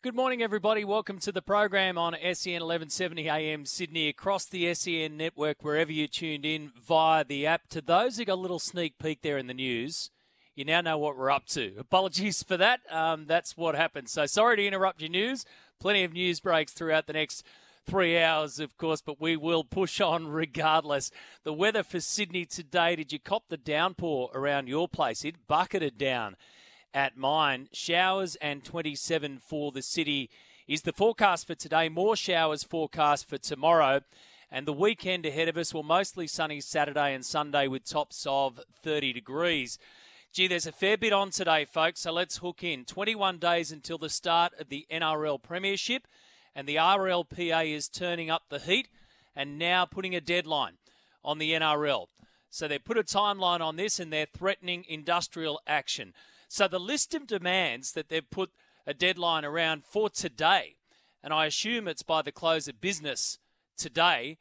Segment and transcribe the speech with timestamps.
[0.00, 0.84] Good morning, everybody.
[0.84, 6.06] Welcome to the program on SEN 1170 AM Sydney, across the SEN network, wherever you
[6.06, 7.68] tuned in via the app.
[7.70, 10.12] To those who got a little sneak peek there in the news,
[10.54, 11.74] you now know what we're up to.
[11.80, 12.78] Apologies for that.
[12.88, 14.08] Um, that's what happened.
[14.08, 15.44] So sorry to interrupt your news.
[15.80, 17.44] Plenty of news breaks throughout the next
[17.84, 21.10] three hours, of course, but we will push on regardless.
[21.42, 25.24] The weather for Sydney today, did you cop the downpour around your place?
[25.24, 26.36] It bucketed down
[26.92, 27.68] at mine.
[27.72, 30.30] Showers and 27 for the city
[30.66, 31.88] is the forecast for today.
[31.88, 34.00] More showers forecast for tomorrow.
[34.50, 38.60] And the weekend ahead of us will mostly sunny Saturday and Sunday with tops of
[38.82, 39.78] 30 degrees.
[40.32, 42.84] Gee, there's a fair bit on today, folks, so let's hook in.
[42.84, 46.06] 21 days until the start of the NRL Premiership,
[46.54, 48.88] and the RLPA is turning up the heat
[49.34, 50.74] and now putting a deadline
[51.24, 52.06] on the NRL.
[52.50, 56.12] So they put a timeline on this and they're threatening industrial action.
[56.48, 58.50] So the list of demands that they've put
[58.86, 60.76] a deadline around for today,
[61.22, 63.38] and I assume it's by the close of business
[63.76, 64.38] today,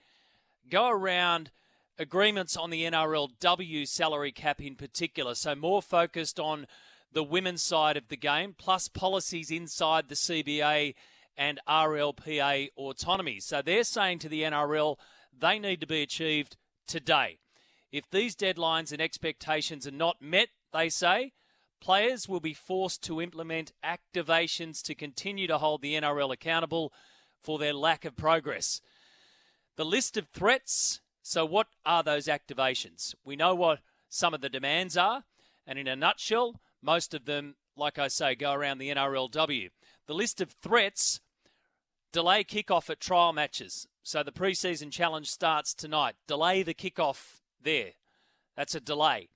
[0.69, 1.51] go around
[1.99, 5.35] agreements on the NRLW salary cap in particular.
[5.35, 6.67] So more focused on
[7.11, 10.95] the women's side of the game, plus policies inside the CBA
[11.37, 13.39] and RLPA autonomy.
[13.39, 14.97] So they're saying to the NRL
[15.37, 17.39] they need to be achieved today.
[17.91, 21.33] If these deadlines and expectations are not met, they say,
[21.79, 26.91] Players will be forced to implement activations to continue to hold the NRL accountable
[27.39, 28.81] for their lack of progress.
[29.75, 31.01] The list of threats.
[31.21, 33.13] So, what are those activations?
[33.23, 33.79] We know what
[34.09, 35.25] some of the demands are,
[35.65, 39.69] and in a nutshell, most of them, like I say, go around the NRLW.
[40.07, 41.19] The list of threats
[42.13, 43.87] delay kickoff at trial matches.
[44.03, 46.15] So, the preseason challenge starts tonight.
[46.27, 47.91] Delay the kickoff there.
[48.55, 49.29] That's a delay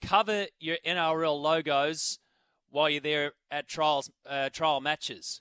[0.00, 2.18] cover your NRL logos
[2.70, 5.40] while you're there at trials uh, trial matches.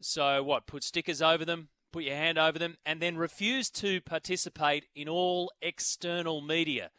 [0.00, 0.66] So what?
[0.66, 5.08] Put stickers over them, put your hand over them, and then refuse to participate in
[5.08, 6.90] all external media.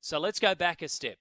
[0.00, 1.18] So let's go back a step.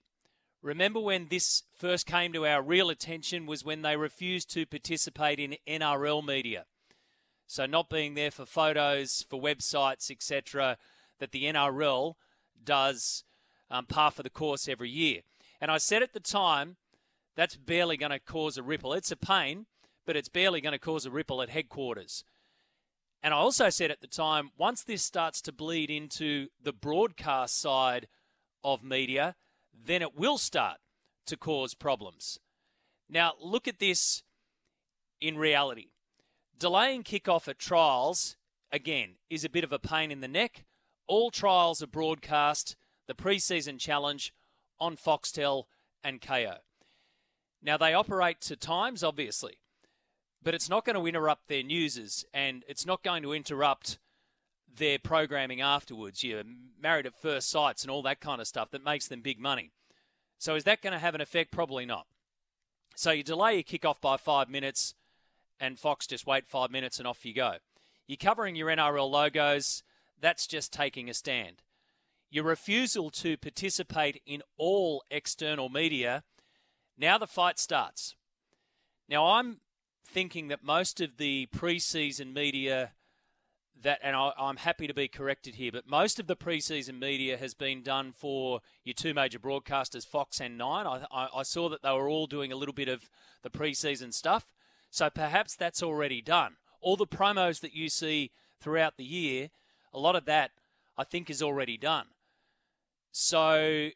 [0.61, 5.39] Remember when this first came to our real attention was when they refused to participate
[5.39, 6.65] in NRL media.
[7.45, 10.77] So not being there for photos, for websites, etc.,
[11.19, 12.15] that the NRL
[12.63, 13.23] does
[13.69, 15.21] um, par for the course every year.
[15.61, 16.77] And I said at the time,
[17.35, 18.93] that's barely going to cause a ripple.
[18.93, 19.65] It's a pain,
[20.05, 22.23] but it's barely going to cause a ripple at headquarters.
[23.21, 27.59] And I also said at the time, once this starts to bleed into the broadcast
[27.59, 28.07] side
[28.63, 29.35] of media,
[29.73, 30.77] then it will start
[31.25, 32.39] to cause problems.
[33.09, 34.23] Now, look at this
[35.19, 35.87] in reality.
[36.57, 38.37] Delaying kickoff at trials,
[38.71, 40.63] again, is a bit of a pain in the neck.
[41.07, 42.75] All trials are broadcast
[43.07, 44.33] the preseason challenge
[44.79, 45.65] on Foxtel
[46.03, 46.57] and Kayo.
[47.61, 49.57] Now, they operate to times, obviously,
[50.43, 53.97] but it's not going to interrupt their newses and it's not going to interrupt
[54.77, 56.23] their programming afterwards.
[56.23, 56.43] You're
[56.79, 59.71] married at first sights and all that kind of stuff that makes them big money.
[60.37, 61.51] So, is that going to have an effect?
[61.51, 62.05] Probably not.
[62.95, 64.93] So, you delay your kickoff by five minutes
[65.59, 67.55] and Fox just wait five minutes and off you go.
[68.05, 69.81] You're covering your NRL logos,
[70.19, 71.63] that's just taking a stand
[72.35, 76.21] your refusal to participate in all external media,
[76.97, 78.13] now the fight starts.
[79.07, 79.61] Now, I'm
[80.05, 82.91] thinking that most of the preseason media
[83.81, 87.37] that, and I, am happy to be corrected here, but most of the preseason media
[87.37, 90.85] has been done for your two major broadcasters, Fox and Nine.
[90.85, 93.09] I, I, I saw that they were all doing a little bit of
[93.43, 94.51] the preseason stuff,
[94.89, 96.57] so perhaps that's already done.
[96.81, 99.51] All the promos that you see throughout the year,
[99.93, 100.51] a lot of that
[100.97, 102.07] I think is already done.
[103.17, 103.91] So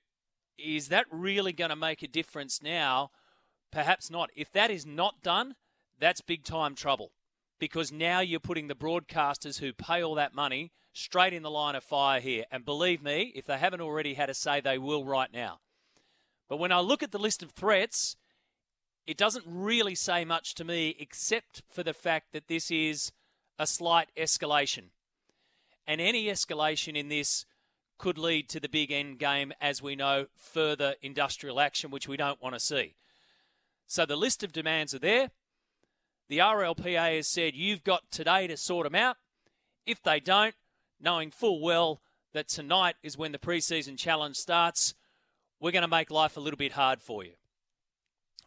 [0.57, 3.11] is that really going to make a difference now?
[3.69, 4.29] Perhaps not.
[4.33, 5.55] If that is not done,
[5.99, 7.11] that's big time trouble
[7.59, 11.75] because now you're putting the broadcasters who pay all that money straight in the line
[11.75, 12.45] of fire here.
[12.49, 15.59] And believe me, if they haven't already had a say, they will right now.
[16.47, 18.15] But when I look at the list of threats,
[19.05, 23.11] it doesn't really say much to me except for the fact that this is
[23.59, 24.91] a slight escalation.
[25.85, 27.45] And any escalation in this
[27.99, 32.17] could lead to the big end game, as we know, further industrial action, which we
[32.17, 32.95] don't want to see.
[33.85, 35.29] So the list of demands are there.
[36.29, 39.17] The RLPA has said you've got today to sort them out.
[39.85, 40.55] If they don't,
[40.99, 42.01] knowing full well
[42.33, 44.95] that tonight is when the preseason challenge starts,
[45.59, 47.33] we're going to make life a little bit hard for you.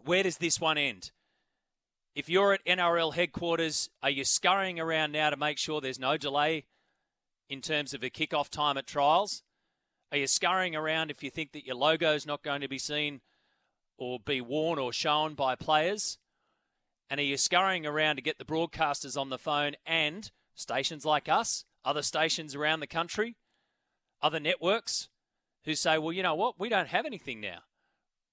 [0.04, 1.10] Where does this one end?
[2.14, 6.16] If you're at NRL headquarters, are you scurrying around now to make sure there's no
[6.16, 6.64] delay
[7.48, 9.42] in terms of a kickoff time at trials?
[10.10, 12.78] Are you scurrying around if you think that your logo is not going to be
[12.78, 13.20] seen
[13.96, 16.18] or be worn or shown by players?
[17.08, 21.28] And are you scurrying around to get the broadcasters on the phone and stations like
[21.28, 23.36] us, other stations around the country,
[24.20, 25.08] other networks
[25.64, 26.58] who say, well, you know what?
[26.58, 27.60] We don't have anything now.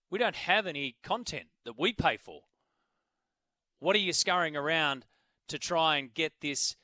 [0.10, 2.42] We don't have any content that we pay for.
[3.80, 5.06] What are you scurrying around
[5.48, 6.76] to try and get this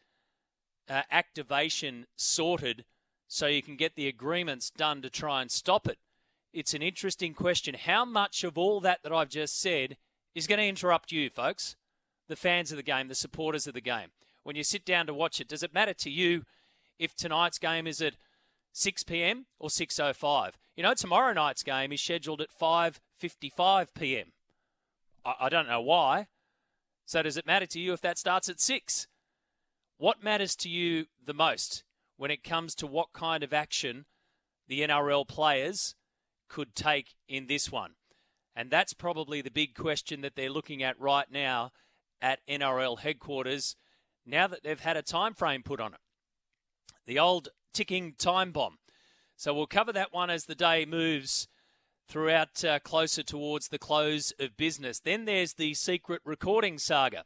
[0.90, 2.86] uh, activation sorted
[3.28, 5.98] so you can get the agreements done to try and stop it?
[6.54, 7.76] It's an interesting question.
[7.76, 9.98] How much of all that that I've just said
[10.34, 11.76] is going to interrupt you, folks,
[12.28, 14.10] the fans of the game, the supporters of the game?
[14.44, 16.44] When you sit down to watch it, does it matter to you
[16.98, 18.16] if tonight's game is at
[18.72, 19.48] 6 p.m.
[19.60, 20.54] or 6:05?
[20.76, 24.32] You know, tomorrow night's game is scheduled at 5:55 p.m.
[25.26, 26.28] I, I don't know why.
[27.06, 29.08] So does it matter to you if that starts at 6?
[29.98, 31.84] What matters to you the most
[32.18, 34.06] when it comes to what kind of action
[34.68, 35.96] the NRL players
[36.50, 37.92] could take in this one?
[38.56, 41.72] And that's probably the big question that they're looking at right now
[42.22, 43.76] at NRL headquarters
[44.26, 46.00] now that they've had a time frame put on it.
[47.06, 48.80] The old ticking time bomb.
[49.38, 51.48] So we'll cover that one as the day moves
[52.08, 55.00] throughout uh, closer towards the close of business.
[55.00, 57.26] Then there's the secret recording saga.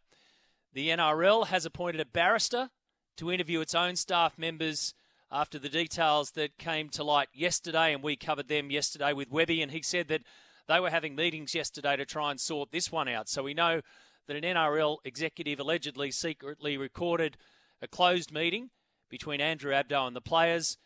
[0.74, 2.70] The NRL has appointed a barrister
[3.18, 4.94] to interview its own staff members
[5.32, 9.62] after the details that came to light yesterday, and we covered them yesterday with Webby,
[9.62, 10.22] and he said that
[10.68, 13.28] they were having meetings yesterday to try and sort this one out.
[13.28, 13.82] So we know
[14.28, 17.38] that an NRL executive allegedly secretly recorded
[17.82, 18.70] a closed meeting
[19.10, 20.78] between Andrew Abdo and the players,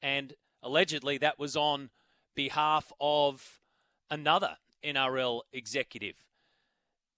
[0.00, 0.32] and
[0.62, 1.90] allegedly that was on
[2.34, 3.60] behalf of
[4.10, 6.24] another NRL executive.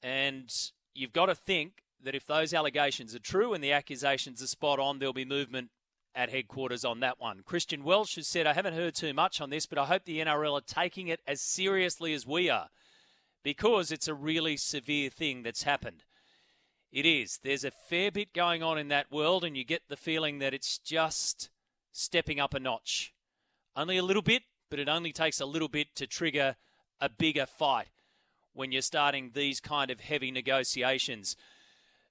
[0.02, 0.52] And
[0.92, 4.78] you've got to think that if those allegations are true and the accusations are spot
[4.78, 5.70] on, there'll be movement
[6.14, 7.42] at headquarters on that one.
[7.44, 10.20] Christian Welch has said, I haven't heard too much on this, but I hope the
[10.20, 12.68] NRL are taking it as seriously as we are
[13.42, 16.04] because it's a really severe thing that's happened.
[16.92, 17.38] It is.
[17.42, 20.52] There's a fair bit going on in that world, and you get the feeling that
[20.52, 21.48] it's just
[21.92, 23.14] stepping up a notch.
[23.76, 26.56] Only a little bit, but it only takes a little bit to trigger
[27.00, 27.88] a bigger fight
[28.52, 31.36] when you're starting these kind of heavy negotiations.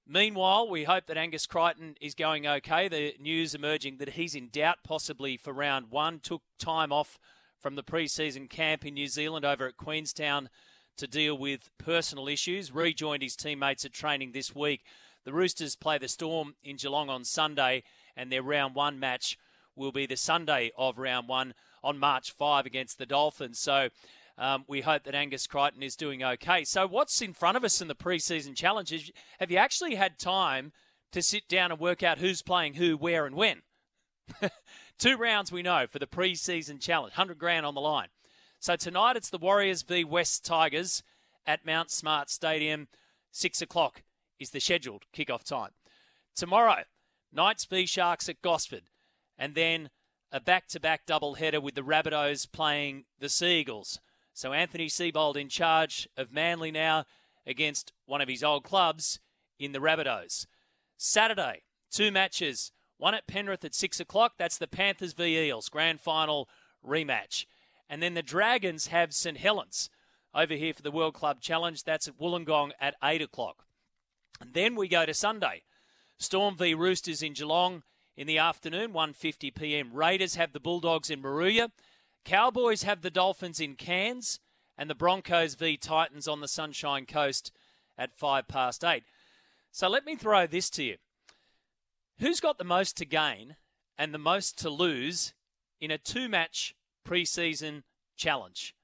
[0.06, 2.88] Meanwhile, we hope that Angus Crichton is going okay.
[2.88, 6.18] The news emerging that he's in doubt possibly for round one.
[6.20, 7.18] Took time off
[7.58, 10.48] from the pre-season camp in New Zealand over at Queenstown
[10.96, 12.72] to deal with personal issues.
[12.72, 14.82] Rejoined his teammates at training this week.
[15.24, 17.82] The Roosters play the Storm in Geelong on Sunday,
[18.16, 19.38] and their round one match
[19.76, 21.54] will be the Sunday of round one
[21.84, 23.58] on March 5 against the Dolphins.
[23.58, 23.90] So
[24.40, 26.64] um, we hope that Angus Crichton is doing okay.
[26.64, 29.12] So, what's in front of us in the preseason challenges?
[29.38, 30.72] Have you actually had time
[31.12, 33.60] to sit down and work out who's playing who, where, and when?
[34.98, 38.08] Two rounds we know for the preseason challenge, 100 grand on the line.
[38.58, 41.02] So, tonight it's the Warriors v West Tigers
[41.46, 42.88] at Mount Smart Stadium.
[43.30, 44.02] Six o'clock
[44.38, 45.72] is the scheduled kickoff time.
[46.34, 46.84] Tomorrow,
[47.30, 48.84] Knights v Sharks at Gosford.
[49.36, 49.90] And then
[50.32, 54.00] a back to back double header with the Rabbitohs playing the Sea Eagles.
[54.34, 57.04] So Anthony Seibold in charge of Manly now
[57.46, 59.20] against one of his old clubs
[59.58, 60.46] in the Rabbitohs.
[60.96, 62.72] Saturday, two matches.
[62.98, 64.34] One at Penrith at 6 o'clock.
[64.36, 66.48] That's the Panthers v Eels, grand final
[66.86, 67.46] rematch.
[67.88, 69.88] And then the Dragons have St Helens
[70.34, 71.82] over here for the World Club Challenge.
[71.82, 73.64] That's at Wollongong at 8 o'clock.
[74.40, 75.62] And then we go to Sunday.
[76.18, 77.82] Storm v Roosters in Geelong
[78.16, 79.94] in the afternoon, 1:50 p.m.
[79.94, 81.70] Raiders have the Bulldogs in Moruya.
[82.24, 84.40] Cowboys have the Dolphins in Cairns,
[84.76, 87.52] and the Broncos v Titans on the Sunshine Coast
[87.98, 89.04] at five past eight.
[89.72, 90.96] So let me throw this to you:
[92.18, 93.56] Who's got the most to gain
[93.98, 95.34] and the most to lose
[95.80, 96.74] in a two-match
[97.06, 97.82] preseason
[98.16, 98.74] challenge?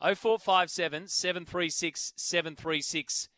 [0.00, 3.28] 0457 736 736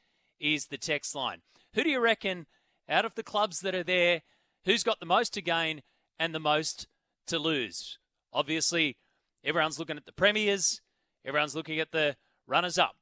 [0.41, 1.43] is the text line.
[1.75, 2.47] Who do you reckon
[2.89, 4.23] out of the clubs that are there?
[4.65, 5.83] who's got the most to gain
[6.19, 6.87] and the most
[7.27, 7.99] to lose.
[8.33, 8.97] Obviously,
[9.45, 10.81] everyone's looking at the premiers,
[11.25, 12.97] everyone's looking at the runners up,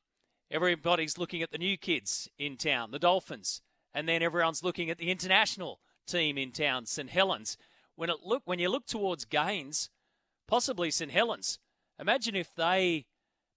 [0.50, 3.62] everybody's looking at the new kids in town, the Dolphins,
[3.94, 7.56] and then everyone's looking at the international team in town, St Helens.
[7.94, 9.90] When it look when you look towards gains,
[10.48, 11.58] possibly St Helens.
[11.98, 13.06] Imagine if they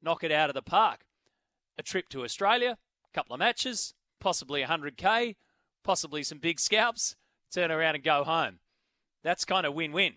[0.02, 1.06] knock it out of the park.
[1.78, 2.78] A trip to Australia,
[3.10, 5.36] a couple of matches, possibly 100k,
[5.84, 7.16] possibly some big scalps,
[7.52, 8.60] turn around and go home.
[9.24, 10.14] That's kind of win win.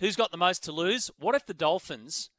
[0.00, 1.10] Who's got the most to lose?
[1.18, 2.30] What if the Dolphins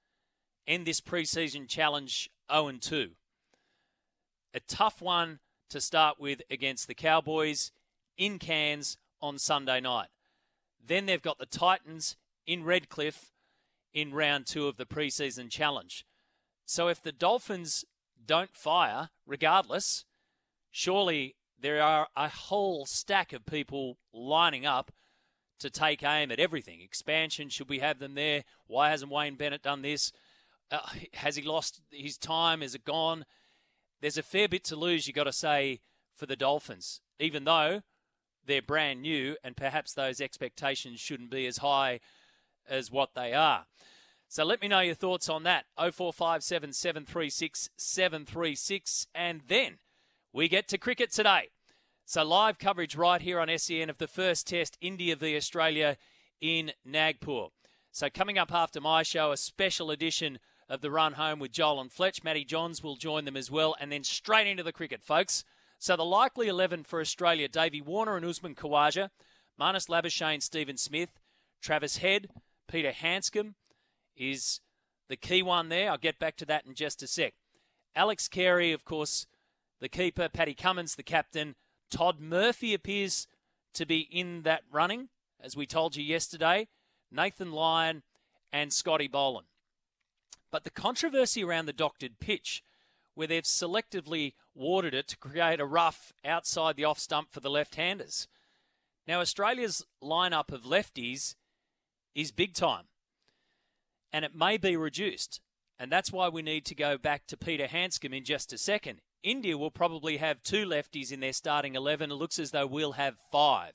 [0.66, 3.12] end this preseason challenge 0 2?
[4.56, 5.40] A tough one
[5.70, 7.72] to start with against the Cowboys
[8.18, 10.08] in Cairns on Sunday night.
[10.84, 13.32] Then they've got the Titans in Redcliffe
[13.94, 16.04] in round two of the preseason challenge.
[16.66, 17.86] So if the Dolphins
[18.26, 20.06] don't fire, regardless,
[20.72, 24.92] surely there are a whole stack of people lining up
[25.62, 26.82] to take aim at everything.
[26.82, 28.44] Expansion, should we have them there?
[28.68, 30.12] Why hasn't Wayne Bennett done this?
[30.70, 30.80] Uh,
[31.14, 32.62] has he lost his time?
[32.62, 33.26] Is it gone?
[34.02, 35.82] There's a fair bit to lose, you've got to say,
[36.14, 37.82] for the Dolphins, even though
[38.46, 42.00] they're brand new and perhaps those expectations shouldn't be as high
[42.68, 43.66] as what they are.
[44.28, 45.66] So let me know your thoughts on that.
[45.78, 49.08] 0457 736 736.
[49.14, 49.80] And then
[50.32, 51.50] we get to cricket today.
[52.06, 55.98] So live coverage right here on SEN of the first test, India v Australia
[56.42, 57.48] in Nagpur.
[57.92, 60.40] So coming up after my show, a special edition
[60.72, 62.24] of the run home with Joel and Fletch.
[62.24, 63.76] Matty Johns will join them as well.
[63.80, 65.44] And then straight into the cricket, folks.
[65.80, 69.10] So the likely 11 for Australia, Davey Warner and Usman Khawaja,
[69.60, 71.10] Marnus Labuschagne, Steven Smith,
[71.62, 72.30] Travis Head,
[72.70, 73.56] Peter Handscomb,
[74.16, 74.62] is
[75.10, 75.92] the key one there.
[75.92, 77.34] I'll get back to that in just a sec.
[77.94, 79.28] Alex Carey, of course,
[79.82, 80.30] the keeper.
[80.30, 81.56] Paddy Cummins, the captain.
[81.92, 83.28] Todd Murphy appears
[83.74, 86.68] to be in that running, as we told you yesterday.
[87.12, 88.04] Nathan Lyon
[88.52, 89.48] and Scotty Boland.
[90.52, 92.64] But the controversy around the doctored pitch,
[93.14, 97.50] where they've selectively watered it to create a rough outside the off stump for the
[97.50, 98.28] left handers.
[99.08, 101.36] Now, Australia's lineup of lefties
[102.16, 102.86] is big time
[104.14, 105.40] and it may be reduced.
[105.80, 109.02] And that's why we need to go back to Peter Handscomb in just a second.
[109.24, 112.12] India will probably have two lefties in their starting 11.
[112.12, 113.74] It looks as though we'll have five.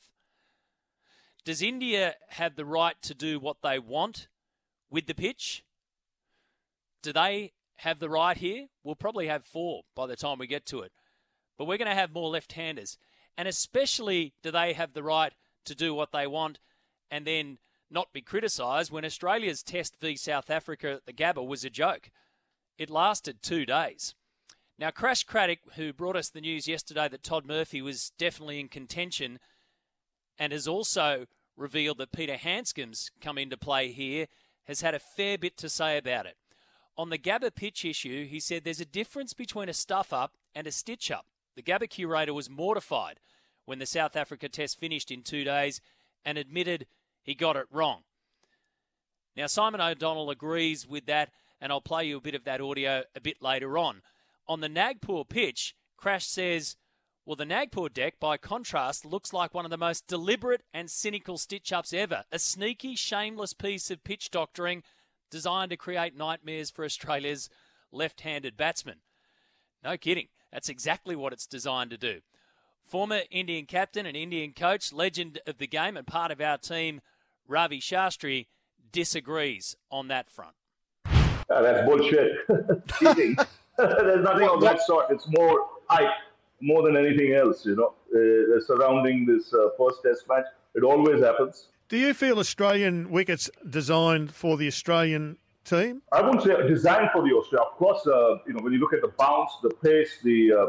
[1.45, 4.29] Does India have the right to do what they want
[4.91, 5.65] with the pitch?
[7.03, 8.67] Do they have the right here?
[8.83, 10.93] We'll probably have four by the time we get to it.
[11.57, 12.99] But we're going to have more left handers.
[13.39, 15.33] And especially, do they have the right
[15.67, 16.59] to do what they want
[17.11, 17.59] and then
[17.91, 22.11] not be criticised when Australia's test v South Africa at the Gabba was a joke.
[22.79, 24.15] It lasted two days.
[24.79, 28.69] Now, Crash Craddock, who brought us the news yesterday that Todd Murphy was definitely in
[28.69, 29.39] contention
[30.39, 34.27] and has also revealed that Peter Handscomb's come into play here,
[34.65, 36.37] has had a fair bit to say about it.
[36.99, 40.67] On the Gabba pitch issue, he said there's a difference between a stuff up and
[40.67, 41.27] a stitch up.
[41.55, 43.21] The Gabba curator was mortified
[43.65, 45.81] when the South Africa test finished in two days
[46.23, 46.87] and admitted
[47.23, 48.03] he got it wrong.
[49.37, 51.31] Now, Simon O'Donnell agrees with that,
[51.61, 54.03] and I'll play you a bit of that audio a bit later on.
[54.49, 56.77] On the Nagpur pitch, Crash says,
[57.25, 61.39] well, the Nagpur deck, by contrast, looks like one of the most deliberate and cynical
[61.39, 62.23] stitch ups ever.
[62.31, 64.85] A sneaky, shameless piece of pitch doctoring
[65.29, 67.51] designed to create nightmares for Australia's
[67.91, 68.99] left handed batsmen.
[69.83, 70.29] No kidding.
[70.53, 72.21] That's exactly what it's designed to do.
[72.81, 77.01] Former Indian captain and Indian coach, legend of the game, and part of our team,
[77.49, 78.47] Ravi Shastri
[78.93, 80.55] disagrees on that front.
[81.05, 82.37] Uh, that's bullshit.
[84.07, 85.07] There's nothing of that sort.
[85.11, 86.09] It's more hype,
[86.61, 87.67] more than anything else.
[87.67, 91.69] You know, uh, surrounding this uh, first Test match, it always happens.
[91.89, 96.03] Do you feel Australian wickets designed for the Australian team?
[96.13, 97.67] I wouldn't say designed for the Australia.
[97.71, 100.67] Of course, uh, you know when you look at the bounce, the pace, the uh,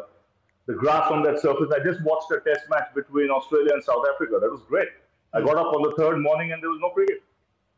[0.68, 1.72] the grass on that surface.
[1.74, 4.38] I just watched a Test match between Australia and South Africa.
[4.40, 4.90] That was great.
[5.34, 7.24] I got up on the third morning and there was no cricket.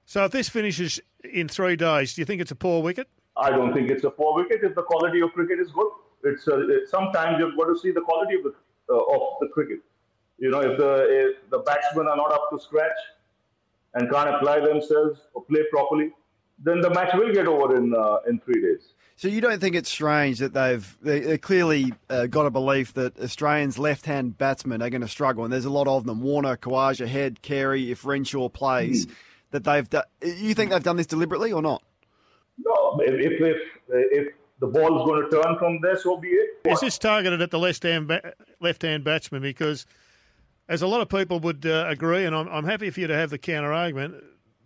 [0.06, 3.08] So if this finishes in three days, do you think it's a poor wicket?
[3.40, 5.92] I don't think it's a poor wicket if the quality of cricket is good.
[6.24, 8.54] It's it, sometimes you've got to see the quality of the
[8.90, 9.80] uh, of the cricket.
[10.38, 13.00] You know, if the if the batsmen are not up to scratch
[13.94, 16.12] and can't apply themselves or play properly,
[16.64, 18.94] then the match will get over in uh, in three days.
[19.16, 23.20] So you don't think it's strange that they've they, clearly uh, got a belief that
[23.20, 26.22] Australians left-hand batsmen are going to struggle, and there's a lot of them.
[26.22, 29.12] Warner, Khawaja, Head, Carey, if Renshaw plays, mm.
[29.52, 29.90] that they've.
[29.90, 31.84] Do- you think they've done this deliberately or not?
[32.64, 36.50] No, if if if the ball is going to turn from there, so be it.
[36.66, 39.42] Is this targeted at the left-hand ba- left-hand batsman?
[39.42, 39.86] Because,
[40.68, 43.16] as a lot of people would uh, agree, and I'm, I'm happy for you to
[43.16, 44.16] have the counter argument,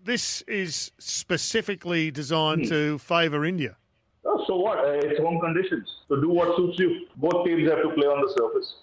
[0.03, 2.69] this is specifically designed mm.
[2.69, 3.77] to favour India.
[4.25, 4.79] Oh, so what?
[4.79, 5.88] Uh, it's home conditions.
[6.07, 7.07] So do what suits you.
[7.17, 8.75] Both teams have to play on the surface.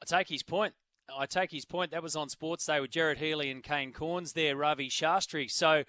[0.00, 0.72] I take his point.
[1.16, 1.90] I take his point.
[1.90, 5.50] That was on Sports Day with Gerard Healy and Kane Cornes there, Ravi Shastri.
[5.50, 5.84] So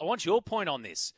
[0.00, 1.14] I want your point on this.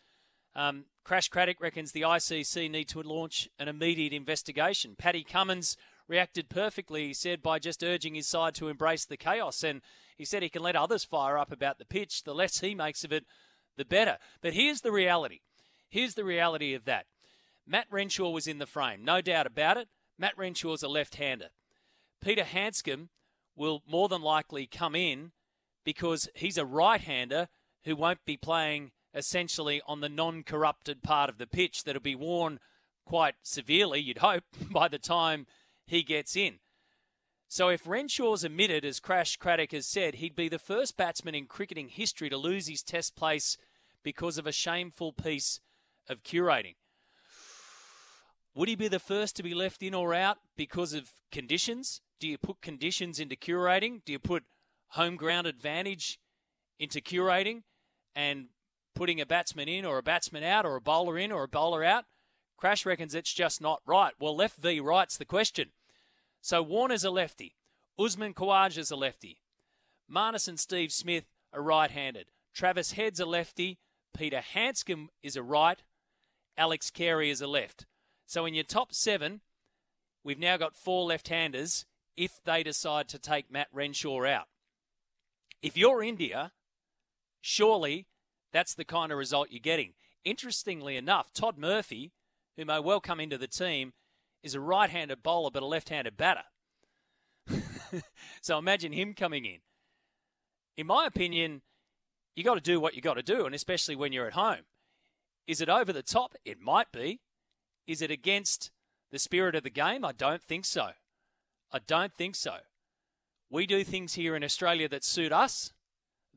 [0.56, 4.94] Um, Crash Craddock reckons the ICC need to launch an immediate investigation.
[4.96, 5.76] Paddy Cummins
[6.08, 9.62] reacted perfectly, he said, by just urging his side to embrace the chaos.
[9.62, 9.82] And
[10.16, 12.22] he said he can let others fire up about the pitch.
[12.22, 13.24] The less he makes of it,
[13.76, 14.18] the better.
[14.40, 15.40] But here's the reality.
[15.88, 17.06] Here's the reality of that.
[17.66, 19.88] Matt Renshaw was in the frame, no doubt about it.
[20.18, 21.48] Matt Renshaw's a left hander.
[22.22, 23.08] Peter Handscomb
[23.56, 25.32] will more than likely come in
[25.84, 27.48] because he's a right hander
[27.84, 32.14] who won't be playing essentially on the non corrupted part of the pitch that'll be
[32.14, 32.58] worn
[33.04, 35.46] quite severely, you'd hope, by the time
[35.86, 36.58] he gets in.
[37.48, 41.46] So if Renshaw's omitted, as Crash Craddock has said, he'd be the first batsman in
[41.46, 43.56] cricketing history to lose his test place
[44.02, 45.60] because of a shameful piece
[46.08, 46.74] of curating.
[48.54, 52.00] Would he be the first to be left in or out because of conditions?
[52.20, 54.04] Do you put conditions into curating?
[54.04, 54.44] Do you put
[54.88, 56.18] home ground advantage
[56.78, 57.62] into curating
[58.14, 58.46] and
[58.94, 61.84] putting a batsman in or a batsman out or a bowler in or a bowler
[61.84, 62.04] out?
[62.56, 64.14] Crash reckons it's just not right.
[64.18, 65.70] Well, left v right's the question.
[66.40, 67.56] So Warner's a lefty.
[67.98, 69.38] Usman Khawaja's a lefty.
[70.10, 72.26] Marnus and Steve Smith are right handed.
[72.54, 73.78] Travis Head's a lefty.
[74.16, 75.82] Peter Handscomb is a right.
[76.56, 77.86] Alex Carey is a left.
[78.26, 79.40] So in your top seven,
[80.22, 81.84] we've now got four left handers
[82.16, 84.46] if they decide to take Matt Renshaw out.
[85.62, 86.52] If you're India,
[87.40, 88.06] surely
[88.54, 89.92] that's the kind of result you're getting.
[90.24, 92.12] Interestingly enough, Todd Murphy,
[92.56, 93.92] who may well come into the team,
[94.42, 96.44] is a right handed bowler but a left handed batter.
[98.40, 99.58] so imagine him coming in.
[100.76, 101.62] In my opinion,
[102.36, 104.64] you got to do what you got to do, and especially when you're at home.
[105.46, 106.34] Is it over the top?
[106.44, 107.20] It might be.
[107.86, 108.70] Is it against
[109.10, 110.04] the spirit of the game?
[110.04, 110.90] I don't think so.
[111.72, 112.58] I don't think so.
[113.50, 115.72] We do things here in Australia that suit us.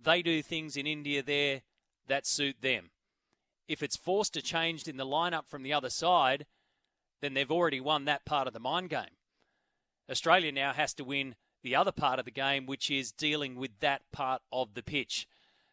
[0.02, 1.62] They do things in India there
[2.08, 2.92] that suit them.
[3.68, 6.46] If it's forced to change in the lineup from the other side,
[7.22, 9.16] then they've already won that part of the mind game.
[10.10, 13.72] Australia now has to win the other part of the game, which is dealing with
[13.82, 15.28] that part of the pitch.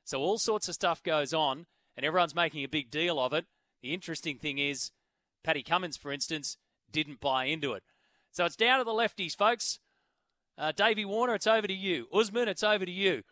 [0.05, 3.47] So all sorts of stuff goes on, and everyone's making a big deal of it.
[3.83, 4.91] The interesting thing is,
[5.45, 6.57] Paddy Cummins, for instance,
[6.91, 7.85] didn't buy into it.
[8.33, 9.79] So it's down to the lefties, folks.
[10.59, 12.07] Uh, Davey Warner, it's over to you.
[12.13, 13.23] Usman, it's over to you.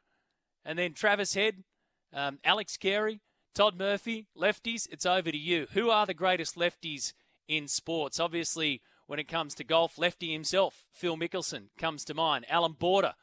[0.64, 1.64] And then Travis Head,
[2.12, 3.20] um, Alex Carey,
[3.54, 5.66] Todd Murphy, lefties, it's over to you.
[5.72, 7.12] Who are the greatest lefties
[7.48, 8.18] in sports?
[8.18, 12.46] Obviously, when it comes to golf, lefty himself, Phil Mickelson, comes to mind.
[12.48, 13.14] Allan Border,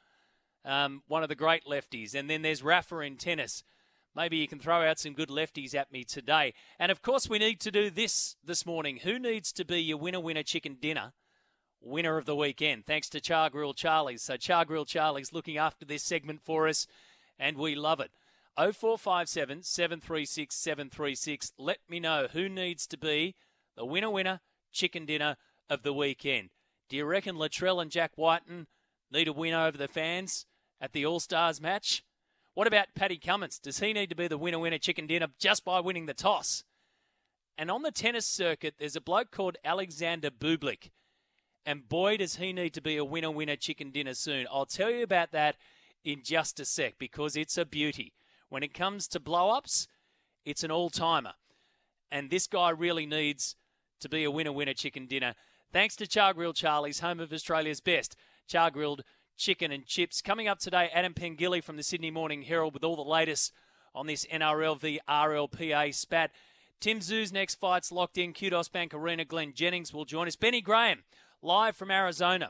[0.65, 2.13] um, one of the great lefties.
[2.13, 3.63] And then there's Rafa in tennis.
[4.15, 6.53] Maybe you can throw out some good lefties at me today.
[6.77, 8.97] And of course, we need to do this this morning.
[8.97, 11.13] Who needs to be your winner winner chicken dinner?
[11.81, 14.21] Winner of the weekend, thanks to Char Grill Charlie's.
[14.21, 16.85] So, Char Grill Charlie's looking after this segment for us,
[17.39, 18.11] and we love it.
[18.59, 21.53] 0457 736 736.
[21.57, 23.35] Let me know who needs to be
[23.77, 24.41] the winner winner
[24.73, 25.37] chicken dinner
[25.69, 26.49] of the weekend.
[26.89, 28.67] Do you reckon Latrell and Jack Wighton
[29.11, 30.45] need a win over the fans
[30.81, 32.03] at the All Stars match?
[32.53, 33.59] What about Paddy Cummins?
[33.59, 36.65] Does he need to be the winner winner chicken dinner just by winning the toss?
[37.57, 40.89] And on the tennis circuit, there's a bloke called Alexander Bublik.
[41.65, 44.47] And boy, does he need to be a winner winner chicken dinner soon.
[44.51, 45.55] I'll tell you about that
[46.03, 48.11] in just a sec because it's a beauty.
[48.49, 49.87] When it comes to blow ups,
[50.45, 51.33] it's an all timer.
[52.11, 53.55] And this guy really needs
[53.99, 55.35] to be a winner winner chicken dinner.
[55.71, 58.15] Thanks to Char Grilled Charlie's, home of Australia's best
[58.47, 59.03] char grilled
[59.37, 60.21] chicken and chips.
[60.21, 63.53] Coming up today, Adam Pengilly from the Sydney Morning Herald with all the latest
[63.93, 66.31] on this NRL v RLPA spat.
[66.79, 68.33] Tim Tszyu's next fight's locked in.
[68.33, 69.25] Kudos Bank Arena.
[69.25, 70.35] Glen Jennings will join us.
[70.35, 71.03] Benny Graham,
[71.41, 72.49] live from Arizona.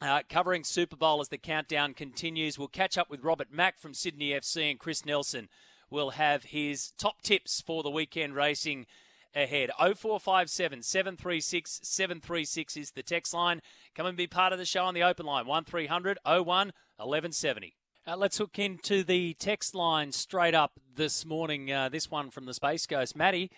[0.00, 2.58] Uh, covering Super Bowl as the countdown continues.
[2.58, 5.48] We'll catch up with Robert Mak from Sydney FC and Chris Nelson
[5.90, 8.86] will have his top tips for the weekend racing
[9.34, 9.70] ahead.
[9.78, 13.62] 0457 736 736 is the text line.
[13.94, 17.74] Come and be part of the show on the open line 1300 01 1170.
[18.06, 21.72] Uh, let's hook into the text line straight up this morning.
[21.72, 23.16] Uh, this one from the Space Ghost.
[23.16, 23.50] Matty,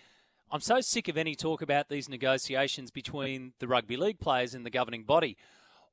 [0.51, 4.65] I'm so sick of any talk about these negotiations between the rugby league players and
[4.65, 5.37] the governing body.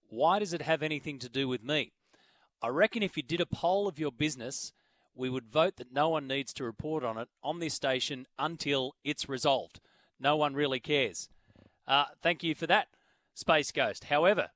[0.08, 1.92] Why does it have anything to do with me?
[2.62, 4.72] I reckon if you did a poll of your business
[5.16, 8.94] we would vote that no one needs to report on it on this station until
[9.02, 9.80] it's resolved.
[10.20, 11.28] No one really cares.
[11.88, 12.88] Uh, thank you for that,
[13.34, 14.04] Space Ghost.
[14.04, 14.50] However,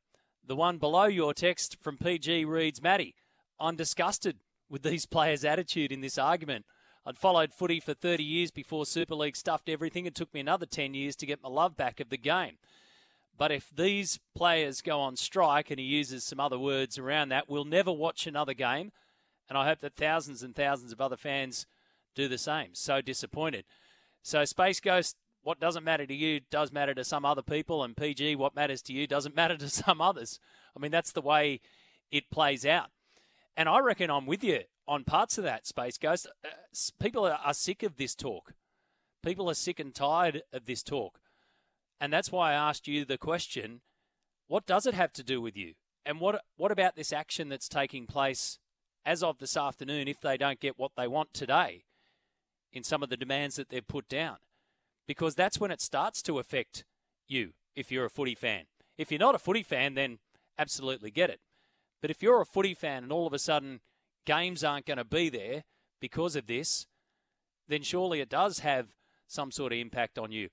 [0.47, 3.15] the one below your text from PG reads, Matty,
[3.59, 6.67] I'm disgusted with these players' attitude in this argument.
[7.07, 10.07] I'd followed footy for 30 years before Super League stuffed everything.
[10.07, 12.59] It took me another 10 years to get my love back of the game.
[13.41, 17.49] But if these players go on strike, and he uses some other words around that,
[17.49, 18.93] we'll never watch another game
[19.51, 21.67] and I hope that thousands and thousands of other fans
[22.15, 22.69] do the same.
[22.73, 23.65] So disappointed.
[24.23, 27.97] So Space Ghost, what doesn't matter to you does matter to some other people, and
[27.97, 30.39] PG, what matters to you doesn't matter to some others.
[30.77, 31.61] I mean, that's the way
[32.13, 32.91] it plays out.
[33.57, 36.29] And I reckon I'm with you on parts of that, Space Ghost.
[36.45, 36.49] Uh,
[37.03, 38.55] people are sick of this talk.
[39.23, 41.19] People are sick and tired of this talk.
[42.01, 43.83] And that's why I asked you the question
[44.49, 45.75] what does it have to do with you?
[46.05, 48.59] And what, what about this action that's taking place
[49.07, 51.85] as of this afternoon if they don't get what they want today
[52.73, 54.39] in some of the demands that they've put down?
[55.07, 56.85] Because that's when it starts to affect
[57.29, 58.65] you if you're a footy fan.
[58.99, 60.19] If you're not a footy fan, then
[60.59, 61.41] absolutely get it.
[62.03, 63.81] But if you're a footy fan and all of a sudden
[64.27, 65.63] games aren't going to be there
[66.01, 66.87] because of this,
[67.69, 68.89] then surely it does have
[69.29, 70.49] some sort of impact on you.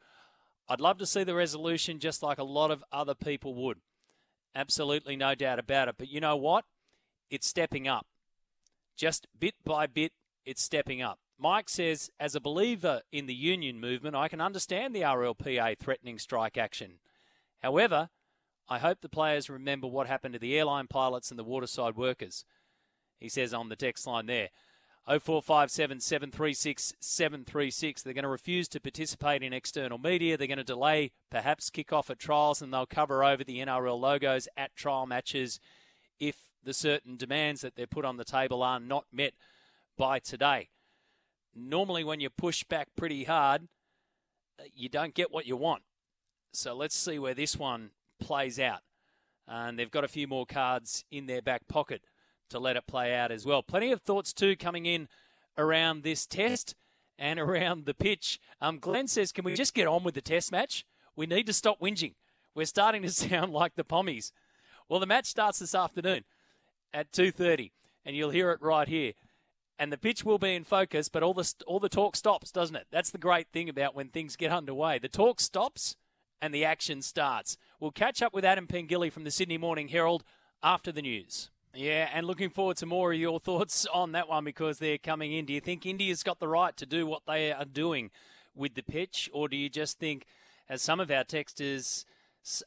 [0.69, 3.79] I'd love to see the resolution just like a lot of other people would.
[4.53, 5.95] Absolutely no doubt about it.
[5.97, 6.65] But you know what?
[7.29, 8.05] It's stepping up.
[8.95, 10.11] Just bit by bit,
[10.45, 11.19] it's stepping up.
[11.39, 16.17] Mike says, as a believer in the union movement, I can understand the RLPA threatening
[16.17, 16.93] strike action.
[17.61, 18.09] However,
[18.67, 22.43] I hope the players remember what happened to the airline pilots and the waterside workers.
[23.19, 24.49] He says on the text line there.
[25.07, 28.03] 0457 736 736.
[28.03, 30.35] They're going to refuse to participate in external media.
[30.35, 33.99] They're going to delay perhaps kick off at trials and they'll cover over the NRL
[33.99, 35.61] logos at trial matches
[36.19, 39.33] if the certain demands that they're put on the table are not met
[39.97, 40.69] by today.
[41.55, 43.67] Normally, when you push back pretty hard,
[44.59, 45.83] uh, you don't get what you want.
[46.51, 48.81] So let's see where this one plays out.
[49.47, 52.01] And they've got a few more cards in their back pocket
[52.49, 53.61] to let it play out as well.
[53.63, 55.07] Plenty of thoughts too coming in
[55.57, 56.75] around this test
[57.17, 58.39] and around the pitch.
[58.61, 60.85] Um, Glenn says, "Can we just get on with the test match?
[61.15, 62.15] We need to stop whinging.
[62.55, 64.31] We're starting to sound like the Pommies."
[64.89, 66.23] Well, the match starts this afternoon
[66.93, 67.71] at two thirty,
[68.05, 69.13] and you'll hear it right here.
[69.79, 72.75] And the pitch will be in focus, but all the all the talk stops, doesn't
[72.75, 72.87] it?
[72.91, 74.97] That's the great thing about when things get underway.
[74.97, 75.95] The talk stops
[76.41, 77.57] and the action starts.
[77.79, 80.23] We'll catch up with Adam Pengilly from the Sydney Morning Herald
[80.63, 81.49] after the news.
[81.73, 85.33] Yeah, and looking forward to more of your thoughts on that one because they're coming
[85.33, 85.45] in.
[85.45, 88.11] Do you think India's got the right to do what they are doing
[88.55, 90.25] with the pitch, or do you just think,
[90.67, 92.05] as some of our texters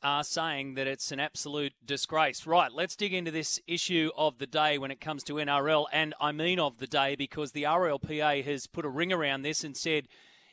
[0.03, 2.47] are saying, that it's an absolute disgrace?
[2.47, 6.15] Right, let's dig into this issue of the day when it comes to NRL, and
[6.21, 9.77] I mean of the day because the RLPA has put a ring around this and
[9.77, 10.07] said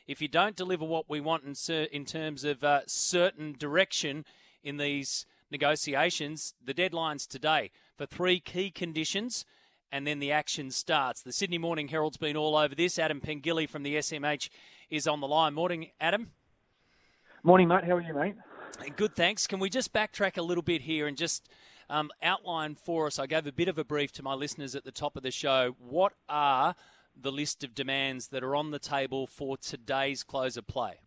[0.08, 4.24] if you don't deliver what we want in, in terms of uh, certain direction
[4.64, 9.44] in these negotiations, the deadline's today for three key conditions,
[9.90, 11.20] and then the action starts.
[11.20, 12.98] The Sydney Morning Herald's been all over this.
[12.98, 14.48] Adam Pengilly from the SMH
[14.88, 15.52] is on the line.
[15.52, 16.30] Morning, Adam.
[17.42, 17.84] Morning, mate.
[17.84, 18.36] How are you, mate?
[18.96, 19.48] Good, thanks.
[19.48, 21.48] Can we just backtrack a little bit here and just
[21.90, 23.18] um, outline for us?
[23.18, 25.32] I gave a bit of a brief to my listeners at the top of the
[25.32, 25.74] show.
[25.80, 26.76] What are
[27.20, 31.00] the list of demands that are on the table for today's close of play?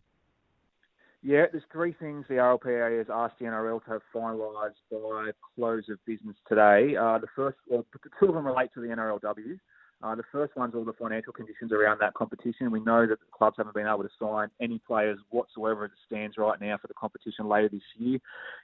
[1.22, 5.84] Yeah, there's three things the RLPA has asked the NRL to have finalised by close
[5.88, 6.96] of business today.
[6.96, 7.86] Uh, the first, well,
[8.18, 9.58] two of them relate to the NRLW.
[10.02, 12.72] Uh, the first one's all the financial conditions around that competition.
[12.72, 15.98] We know that the clubs haven't been able to sign any players whatsoever as it
[16.06, 18.18] stands right now for the competition later this year,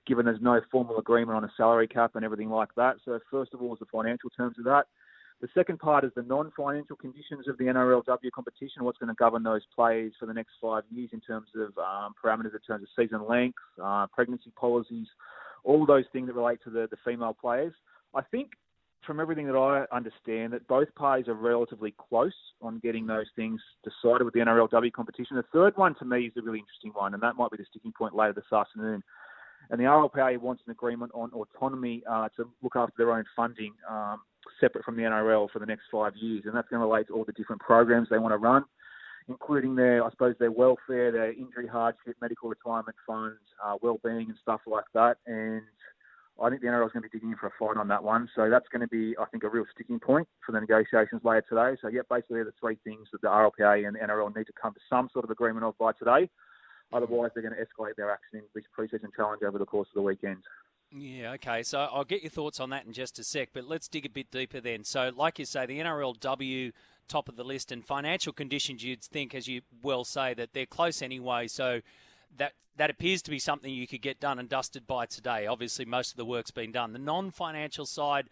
[0.04, 2.96] given there's no formal agreement on a salary cap and everything like that.
[3.04, 4.86] So, first of all, is the financial terms of that.
[5.40, 9.44] The second part is the non-financial conditions of the NRLW competition, what's going to govern
[9.44, 12.88] those plays for the next five years in terms of um, parameters, in terms of
[12.96, 15.06] season length, uh, pregnancy policies,
[15.62, 17.72] all those things that relate to the, the female players.
[18.16, 18.50] I think
[19.06, 23.60] from everything that I understand, that both parties are relatively close on getting those things
[23.84, 25.36] decided with the NRLW competition.
[25.36, 27.64] The third one to me is a really interesting one, and that might be the
[27.70, 29.04] sticking point later this afternoon.
[29.70, 33.72] And the RLPA wants an agreement on autonomy uh, to look after their own funding
[33.88, 34.20] um,
[34.60, 37.14] separate from the NRL for the next five years, and that's going to relate to
[37.14, 38.64] all the different programs they want to run,
[39.28, 44.36] including their, I suppose, their welfare, their injury hardship, medical retirement funds, uh, well-being, and
[44.42, 45.18] stuff like that.
[45.26, 45.62] And
[46.40, 48.02] I think the NRL is going to be digging in for a fight on that
[48.02, 48.28] one.
[48.36, 51.44] So that's going to be, I think, a real sticking point for the negotiations later
[51.48, 51.76] today.
[51.82, 54.72] So yeah, basically the three things that the RLPA and the NRL need to come
[54.72, 56.30] to some sort of agreement of by today.
[56.92, 59.94] Otherwise, they're going to escalate their action in this preseason challenge over the course of
[59.94, 60.38] the weekend.
[60.90, 61.62] Yeah, okay.
[61.62, 64.10] So I'll get your thoughts on that in just a sec, but let's dig a
[64.10, 64.84] bit deeper then.
[64.84, 66.72] So, like you say, the NRLW
[67.08, 70.66] top of the list and financial conditions, you'd think, as you well say, that they're
[70.66, 71.46] close anyway.
[71.48, 71.80] So
[72.36, 75.46] that that appears to be something you could get done and dusted by today.
[75.46, 76.92] Obviously, most of the work's been done.
[76.92, 78.28] The non-financial side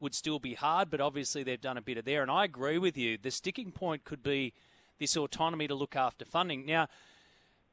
[0.00, 2.22] would still be hard, but obviously they've done a bit of there.
[2.22, 3.18] And I agree with you.
[3.18, 4.54] The sticking point could be
[4.98, 6.64] this autonomy to look after funding.
[6.64, 6.88] Now,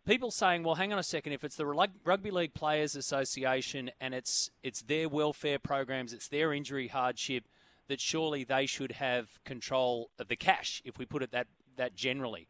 [0.08, 1.34] people saying, "Well, hang on a second.
[1.34, 6.54] If it's the Rugby League Players Association and it's it's their welfare programs, it's their
[6.54, 7.48] injury hardship,
[7.88, 10.82] that surely they should have control of the cash.
[10.84, 12.48] If we put it that that generally,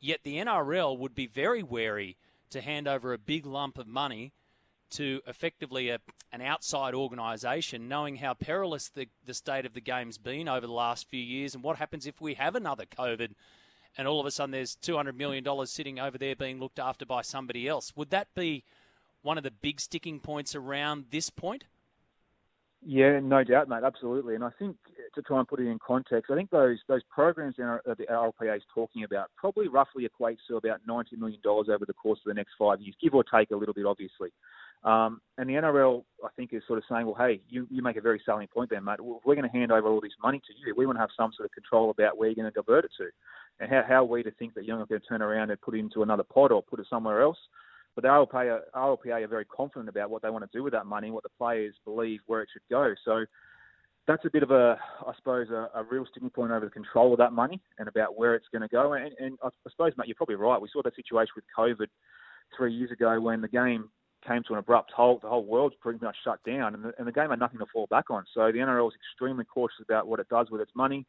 [0.00, 2.16] Yet the NRL would be very wary
[2.50, 4.32] to hand over a big lump of money
[4.90, 5.98] to effectively a,
[6.32, 10.72] an outside organisation, knowing how perilous the, the state of the game's been over the
[10.72, 13.32] last few years, and what happens if we have another COVID,
[13.96, 16.78] and all of a sudden there's two hundred million dollars sitting over there being looked
[16.78, 17.92] after by somebody else.
[17.96, 18.64] Would that be
[19.22, 21.64] one of the big sticking points around this point?
[22.84, 23.82] Yeah, no doubt, mate.
[23.84, 24.34] Absolutely.
[24.34, 24.76] And I think
[25.16, 28.56] to try and put it in context, I think those those programs that the RLPA
[28.56, 32.30] is talking about probably roughly equates to about ninety million dollars over the course of
[32.30, 34.30] the next five years, give or take a little bit, obviously.
[34.84, 37.96] Um, and the NRL, I think, is sort of saying, well, hey, you, you make
[37.96, 39.00] a very salient point there, mate.
[39.00, 41.32] We're going to hand over all this money to you, we want to have some
[41.36, 43.08] sort of control about where you're going to divert it to.
[43.58, 45.60] And how, how are we to think that you're not going to turn around and
[45.60, 47.38] put it into another pot or put it somewhere else?
[47.96, 50.86] But the RLPA, RLPA are very confident about what they want to do with that
[50.86, 52.94] money and what the players believe where it should go.
[53.04, 53.24] So
[54.06, 57.12] that's a bit of a, I suppose, a, a real sticking point over the control
[57.12, 58.92] of that money and about where it's going to go.
[58.92, 60.60] And, and I suppose, mate, you're probably right.
[60.60, 61.88] We saw that situation with COVID
[62.56, 63.90] three years ago when the game
[64.26, 65.22] came to an abrupt halt.
[65.22, 67.66] The whole world's pretty much shut down, and the, and the game had nothing to
[67.72, 68.24] fall back on.
[68.32, 71.04] So the NRL is extremely cautious about what it does with its money.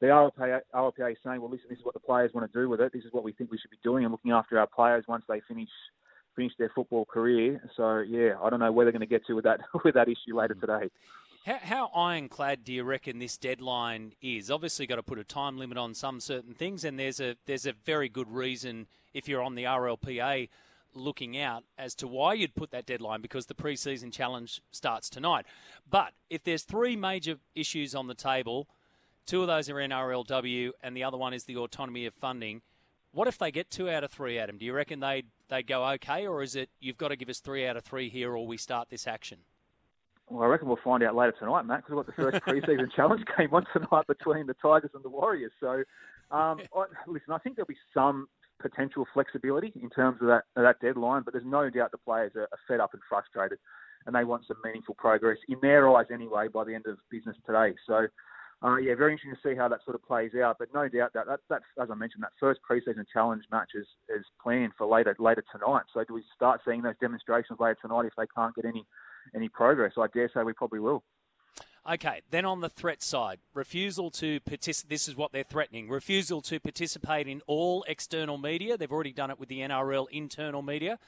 [0.00, 2.70] The RLPA, RLPA is saying, well, listen, this is what the players want to do
[2.70, 2.92] with it.
[2.92, 5.24] This is what we think we should be doing and looking after our players once
[5.28, 5.68] they finish
[6.36, 7.60] finish their football career.
[7.76, 10.08] So yeah, I don't know where they're going to get to with that with that
[10.08, 10.90] issue later today.
[11.46, 14.50] How, how ironclad do you reckon this deadline is?
[14.50, 17.64] Obviously, got to put a time limit on some certain things, and there's a there's
[17.64, 20.50] a very good reason if you're on the RLPA
[20.92, 25.46] looking out as to why you'd put that deadline because the preseason challenge starts tonight.
[25.88, 28.68] But if there's three major issues on the table,
[29.24, 32.60] two of those are NRLW, and the other one is the autonomy of funding.
[33.12, 34.58] What if they get two out of three, Adam?
[34.58, 37.40] Do you reckon they they go okay, or is it you've got to give us
[37.40, 39.38] three out of three here, or we start this action?
[40.30, 42.92] Well, I reckon we'll find out later tonight, Matt, because we've got the first preseason
[42.96, 45.50] challenge game on tonight between the Tigers and the Warriors.
[45.58, 45.82] So,
[46.30, 48.28] um, I, listen, I think there'll be some
[48.62, 52.32] potential flexibility in terms of that of that deadline, but there's no doubt the players
[52.36, 53.58] are, are fed up and frustrated,
[54.06, 57.36] and they want some meaningful progress in their eyes anyway by the end of business
[57.44, 57.74] today.
[57.86, 58.06] So.
[58.62, 60.56] Uh, yeah, very interesting to see how that sort of plays out.
[60.58, 63.86] But no doubt that, that that's as I mentioned, that first preseason challenge match is,
[64.14, 65.84] is planned for later later tonight.
[65.94, 68.84] So do we start seeing those demonstrations later tonight if they can't get any
[69.34, 69.92] any progress?
[69.98, 71.02] I dare say we probably will.
[71.90, 74.90] Okay, then on the threat side, refusal to participate.
[74.90, 78.76] This is what they're threatening: refusal to participate in all external media.
[78.76, 80.98] They've already done it with the NRL internal media.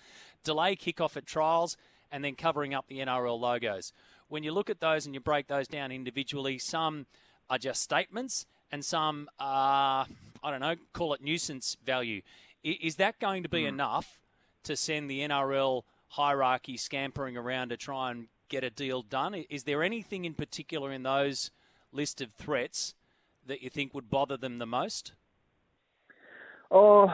[0.44, 1.76] Delay kickoff at trials,
[2.10, 3.92] and then covering up the NRL logos.
[4.28, 7.06] When you look at those and you break those down individually, some
[7.50, 10.06] are just statements, and some are,
[10.42, 12.22] I don't know, call it nuisance value.
[12.64, 13.68] Is that going to be mm.
[13.68, 14.20] enough
[14.64, 15.82] to send the NRL
[16.12, 19.34] hierarchy scampering around to try and get a deal done?
[19.48, 21.50] Is there anything in particular in those
[21.90, 22.94] list of threats
[23.46, 25.12] that you think would bother them the most?
[26.70, 27.08] Oh,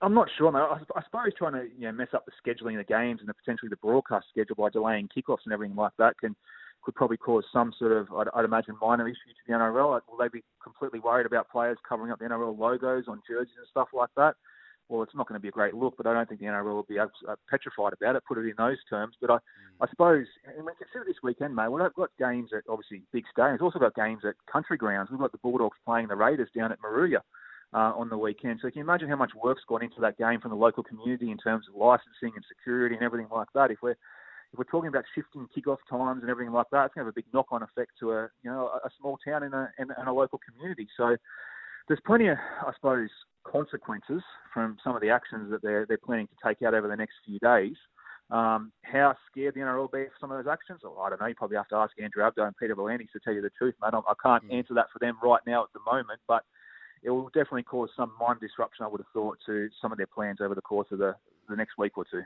[0.00, 0.54] I'm not sure.
[0.56, 3.28] I, I suppose trying to you know, mess up the scheduling of the games and
[3.28, 6.34] the, potentially the broadcast schedule by delaying kickoffs and everything like that can
[6.82, 10.00] could probably cause some sort of, I'd, I'd imagine, minor issue to the NRL.
[10.10, 13.68] Will they be completely worried about players covering up the NRL logos on jerseys and
[13.70, 14.34] stuff like that?
[14.92, 16.74] Well, it's not going to be a great look, but I don't think the NRL
[16.74, 17.06] will be uh,
[17.48, 19.16] petrified about it, put it in those terms.
[19.22, 19.38] But I, mm.
[19.80, 23.24] I suppose, and we consider this weekend, mate, well, I've got games at obviously big
[23.34, 23.62] stadiums.
[23.62, 25.08] also got games at country grounds.
[25.10, 27.20] We've got the Bulldogs playing the Raiders down at Moruya.
[27.74, 28.58] Uh, on the weekend.
[28.60, 31.30] So can you imagine how much work's gone into that game from the local community
[31.30, 33.70] in terms of licensing and security and everything like that?
[33.70, 33.96] If we're
[34.52, 37.14] if we're talking about shifting kickoff times and everything like that, it's going to have
[37.14, 40.06] a big knock-on effect to a you know a small town in a in, in
[40.06, 40.86] a local community.
[40.98, 41.16] So
[41.88, 43.10] there's plenty of I suppose
[43.44, 46.96] consequences from some of the actions that they're they're planning to take out over the
[46.96, 47.76] next few days.
[48.30, 50.80] Um, how scared the NRL will be for some of those actions?
[50.82, 51.26] Well, I don't know.
[51.26, 53.74] You probably have to ask Andrew Abdo and Peter V'landys to tell you the truth,
[53.82, 53.92] mate.
[53.92, 54.54] I, I can't mm.
[54.54, 56.44] answer that for them right now at the moment, but
[57.02, 60.06] it will definitely cause some mind disruption, I would have thought, to some of their
[60.06, 61.14] plans over the course of the,
[61.48, 62.22] the next week or two.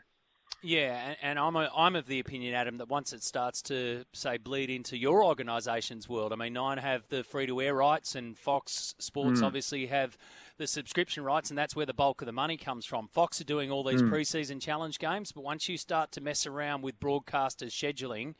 [0.62, 4.36] Yeah, and, I'm a, I'm of the opinion, Adam, that once it starts to say
[4.36, 8.36] bleed into your organisation's world, I mean, Nine have the free to air rights, and
[8.36, 9.44] Fox Sports mm.
[9.44, 10.16] obviously have
[10.58, 13.06] the subscription rights, and that's where the bulk of the money comes from.
[13.08, 14.10] Fox are doing all these mm.
[14.10, 18.34] preseason challenge games, but once you start to mess around with broadcasters scheduling,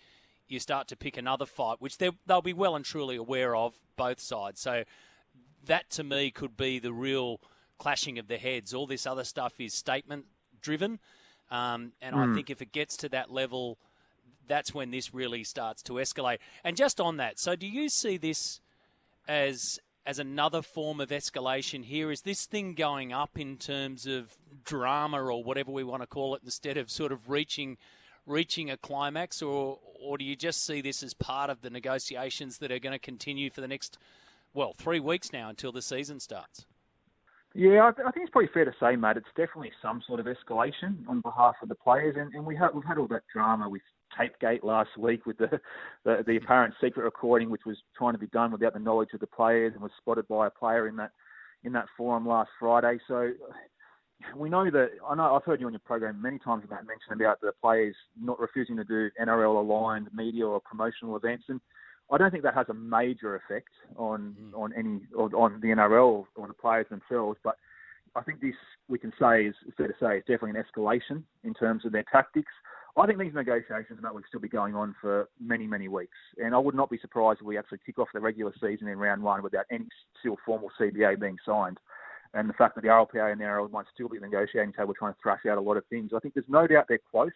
[0.48, 4.20] you start to pick another fight, which they'll be well and truly aware of both
[4.20, 4.60] sides.
[4.60, 4.84] So
[5.64, 7.40] that to me could be the real
[7.78, 8.72] clashing of the heads.
[8.72, 10.26] All this other stuff is statement
[10.60, 10.98] driven.
[11.50, 12.18] Um, and mm.
[12.18, 12.34] I hmm.
[12.34, 13.78] think if it gets to that level,
[14.48, 16.38] that's when this really starts to escalate.
[16.64, 18.60] And just on that, so do you see this
[19.28, 22.12] as as another form of escalation here?
[22.12, 26.36] Is this thing going up in terms of drama or whatever we want to call
[26.36, 27.76] it, instead of sort of reaching
[28.24, 32.58] reaching a climax, or or do you just see this as part of the negotiations
[32.58, 33.98] that are going to continue for the next
[34.54, 36.66] well three weeks now until the season starts?
[37.58, 39.16] Yeah, I, th- I, think it's probably fair to say, Matt.
[39.16, 42.74] It's definitely some sort of escalation on behalf of the players, and, and we have
[42.74, 43.80] we've had all that drama with
[44.14, 45.58] Tapegate last week with the,
[46.04, 49.20] the, the apparent secret recording, which was trying to be done without the knowledge of
[49.20, 51.12] the players, and was spotted by a player in that
[51.64, 52.98] in that forum last Friday.
[53.08, 53.30] So
[54.36, 57.14] we know that I know I've heard you on your program many times about mention
[57.14, 61.62] about the players not refusing to do NRL aligned media or promotional events, and
[62.10, 64.58] I don't think that has a major effect on mm.
[64.58, 67.38] on any on the NRL or the players themselves.
[67.42, 67.56] But
[68.14, 68.54] I think this
[68.88, 72.04] we can say is fair to say is definitely an escalation in terms of their
[72.10, 72.52] tactics.
[72.98, 76.16] I think these negotiations will still be going on for many, many weeks.
[76.42, 78.98] And I would not be surprised if we actually kick off the regular season in
[78.98, 79.86] round one without any
[80.18, 81.78] still formal CBA being signed.
[82.32, 85.12] And the fact that the RLPA and the NRL might still be negotiating table trying
[85.12, 86.12] to thrash out a lot of things.
[86.16, 87.32] I think there's no doubt they're close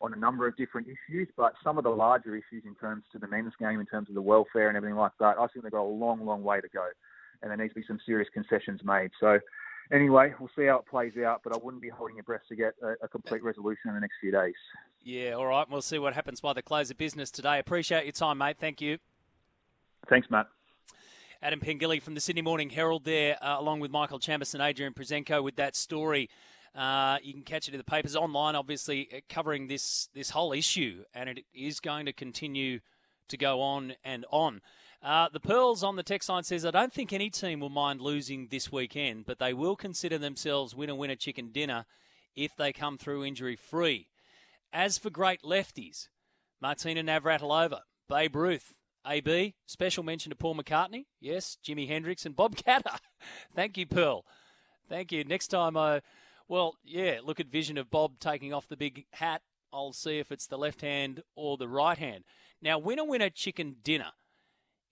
[0.00, 3.18] on a number of different issues, but some of the larger issues in terms to
[3.18, 5.72] the men's game, in terms of the welfare and everything like that, I think they've
[5.72, 6.86] got a long, long way to go.
[7.42, 9.10] And there needs to be some serious concessions made.
[9.20, 9.38] So
[9.92, 12.56] anyway, we'll see how it plays out, but I wouldn't be holding your breath to
[12.56, 14.54] get a, a, complete resolution in the next few days.
[15.02, 15.68] Yeah, all right.
[15.68, 17.58] We'll see what happens by the close of business today.
[17.58, 18.56] Appreciate your time, mate.
[18.58, 18.98] Thank you.
[20.08, 20.46] Thanks, Matt.
[21.42, 24.94] Adam Pengilly from the Sydney Morning Herald there, uh, along with Michael Chambers and Adrian
[24.94, 26.30] Proszenko with that story.
[26.76, 30.52] Uh, you can catch it in the papers online, obviously uh, covering this this whole
[30.52, 32.80] issue, and it is going to continue
[33.28, 34.60] to go on and on.
[35.02, 38.00] Uh, the Pearls on the text line says, I don't think any team will mind
[38.00, 41.86] losing this weekend, but they will consider themselves winner winner chicken dinner
[42.34, 44.08] if they come through injury free.
[44.72, 46.08] As for great lefties,
[46.60, 48.74] Martina Navratilova, Babe Ruth,
[49.06, 52.98] AB, special mention to Paul McCartney, yes, Jimi Hendrix, and Bob Katter.
[53.54, 54.24] Thank you, Pearl.
[54.88, 55.24] Thank you.
[55.24, 56.00] Next time I,
[56.48, 59.42] well, yeah, look at vision of Bob taking off the big hat.
[59.72, 62.24] I'll see if it's the left hand or the right hand.
[62.62, 64.12] Now, winner winner chicken dinner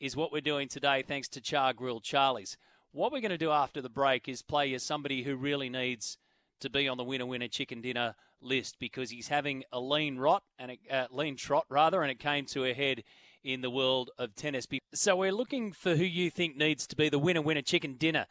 [0.01, 2.57] is what we're doing today, thanks to Chargrill Charlie's.
[2.93, 6.19] What we're going to do after the break is play you somebody who really needs
[6.61, 10.43] to be on the winner winner chicken dinner list because he's having a lean rot
[10.59, 13.03] and a uh, lean trot rather, and it came to a head
[13.43, 14.67] in the world of tennis.
[14.93, 18.27] So we're looking for who you think needs to be the winner winner chicken dinner.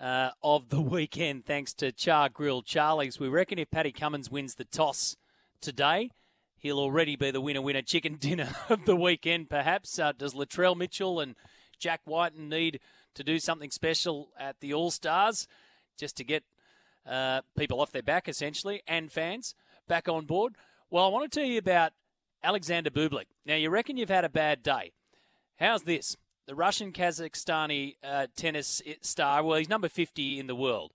[0.00, 3.20] Uh, of the weekend, thanks to Chargrill Charlie's.
[3.20, 5.16] We reckon if Paddy Cummins wins the toss
[5.60, 6.10] today,
[6.56, 9.98] he'll already be the winner winner chicken dinner of the weekend, perhaps.
[9.98, 11.34] Uh, does Latrell Mitchell and
[11.78, 12.80] Jack Wighton need
[13.14, 15.46] to do something special at the All Stars
[15.98, 16.44] just to get
[17.06, 19.54] uh, people off their back, essentially, and fans
[19.86, 20.54] back on board?
[20.90, 21.92] Well, I want to tell you about
[22.42, 23.26] Alexander Bublik.
[23.44, 24.92] Now, you reckon you've had a bad day.
[25.58, 26.16] How's this?
[26.50, 30.90] The Russian Kazakhstani uh, tennis star, well, he's number 50 in the world.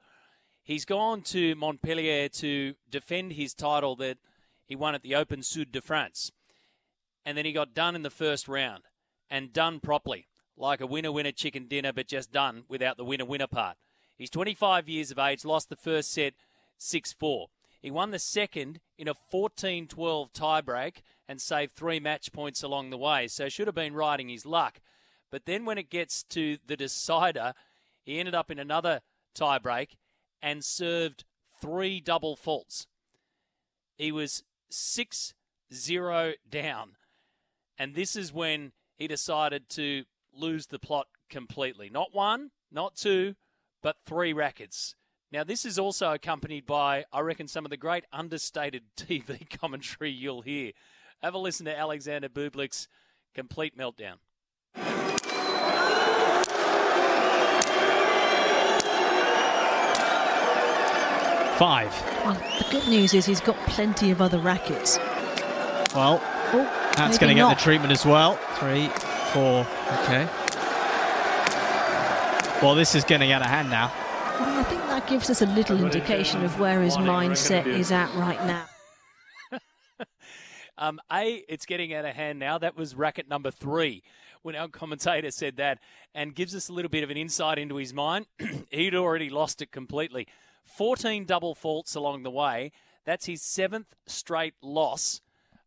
[0.62, 4.18] He's gone to Montpellier to defend his title that
[4.66, 6.34] he won at the Open Sud de France.
[7.26, 8.84] And then he got done in the first round
[9.30, 13.24] and done properly, like a winner winner chicken dinner, but just done without the winner
[13.24, 13.78] winner part.
[14.18, 16.34] He's 25 years of age, lost the first set
[16.80, 17.48] 6 4.
[17.80, 20.98] He won the second in a 14 12 tiebreak
[21.30, 24.82] and saved three match points along the way, so should have been riding his luck.
[25.32, 27.54] But then when it gets to the decider,
[28.04, 29.02] he ended up in another
[29.36, 29.98] tiebreak
[30.42, 31.26] and served
[31.62, 32.88] three double faults.
[33.98, 35.34] He was 6
[35.74, 36.92] 0 down.
[37.78, 41.90] And this is when he decided to lose the plot completely.
[41.90, 43.36] Not one, not two,
[43.82, 44.96] but three rackets.
[45.32, 50.12] Now, this is also accompanied by, I reckon, some of the great understated TV commentary
[50.12, 50.72] you'll hear.
[51.22, 52.88] Have a listen to Alexander Bublik's
[53.34, 54.16] complete meltdown.
[61.58, 61.90] Five.
[62.26, 64.98] Well, the good news is he's got plenty of other rackets.
[65.96, 68.36] Well, oh, that's going to get the treatment as well.
[68.56, 68.90] Three,
[69.32, 69.66] four.
[70.02, 70.28] Okay.
[72.62, 73.92] Well, this is getting out of hand now.
[74.40, 78.14] Well, I think that gives us a little indication of where his mindset is at
[78.16, 78.66] right now.
[80.78, 82.58] um, a, it's getting out of hand now.
[82.58, 84.04] That was racket number three
[84.42, 85.80] when our commentator said that,
[86.14, 88.26] and gives us a little bit of an insight into his mind.
[88.70, 90.28] He'd already lost it completely.
[90.66, 92.72] 14 double faults along the way.
[93.06, 95.22] That's his seventh straight loss.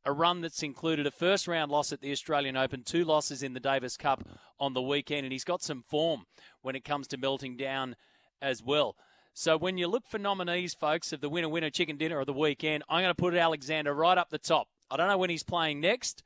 [0.05, 3.53] A run that's included a first round loss at the Australian Open, two losses in
[3.53, 4.27] the Davis Cup
[4.59, 6.27] on the weekend, and he's got some form
[6.63, 7.97] when it comes to melting down
[8.41, 8.97] as well.
[9.35, 12.33] So when you look for nominees, folks, of the winner winner chicken dinner of the
[12.33, 14.69] weekend, I'm going to put Alexander right up the top.
[14.91, 16.23] I don't know when he's playing next,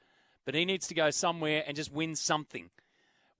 [0.46, 2.70] but he needs to go somewhere and just win something.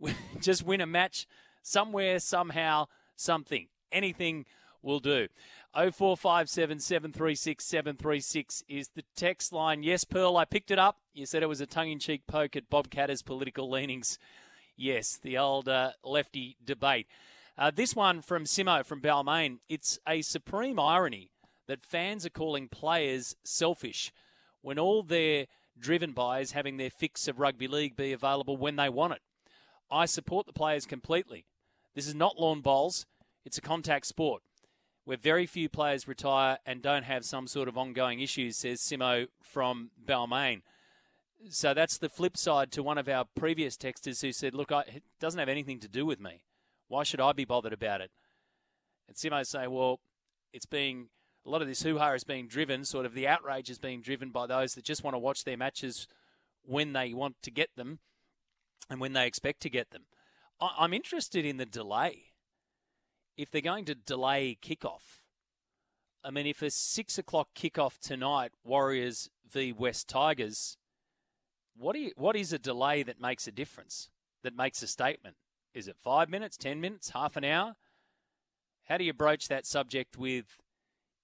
[0.41, 1.27] just win a match
[1.63, 3.69] somewhere, somehow, something.
[3.91, 4.45] Anything
[4.83, 5.29] will do.
[5.75, 9.83] 0457 736 736 is the text line.
[9.83, 10.99] Yes, Pearl, I picked it up.
[11.15, 14.19] You said it was a tongue in cheek poke at Bob Katter's political leanings.
[14.77, 17.07] Yes, the old uh, lefty debate.
[17.57, 19.59] Uh, this one from Simo from Balmain.
[19.69, 21.31] It's a supreme irony
[21.69, 24.13] that fans are calling players selfish
[24.61, 25.47] when all they're
[25.79, 29.21] driven by is having their fix of rugby league be available when they want it.
[29.91, 31.47] I support the players completely.
[31.95, 33.07] This is not lawn bowls,
[33.45, 34.43] it's a contact sport
[35.05, 39.27] where very few players retire and don't have some sort of ongoing issues, says Simo
[39.43, 40.63] from Balmain.
[41.51, 44.83] So that's the flip side to one of our previous texters who said, Look, I,
[44.83, 46.45] it doesn't have anything to do with me.
[46.87, 48.11] Why should I be bothered about it?
[49.09, 49.99] And Simo say, Well,
[50.53, 51.09] it's being
[51.45, 54.01] a lot of this hoo ha is being driven, sort of the outrage is being
[54.01, 56.07] driven by those that just want to watch their matches
[56.65, 57.99] when they want to get them
[58.89, 60.03] and when they expect to get them.
[60.61, 62.32] I'm interested in the delay.
[63.37, 65.23] If they're going to delay kickoff,
[66.25, 70.77] I mean, if a six o'clock kickoff tonight, Warriors v West Tigers,
[71.77, 74.11] what, do you, what is a delay that makes a difference,
[74.45, 75.37] that makes a statement?
[75.75, 77.75] Is it five minutes, ten minutes, half an hour?
[78.89, 80.59] How do you broach that subject with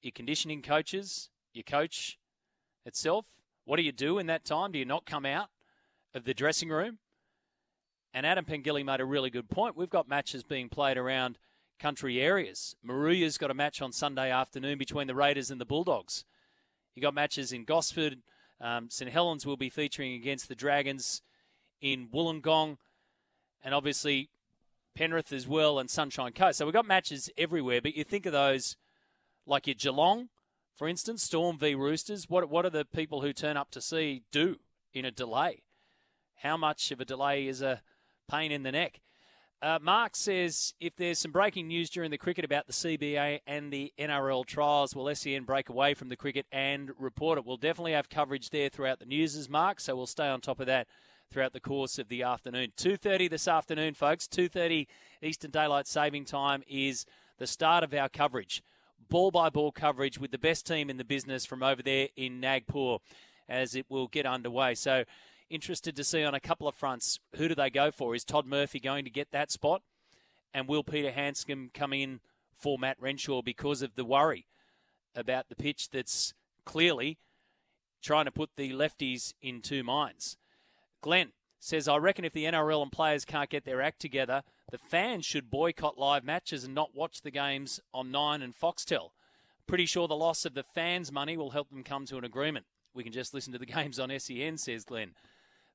[0.02, 2.18] your conditioning coaches, your coach
[2.86, 3.26] itself?
[3.64, 4.72] What do you do in that time?
[4.72, 5.50] Do you not come out
[6.14, 6.98] of the dressing room?
[8.14, 9.76] And Adam Pengilly made a really good point.
[9.76, 11.38] We've got matches being played around
[11.78, 12.76] country areas.
[12.86, 16.24] Moruya's got a match on Sunday afternoon between the Raiders and the Bulldogs.
[16.94, 18.18] You got matches in Gosford.
[18.60, 21.22] Um, St Helens will be featuring against the Dragons
[21.80, 22.78] in Wollongong,
[23.62, 24.30] and obviously
[24.94, 26.58] Penrith as well, and Sunshine Coast.
[26.58, 27.80] So we've got matches everywhere.
[27.80, 28.76] But you think of those
[29.46, 30.28] like your Geelong,
[30.74, 32.28] for instance, Storm v Roosters.
[32.28, 34.56] What what do the people who turn up to see do
[34.92, 35.62] in a delay?
[36.42, 37.82] How much of a delay is a
[38.28, 39.00] pain in the neck?
[39.60, 43.72] Uh, Mark says if there's some breaking news during the cricket about the CBA and
[43.72, 47.44] the NRL trials, will SEN break away from the cricket and report it?
[47.44, 49.80] We'll definitely have coverage there throughout the news, Mark.
[49.80, 50.86] So we'll stay on top of that
[51.30, 52.72] throughout the course of the afternoon.
[52.76, 54.28] 2:30 this afternoon, folks.
[54.28, 54.86] 2:30
[55.22, 57.04] Eastern Daylight Saving Time is
[57.38, 58.62] the start of our coverage
[59.08, 62.40] ball by ball coverage with the best team in the business from over there in
[62.40, 62.98] Nagpur
[63.48, 64.74] as it will get underway.
[64.74, 65.04] So,
[65.50, 68.14] interested to see on a couple of fronts who do they go for?
[68.14, 69.82] Is Todd Murphy going to get that spot?
[70.54, 72.20] And will Peter Handscomb come in
[72.54, 74.46] for Matt Renshaw because of the worry
[75.14, 76.34] about the pitch that's
[76.64, 77.18] clearly
[78.02, 80.36] trying to put the lefties in two minds?
[81.00, 84.78] Glenn says, I reckon if the NRL and players can't get their act together, the
[84.78, 89.10] fans should boycott live matches and not watch the games on Nine and Foxtel.
[89.66, 92.66] Pretty sure the loss of the fans' money will help them come to an agreement.
[92.94, 95.14] We can just listen to the games on SEN, says Glenn.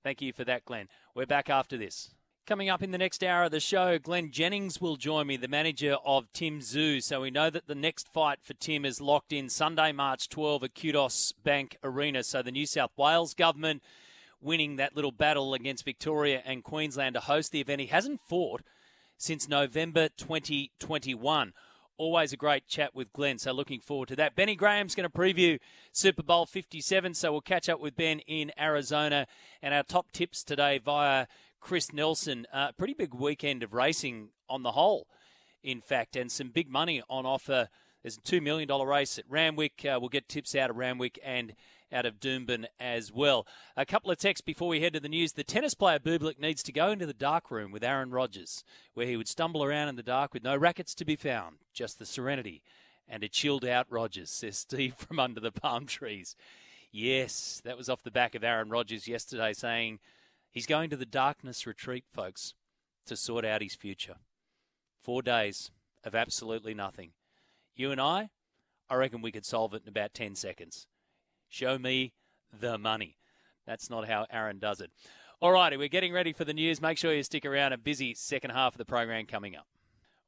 [0.04, 0.89] Thank you for that, Glenn.
[1.16, 2.14] We're back after this.
[2.45, 5.47] Coming up in the next hour of the show, Glenn Jennings will join me, the
[5.47, 7.01] manager of Tim Tszyu.
[7.01, 10.66] So we know that the next fight for Tim is locked in Sunday, March 12
[10.66, 12.22] at Kudos Bank Arena.
[12.22, 13.82] So the New South Wales government
[14.41, 17.80] winning that little battle against Victoria and Queensland to host the event.
[17.80, 18.62] He hasn't fought
[19.18, 21.54] since November 2021.
[21.97, 24.35] Always a great chat with Glenn, so looking forward to that.
[24.35, 25.59] Benny Graham's going to preview
[25.91, 29.27] Super Bowl 57, so we'll catch up with Ben in Arizona.
[29.61, 31.27] And our top tips today via
[31.59, 32.47] Chris Nelson.
[32.51, 35.07] Uh, pretty big weekend of racing on the whole,
[35.63, 37.69] in fact, and some big money on offer.
[38.01, 39.85] There's a $2 million race at Randwick.
[39.85, 41.53] Uh, we'll get tips out of Randwick and
[41.93, 43.45] out of Doomben as well.
[43.77, 45.33] A couple of texts before we head to the news.
[45.33, 48.63] The tennis player Bublik needs to go into the dark room with Aaron Rodgers,
[48.93, 51.99] where he would stumble around in the dark with no rackets to be found, just
[51.99, 52.63] the serenity
[53.07, 56.35] and a chilled out Rodgers, says Steve from under the palm trees.
[56.91, 59.99] Yes, that was off the back of Aaron Rodgers yesterday saying
[60.51, 62.53] he's going to the darkness retreat, folks,
[63.07, 64.15] to sort out his future.
[65.01, 65.71] Four days
[66.03, 67.11] of absolutely nothing.
[67.75, 68.29] You and I,
[68.89, 70.87] I reckon we could solve it in about 10 seconds.
[71.54, 72.14] Show me
[72.51, 73.16] the money.
[73.68, 74.89] That's not how Aaron does it.
[75.39, 76.82] All righty, we're getting ready for the news.
[76.82, 77.74] Make sure you stick around.
[77.74, 79.68] A busy second half of the program coming up.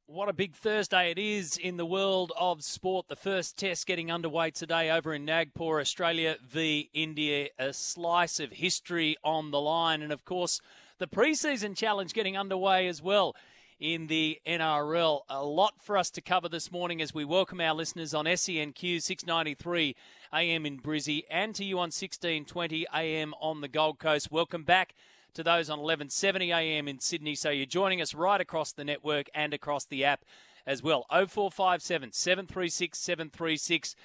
[0.05, 3.07] What a big Thursday it is in the world of sport.
[3.07, 7.47] The first test getting underway today over in Nagpur, Australia v India.
[7.57, 10.03] A slice of history on the line.
[10.03, 10.61] And of course,
[10.99, 13.35] the preseason challenge getting underway as well
[13.79, 15.21] in the NRL.
[15.29, 19.01] A lot for us to cover this morning as we welcome our listeners on SENQ
[19.01, 19.95] 693
[20.33, 24.31] AM in Brizzy and to you on 1620 AM on the Gold Coast.
[24.31, 24.95] Welcome back
[25.33, 27.35] to those on 1170 AM in Sydney.
[27.35, 30.23] So you're joining us right across the network and across the app
[30.65, 31.05] as well.
[31.09, 33.95] 0457 736 736.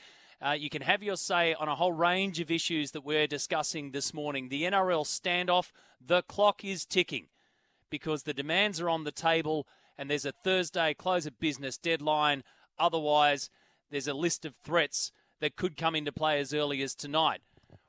[0.45, 3.93] Uh, you can have your say on a whole range of issues that we're discussing
[3.93, 4.49] this morning.
[4.49, 5.71] The NRL standoff,
[6.05, 7.27] the clock is ticking
[7.91, 9.66] because the demands are on the table
[9.99, 12.43] and there's a Thursday close of business deadline.
[12.78, 13.51] Otherwise,
[13.91, 17.41] there's a list of threats that could come into play as early as tonight.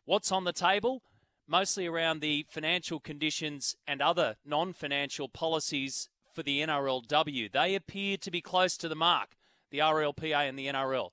[0.06, 1.04] What's on the table?
[1.48, 7.52] Mostly around the financial conditions and other non financial policies for the NRLW.
[7.52, 9.36] They appear to be close to the mark,
[9.70, 11.10] the RLPA and the NRL.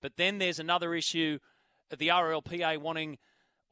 [0.00, 1.38] But then there's another issue
[1.98, 3.18] the RLPA wanting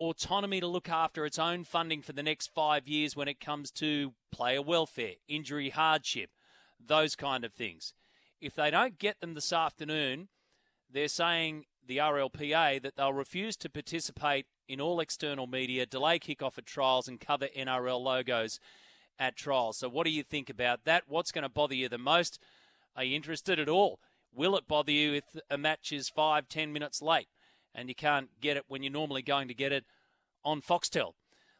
[0.00, 3.70] autonomy to look after its own funding for the next five years when it comes
[3.70, 6.30] to player welfare, injury hardship,
[6.84, 7.92] those kind of things.
[8.40, 10.28] If they don't get them this afternoon,
[10.90, 16.56] they're saying the RLPA that they'll refuse to participate in all external media, delay kickoff
[16.56, 18.58] at trials, and cover NRL logos
[19.18, 19.76] at trials.
[19.76, 21.04] So, what do you think about that?
[21.06, 22.38] What's going to bother you the most?
[22.96, 24.00] Are you interested at all?
[24.32, 27.28] Will it bother you if a match is five, ten minutes late
[27.74, 29.84] and you can't get it when you're normally going to get it
[30.44, 31.12] on Foxtel?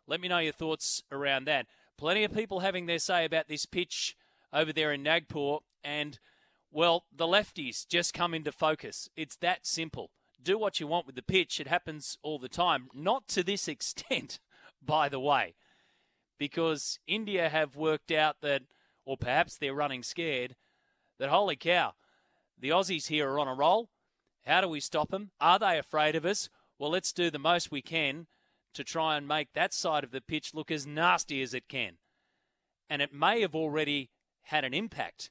[0.07, 1.67] Let me know your thoughts around that.
[1.97, 4.17] Plenty of people having their say about this pitch
[4.53, 6.19] over there in Nagpur, and
[6.73, 9.09] well, the lefties just come into focus.
[9.17, 10.11] It's that simple.
[10.43, 11.61] Do what you want with the pitch.
[11.61, 12.89] It happens all the time.
[12.95, 14.41] Not to this extent,
[14.83, 15.55] by the way,
[16.39, 18.63] because India have worked out that,
[19.05, 20.57] or perhaps they're running scared,
[21.19, 21.93] that holy cow,
[22.59, 23.91] the Aussies here are on a roll.
[24.47, 25.31] How do we stop them?
[25.41, 26.49] Are they afraid of us?
[26.79, 28.27] Well, let's do the most we can
[28.75, 31.99] to try and make that side of the pitch look as nasty as it can.
[32.89, 34.11] And it may have already
[34.45, 35.31] had an impact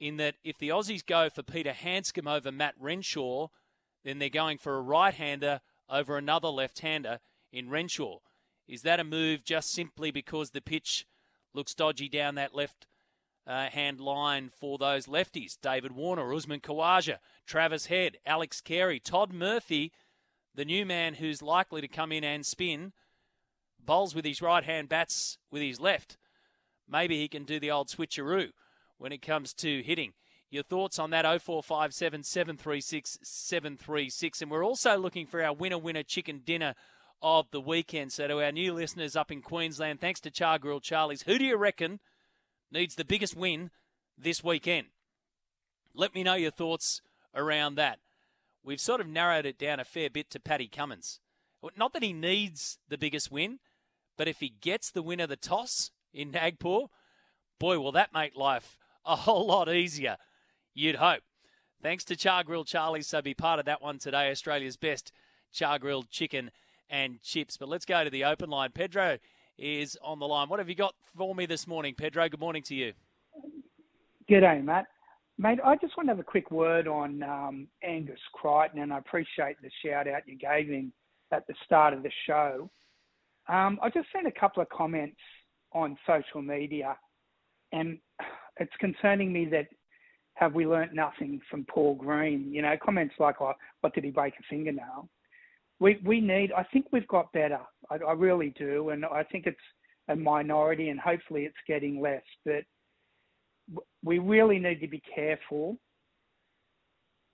[0.00, 3.48] in that if the Aussies go for Peter Handscomb over Matt Renshaw,
[4.04, 7.20] then they're going for a right hander over another left hander
[7.52, 8.18] in Renshaw.
[8.66, 11.06] Is that a move just simply because the pitch
[11.54, 12.86] looks dodgy down that left
[13.46, 15.56] uh, hand line for those lefties?
[15.60, 19.92] David Warner, Usman Khawaja, Travis Head, Alex Carey, Todd Murphy,
[20.54, 22.92] the new man who's likely to come in and spin,
[23.84, 26.16] bowls with his right hand, bats with his left.
[26.88, 28.50] Maybe he can do the old switcheroo
[28.98, 30.12] when it comes to hitting.
[30.50, 34.42] Your thoughts on that 0457 736 736.
[34.42, 36.74] And we're also looking for our winner winner chicken dinner
[37.20, 38.12] of the weekend.
[38.12, 41.56] So, to our new listeners up in Queensland, thanks to Chargrill Charlie's, who do you
[41.56, 41.98] reckon
[42.70, 43.70] needs the biggest win
[44.18, 44.88] this weekend?
[45.94, 47.02] Let me know your thoughts
[47.34, 47.98] around that.
[48.62, 51.20] We've sort of narrowed it down a fair bit to Paddy Cummins.
[51.76, 53.58] Not that he needs the biggest win,
[54.16, 56.86] but if he gets the win of the toss in Nagpur,
[57.58, 60.16] boy, will that make life a whole lot easier,
[60.74, 61.22] you'd hope.
[61.82, 65.12] Thanks to Chargrill Charlie, so be part of that one today, Australia's best
[65.52, 66.50] char grilled chicken
[66.88, 67.56] and chips.
[67.56, 68.70] But let's go to the open line.
[68.72, 69.18] Pedro
[69.58, 70.48] is on the line.
[70.48, 72.28] What have you got for me this morning, Pedro?
[72.28, 72.92] Good morning to you.
[74.30, 74.86] G'day, Matt.
[75.36, 78.98] Mate, I just want to have a quick word on um, Angus Crichton, and I
[78.98, 80.92] appreciate the shout out you gave him
[81.32, 82.70] at the start of the show.
[83.48, 85.18] Um, I just seen a couple of comments
[85.72, 86.96] on social media,
[87.72, 87.98] and
[88.60, 89.66] it's concerning me that
[90.34, 92.52] have we learnt nothing from Paul Green?
[92.52, 95.08] You know, comments like, oh, "What did he break a fingernail?"
[95.80, 96.52] We we need.
[96.52, 97.60] I think we've got better.
[97.90, 99.56] I, I really do, and I think it's
[100.08, 102.22] a minority, and hopefully it's getting less.
[102.44, 102.64] But
[104.02, 105.78] we really need to be careful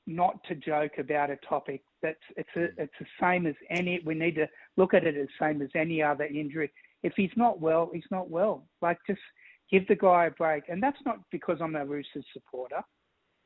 [0.07, 4.14] not to joke about a topic that's it's a, it's the same as any we
[4.14, 6.70] need to look at it as same as any other injury
[7.03, 9.20] if he's not well he's not well like just
[9.70, 12.80] give the guy a break and that's not because i'm a roosters supporter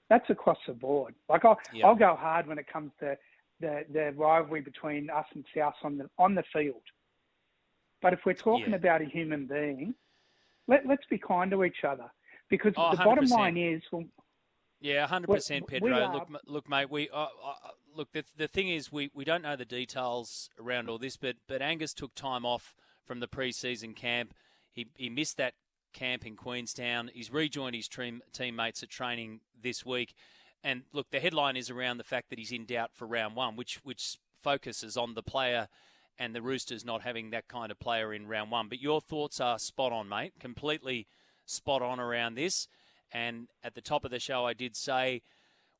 [0.08, 1.84] that's across the board like i'll yep.
[1.84, 3.16] i'll go hard when it comes to
[3.60, 6.82] the the rivalry between us and south on the on the field
[8.02, 8.76] but if we're talking yeah.
[8.76, 9.94] about a human being
[10.66, 12.10] let, let's be kind to each other
[12.48, 13.04] because oh, the 100%.
[13.04, 14.04] bottom line is, well,
[14.80, 16.12] yeah, hundred percent, Pedro.
[16.12, 16.90] Look, look, mate.
[16.90, 17.54] We uh, uh,
[17.94, 18.12] look.
[18.12, 21.62] The, the thing is, we, we don't know the details around all this, but but
[21.62, 24.34] Angus took time off from the pre-season camp.
[24.70, 25.54] He he missed that
[25.94, 27.10] camp in Queenstown.
[27.14, 30.14] He's rejoined his team, teammates at training this week.
[30.64, 33.54] And look, the headline is around the fact that he's in doubt for round one,
[33.54, 35.68] which which focuses on the player
[36.18, 38.68] and the Roosters not having that kind of player in round one.
[38.68, 40.32] But your thoughts are spot on, mate.
[40.40, 41.06] Completely
[41.44, 42.66] spot on around this.
[43.12, 45.22] And at the top of the show, I did say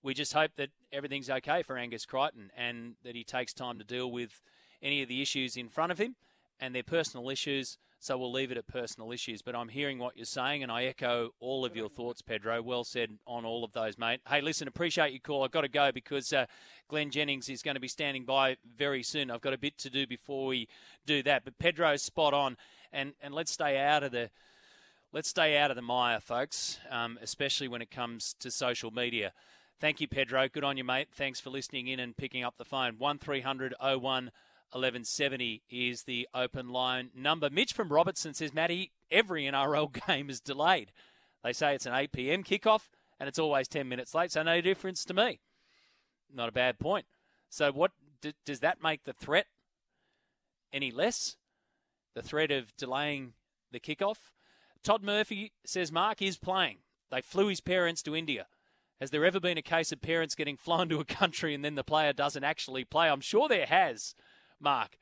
[0.03, 3.85] we just hope that everything's okay for Angus Crichton and that he takes time to
[3.85, 4.43] deal with
[4.83, 6.17] any of the issues in front of him
[6.61, 7.79] and their personal issues.
[8.05, 9.41] So we'll leave it at personal issues.
[9.41, 12.61] But I'm hearing what you're saying, and I echo all of your thoughts, Pedro.
[12.61, 14.21] Well said on all of those, mate.
[14.29, 15.43] Hey, listen, appreciate your call.
[15.43, 16.45] I've got to go because uh,
[16.87, 19.31] Glenn Jennings is going to be standing by very soon.
[19.31, 20.69] I've got a bit to do before we
[21.07, 21.47] do that.
[21.47, 22.59] But Pedro's spot on,
[22.93, 24.29] and, and let's stay out of the
[25.15, 29.33] let's stay out of the mire, folks, um, especially when it comes to social media.
[29.81, 30.47] Thank you, Pedro.
[30.47, 31.09] Good on you, mate.
[31.11, 32.97] Thanks for listening in and picking up the phone.
[32.99, 34.31] 1300 01
[34.75, 37.49] 1170 is the open line number.
[37.49, 40.91] Mitch from Robertson says, Matty, every NRL game is delayed.
[41.45, 42.43] They say it's an 8 p.m.
[42.43, 42.89] kickoff
[43.21, 45.41] and it's always 10 minutes late, so no difference to me.
[46.33, 47.07] Not a bad point.
[47.51, 49.47] So, what d- does that make the threat
[50.73, 51.37] any less?
[52.15, 53.35] The threat of delaying
[53.71, 54.31] the kickoff?
[54.83, 56.79] Todd Murphy says Mark is playing.
[57.11, 58.47] They flew his parents to India.
[59.01, 61.75] Has there ever been a case of parents getting flown to a country and then
[61.75, 63.09] the player doesn't actually play?
[63.09, 64.15] I'm sure there has,
[64.65, 64.99] Mark.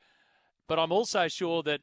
[0.67, 1.81] But I'm also sure that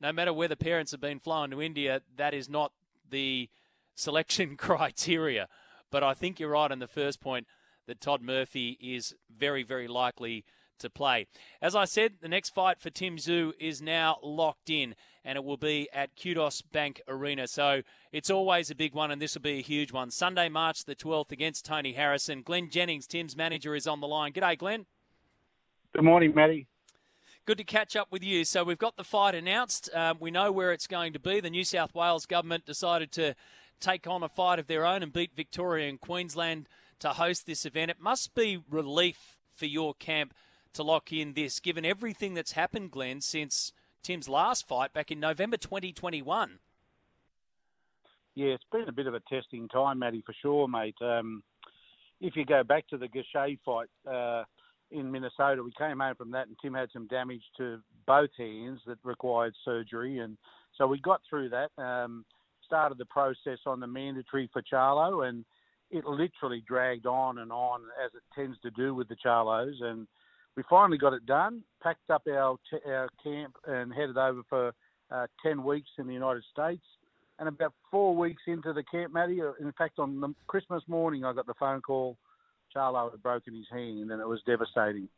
[0.00, 2.72] no matter where the parents have been flown to India, that is not
[3.08, 3.48] the
[3.94, 5.48] selection criteria.
[5.90, 7.46] But I think you're right on the first point
[7.86, 10.44] that Todd Murphy is very, very likely
[10.78, 11.26] to play.
[11.60, 14.94] As I said, the next fight for Tim Tszyu is now locked in,
[15.24, 17.46] and it will be at Kudos Bank Arena.
[17.46, 20.10] So it's always a big one, and this will be a huge one.
[20.10, 22.42] Sunday, March the 12th against Tony Harrison.
[22.42, 24.32] Glenn Jennings, Tim's manager, is on the line.
[24.32, 24.86] G'day, Glenn.
[25.94, 26.66] Good morning, Matty.
[27.44, 28.44] Good to catch up with you.
[28.44, 29.90] So we've got the fight announced.
[29.92, 31.40] Um, we know where it's going to be.
[31.40, 33.34] The New South Wales government decided to
[33.80, 36.68] take on a fight of their own and beat Victoria and Queensland
[37.00, 37.90] to host this event.
[37.90, 40.34] It must be relief for your camp
[40.74, 43.72] to lock in this, given everything that's happened, Glenn, since
[44.04, 46.60] Tim's last fight back in November 2021.
[48.36, 50.94] Yeah, it's been a bit of a testing time, Matty, for sure, mate.
[51.00, 51.42] Um,
[52.20, 54.44] if you go back to the Gausha fight uh,
[54.92, 58.80] in Minnesota, we came home from that, and Tim had some damage to both hands
[58.86, 60.36] that required surgery, and
[60.76, 61.70] so we got through that.
[61.82, 62.24] Um,
[62.66, 65.44] started the process on the mandatory for Charlo, and
[65.90, 70.06] it literally dragged on and on as it tends to do with the Charlos, and
[70.56, 71.62] we finally got it done.
[71.82, 74.72] Packed up our t- our camp and headed over for
[75.10, 76.84] uh, ten weeks in the United States.
[77.38, 81.24] And about four weeks into the camp, Matty, uh, in fact, on the Christmas morning,
[81.24, 82.16] I got the phone call.
[82.74, 85.08] Charlo had broken his hand, and it was devastating.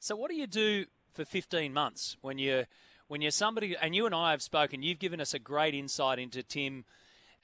[0.00, 2.66] So, what do you do for 15 months when you're
[3.08, 3.76] when you're somebody?
[3.80, 4.82] And you and I have spoken.
[4.82, 6.84] You've given us a great insight into Tim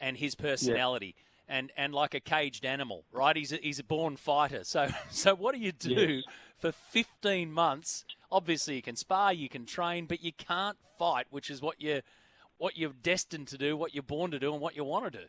[0.00, 1.14] and his personality.
[1.16, 3.36] Yeah and, and like a caged animal, right?
[3.36, 4.64] He's a, he's a born fighter.
[4.64, 6.24] So so what do you do yes.
[6.58, 8.04] for 15 months?
[8.30, 12.02] Obviously, you can spar, you can train, but you can't fight, which is what you
[12.58, 15.10] what you're destined to do, what you're born to do, and what you want to
[15.10, 15.24] do.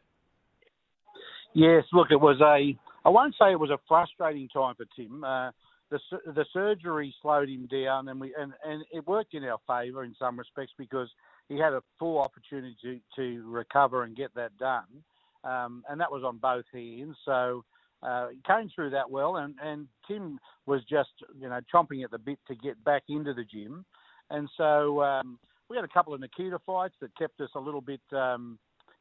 [1.53, 2.77] Yes, look, it was a.
[3.05, 5.23] I won't say it was a frustrating time for Tim.
[5.23, 5.51] Uh,
[5.91, 10.03] the the surgery slowed him down, and we and, and it worked in our favour
[10.03, 11.09] in some respects because
[11.47, 15.03] he had a full opportunity to, to recover and get that done
[15.45, 17.15] um, and that was on both hands.
[17.23, 17.63] So
[18.03, 22.11] uh, he came through that well, and, and Tim was just you know chomping at
[22.11, 23.85] the bit to get back into the gym,
[24.29, 25.39] and so um,
[25.69, 28.57] we had a couple of Nikita fights that kept us a little bit um,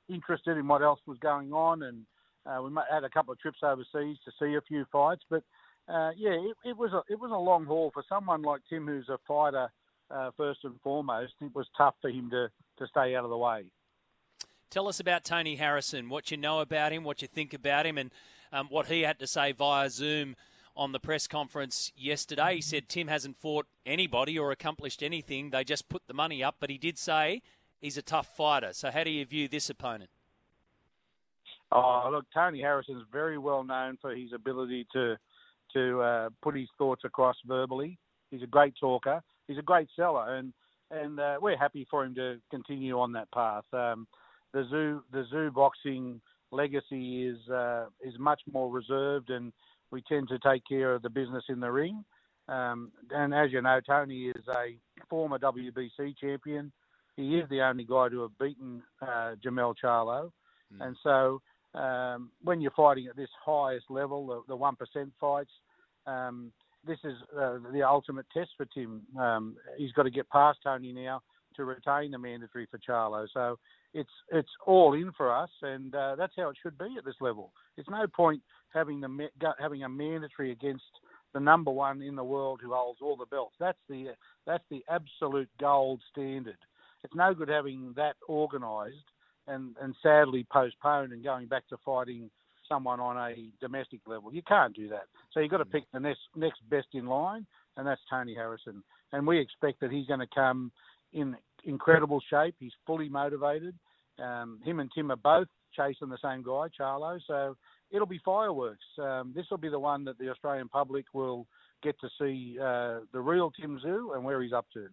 [0.09, 2.05] interested in what else was going on, and
[2.47, 5.42] uh, we had a couple of trips overseas to see a few fights, but.
[5.86, 8.86] Uh, yeah, it, it was a it was a long haul for someone like Tim,
[8.86, 9.70] who's a fighter
[10.11, 11.34] uh, first and foremost.
[11.40, 13.64] It was tough for him to, to stay out of the way.
[14.70, 17.97] Tell us about Tony Harrison, what you know about him, what you think about him,
[17.97, 18.11] and
[18.53, 20.36] um, what he had to say via Zoom
[20.76, 22.57] on the press conference yesterday.
[22.57, 25.51] He said Tim hasn't fought anybody or accomplished anything.
[25.51, 27.42] They just put the money up, but he did say
[27.80, 28.72] he's a tough fighter.
[28.72, 30.11] So, how do you view this opponent?
[31.74, 35.16] Oh, look, Tony Harrison's very well known for his ability to
[35.72, 37.98] to uh, put his thoughts across verbally.
[38.30, 39.20] He's a great talker.
[39.48, 40.52] He's a great seller, and
[40.90, 43.64] and uh, we're happy for him to continue on that path.
[43.72, 44.06] Um,
[44.52, 46.20] the Tszyu the Tszyu boxing
[46.52, 49.52] legacy is uh, is much more reserved, and
[49.90, 52.04] we tend to take care of the business in the ring.
[52.48, 54.76] Um, and as you know, Tony is a
[55.08, 56.70] former WBC champion.
[57.16, 60.30] He is the only guy to have beaten uh, Jermell Charlo,
[60.72, 60.86] mm.
[60.86, 61.40] and so
[61.74, 65.50] um, when you're fighting at this highest level, the one percent fights,
[66.06, 66.52] um,
[66.86, 69.02] this is uh, the ultimate test for Tim.
[69.18, 71.20] Um, he's got to get past Tony now
[71.56, 73.26] to retain the mandatory for Charlo.
[73.32, 73.58] So
[73.92, 77.14] it's it's all in for us, and uh, that's how it should be at this
[77.20, 77.52] level.
[77.76, 80.84] It's no point having the having a mandatory against
[81.32, 83.56] the number one in the world who holds all the belts.
[83.58, 84.08] That's the
[84.46, 86.58] that's the absolute gold standard.
[87.02, 89.10] It's no good having that organised
[89.47, 92.30] and and sadly postponed and going back to fighting
[92.68, 94.32] someone on a domestic level.
[94.32, 95.05] You can't do that.
[95.32, 98.82] So you've got to pick the next next best in line, and that's Tony Harrison.
[99.12, 100.72] And we expect that he's going to come
[101.12, 102.55] in incredible shape.
[102.59, 103.74] He's fully motivated.
[104.18, 107.20] Um, him and Tim are both chasing the same guy, Charlo.
[107.26, 107.57] So
[107.90, 108.84] it'll be fireworks.
[109.01, 111.47] Um, this will be the one that the Australian public will
[111.82, 114.88] get to see uh, the real Tim Tszyu and where he's up to.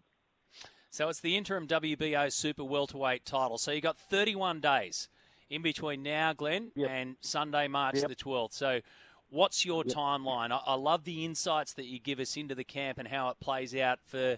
[0.92, 3.58] So it's the interim WBO Super Welterweight title.
[3.58, 5.10] So you've got 31 days
[5.50, 6.90] in between now, Glenn, yep.
[6.92, 8.10] and Sunday, March yep.
[8.10, 8.54] the 12th.
[8.54, 8.82] So
[9.30, 9.96] what's your yep.
[9.96, 10.52] timeline?
[10.52, 13.40] I, I love the insights that you give us into the camp and how it
[13.40, 14.38] plays out for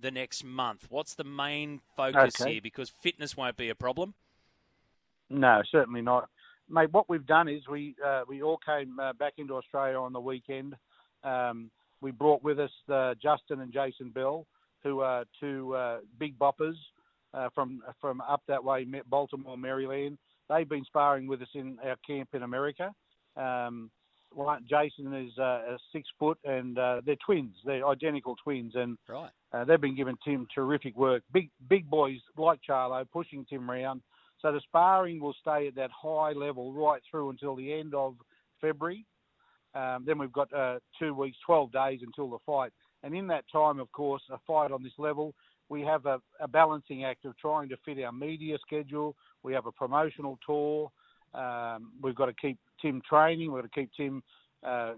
[0.00, 0.86] the next month?
[0.90, 2.54] What's the main focus okay.
[2.54, 2.60] here?
[2.62, 4.14] Because fitness won't be a problem.
[5.30, 6.28] No, certainly not,
[6.68, 6.92] mate.
[6.92, 10.20] What we've done is we uh, we all came uh, back into Australia on the
[10.20, 10.74] weekend.
[11.24, 14.46] Um, we brought with us uh, Justin and Jason Bell,
[14.84, 16.76] who are two uh, big boppers
[17.32, 20.18] uh, from from up that way, Baltimore, Maryland.
[20.48, 22.94] They've been sparring with us in our camp in America.
[23.36, 23.90] Um,
[24.68, 27.54] Jason is uh, a six foot, and uh, they're twins.
[27.64, 29.30] They're identical twins, and right.
[29.52, 31.22] uh, they've been giving Tim terrific work.
[31.32, 34.02] Big big boys like Charlo pushing Tim round.
[34.40, 38.16] So the sparring will stay at that high level right through until the end of
[38.60, 39.06] February.
[39.74, 42.72] Um, then we've got uh, two weeks, 12 days until the fight.
[43.04, 45.34] And in that time, of course, a fight on this level,
[45.68, 49.14] we have a, a balancing act of trying to fit our media schedule.
[49.42, 50.90] We have a promotional tour.
[51.34, 53.52] Um, we've got to keep Tim training.
[53.52, 54.22] We've got to keep Tim
[54.66, 54.94] uh,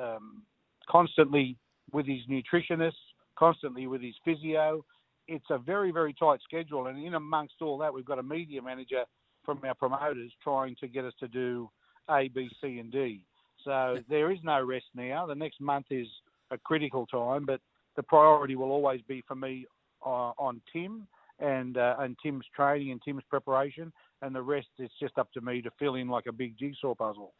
[0.00, 0.42] um,
[0.88, 1.56] constantly
[1.92, 2.92] with his nutritionist,
[3.38, 4.84] constantly with his physio.
[5.28, 6.86] It's a very, very tight schedule.
[6.86, 9.04] And in amongst all that, we've got a media manager
[9.44, 11.70] from our promoters trying to get us to do
[12.08, 13.24] A, B, C, and D.
[13.64, 15.26] So there is no rest now.
[15.26, 16.06] The next month is
[16.50, 17.60] a critical time, but
[17.96, 19.66] the priority will always be for me
[20.04, 21.06] uh, on Tim
[21.38, 23.92] and uh, and Tim's training and Tim's preparation,
[24.22, 26.94] and the rest is just up to me to fill in like a big jigsaw
[26.94, 27.32] puzzle.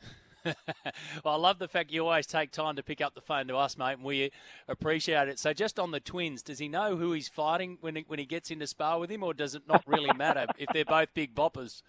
[0.44, 3.56] well, I love the fact you always take time to pick up the phone to
[3.56, 4.30] us, mate, and we
[4.68, 5.38] appreciate it.
[5.38, 8.24] So, just on the twins, does he know who he's fighting when he, when he
[8.24, 11.34] gets into spar with him, or does it not really matter if they're both big
[11.34, 11.82] boppers?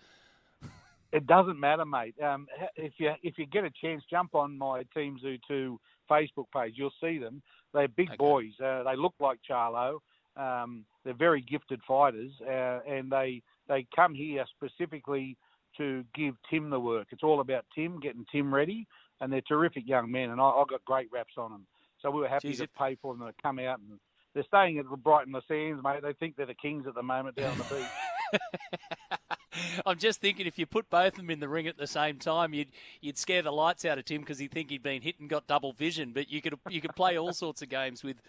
[1.13, 2.15] It doesn't matter, mate.
[2.21, 5.79] Um, if you if you get a chance, jump on my Team Zoo Two
[6.11, 6.73] Facebook page.
[6.75, 7.41] You'll see them.
[7.73, 8.17] They're big okay.
[8.17, 8.51] boys.
[8.63, 9.99] Uh, they look like Charlo.
[10.35, 15.37] Um, they're very gifted fighters, uh, and they they come here specifically
[15.77, 17.07] to give Tim the work.
[17.11, 18.87] It's all about Tim, getting Tim ready,
[19.19, 21.65] and they're terrific young men, and I, I got great raps on them.
[22.01, 23.99] So we were happy Jeez, to pay for them to come out, and
[24.33, 26.01] they're staying at Brighton-Le-Sands, mate.
[26.01, 27.85] They think they're the kings at the moment down the beach.
[29.85, 32.17] I'm just thinking if you put both of them in the ring at the same
[32.17, 32.69] time, you'd
[33.01, 35.47] you'd scare the lights out of Tim because he'd think he'd been hit and got
[35.47, 36.11] double vision.
[36.13, 38.21] But you could you could play all sorts of games with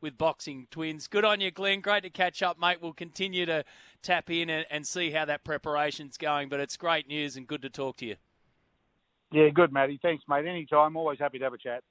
[0.00, 1.06] with boxing twins.
[1.06, 1.80] Good on you, Glenn.
[1.80, 2.78] Great to catch up, mate.
[2.80, 3.64] We'll continue to
[4.02, 6.48] tap in and, and see how that preparation's going.
[6.48, 8.16] But it's great news and good to talk to you.
[9.32, 9.98] Yeah, good, Matty.
[10.02, 10.46] Thanks, mate.
[10.46, 10.96] Anytime.
[10.96, 11.84] Always happy to have a chat.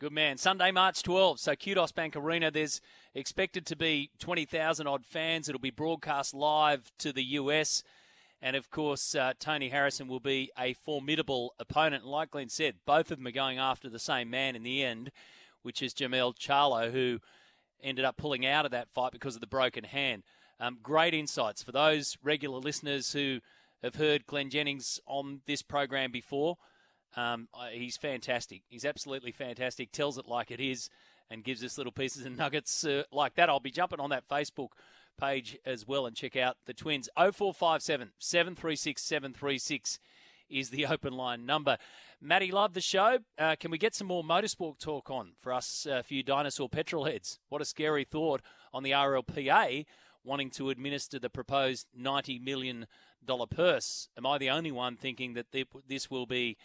[0.00, 0.38] Good man.
[0.38, 1.38] Sunday, March 12th.
[1.38, 2.80] So, Kudos Bank Arena, there's
[3.14, 5.48] expected to be 20,000 odd fans.
[5.48, 7.84] It'll be broadcast live to the US.
[8.42, 12.04] And of course, uh, Tony Harrison will be a formidable opponent.
[12.04, 15.12] Like Glenn said, both of them are going after the same man in the end,
[15.62, 17.20] which is Jermell Charlo, who
[17.80, 20.24] ended up pulling out of that fight because of the broken hand.
[20.58, 23.38] Um, great insights for those regular listeners who
[23.80, 26.56] have heard Glenn Jennings on this program before.
[27.16, 28.62] Um, he's fantastic.
[28.68, 29.92] He's absolutely fantastic.
[29.92, 30.88] Tells it like it is
[31.30, 33.48] and gives us little pieces and nuggets uh, like that.
[33.48, 34.70] I'll be jumping on that Facebook
[35.18, 37.08] page as well and check out the Twins.
[37.16, 39.98] 0457 736 736
[40.50, 41.78] is the open line number.
[42.20, 43.18] Matty, love the show.
[43.38, 46.68] Uh, can we get some more motorsport talk on for us, a uh, few dinosaur
[46.68, 47.38] petrol heads?
[47.48, 48.40] What a scary thought
[48.72, 49.84] on the RLPA
[50.24, 52.86] wanting to administer the proposed $90 million
[53.50, 54.08] purse.
[54.16, 55.46] Am I the only one thinking that
[55.86, 56.56] this will be,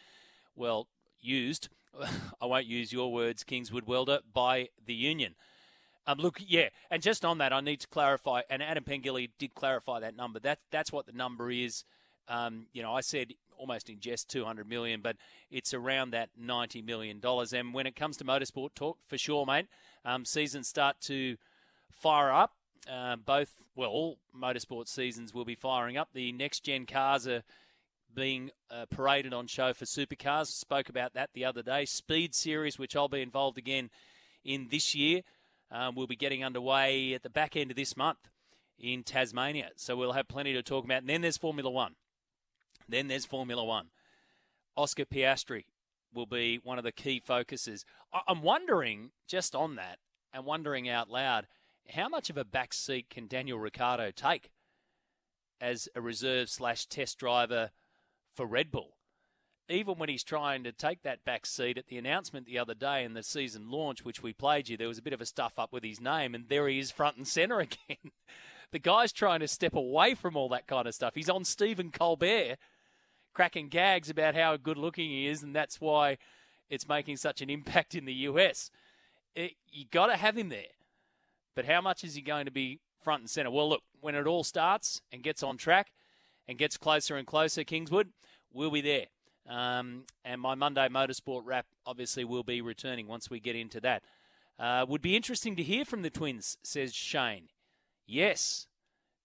[0.56, 0.88] well,
[1.20, 1.70] used?
[2.42, 5.36] I won't use your words, Kingswood Welder, by the union.
[6.08, 9.54] Um, look, yeah, and just on that, I need to clarify, and Adam Pengilly did
[9.54, 10.40] clarify that number.
[10.40, 11.84] That that's what the number is.
[12.28, 15.18] Um, you know, I said almost in jest 200 million, but
[15.52, 17.54] it's around that 90 million dollars.
[17.54, 19.68] And when it comes to motorsport talk, for sure, mate,
[20.06, 21.38] um, seasons start to
[21.92, 22.54] fire up.
[22.90, 26.10] Uh, both, well, all motorsport seasons will be firing up.
[26.14, 27.44] The next gen cars are
[28.14, 30.48] being uh, paraded on show for supercars.
[30.48, 31.86] Spoke about that the other day.
[31.86, 33.90] Speed Series, which I'll be involved again
[34.44, 35.22] in this year
[35.72, 38.30] um, will be getting underway at the back end of this month
[38.80, 39.70] in Tasmania.
[39.76, 41.02] So we'll have plenty to talk about.
[41.02, 41.96] And then there's Formula One.
[42.88, 43.88] Then there's Formula One.
[44.76, 45.66] Oscar Piastri
[46.14, 47.86] will be one of the key focuses.
[48.28, 50.00] I'm wondering, just on that,
[50.34, 51.48] and wondering out loud,
[51.90, 54.52] how much of a backseat can Daniel Ricciardo take
[55.62, 57.72] as a reserve slash test driver
[58.34, 59.00] for Red Bull?
[59.70, 63.04] even when he's trying to take that back seat at the announcement the other day
[63.04, 65.60] in the season launch, which we played you, there was a bit of a stuff
[65.60, 68.12] up with his name, and there he is front and center again.
[68.72, 71.16] the guy's trying to step away from all that kind of stuff.
[71.16, 72.58] He's on Stephen Colbert,
[73.34, 76.18] cracking gags about how good looking he is, and that's why
[76.70, 78.72] it's making such an impact in the US.
[79.36, 80.74] You got to have him there.
[81.56, 83.52] But how much is he going to be front and center?
[83.52, 85.92] Well, look, when it all starts and gets on track
[86.50, 88.10] and gets closer and closer, Kingswood,
[88.52, 89.06] we'll be there.
[89.48, 94.02] Um, and my Monday Motorsport wrap obviously will be returning once we get into that.
[94.58, 97.50] Uh, would be interesting to hear from the twins, says Shane.
[98.08, 98.66] Yes.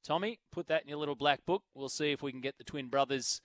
[0.04, 1.62] Tommy, put that in your little black book.
[1.74, 3.40] We'll see if we can get the twin brothers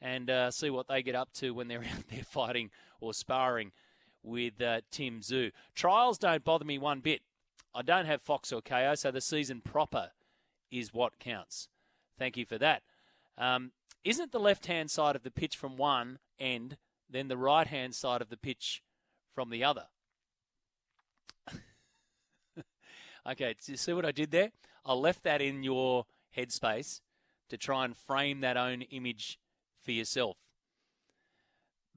[0.00, 3.70] and uh, see what they get up to when they're out there fighting or sparring
[4.24, 5.52] with uh, Tim Tszyu.
[5.76, 7.20] Trials don't bother me one bit.
[7.72, 10.10] I don't have Fox or Kayo, so the season proper
[10.72, 11.68] is what counts.
[12.18, 12.82] Thank you for that.
[13.36, 13.72] Um,
[14.04, 16.76] isn't the left hand side of the pitch from one end,
[17.08, 18.82] then the right hand side of the pitch
[19.34, 19.86] from the other?
[23.26, 24.50] okay, do you see what I did there?
[24.84, 26.06] I left that in your
[26.36, 27.00] headspace
[27.48, 29.38] to try and frame that own image
[29.82, 30.36] for yourself.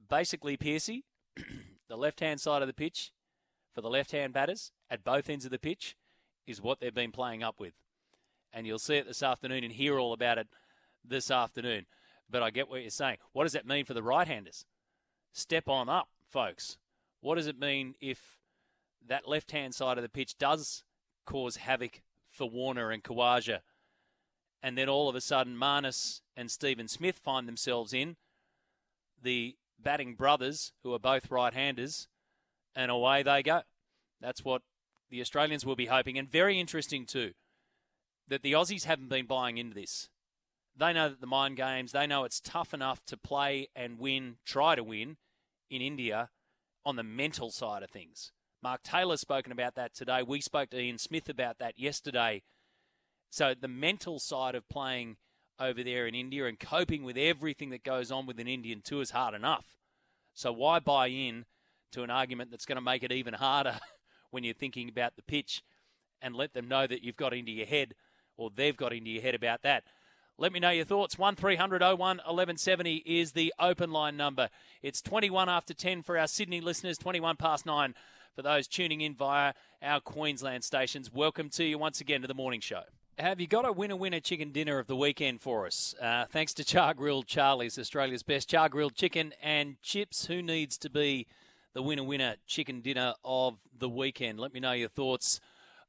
[0.08, 1.04] Basically, Piercy,
[1.88, 3.12] the left hand side of the pitch
[3.74, 5.94] for the left hand batters at both ends of the pitch
[6.46, 7.74] is what they've been playing up with.
[8.52, 10.48] And you'll see it this afternoon and hear all about it
[11.04, 11.86] this afternoon.
[12.30, 13.18] But I get what you're saying.
[13.32, 14.64] What does that mean for the right handers?
[15.32, 16.76] Step on up, folks.
[17.20, 18.38] What does it mean if
[19.06, 20.84] that left hand side of the pitch does
[21.24, 23.60] cause havoc for Warner and Khawaja?
[24.62, 28.16] And then all of a sudden, Marnus and Steven Smith find themselves in
[29.22, 32.08] the batting brothers, who are both right handers,
[32.74, 33.62] and away they go.
[34.20, 34.62] That's what
[35.10, 36.18] the Australians will be hoping.
[36.18, 37.32] And very interesting, too,
[38.26, 40.08] that the Aussies haven't been buying into this.
[40.78, 44.36] They know that the mind games, they know it's tough enough to play and win,
[44.44, 45.16] try to win
[45.68, 46.30] in India
[46.84, 48.32] on the mental side of things.
[48.62, 50.22] Mark Taylor's spoken about that today.
[50.22, 52.42] We spoke to Ian Smith about that yesterday.
[53.30, 55.16] So the mental side of playing
[55.60, 59.02] over there in India and coping with everything that goes on with an Indian tour
[59.02, 59.76] is hard enough.
[60.34, 61.44] So why buy in
[61.92, 63.78] to an argument that's going to make it even harder
[64.30, 65.62] when you're thinking about the pitch
[66.22, 67.94] and let them know that you've got into your head
[68.36, 69.84] or they've got into your head about that.
[70.40, 71.18] Let me know your thoughts.
[71.18, 74.50] 1300 01 1170 is the open line number.
[74.82, 77.92] It's 21 after 10 for our Sydney listeners, 21 past 9
[78.36, 81.12] for those tuning in via our Queensland stations.
[81.12, 82.82] Welcome to you once again to the morning show.
[83.18, 85.96] Have you got a winner winner chicken dinner of the weekend for us?
[86.00, 90.26] Uh, thanks to Char Grilled Charlie's, Australia's best char grilled chicken and chips.
[90.26, 91.26] Who needs to be
[91.74, 94.38] the winner winner chicken dinner of the weekend?
[94.38, 95.40] Let me know your thoughts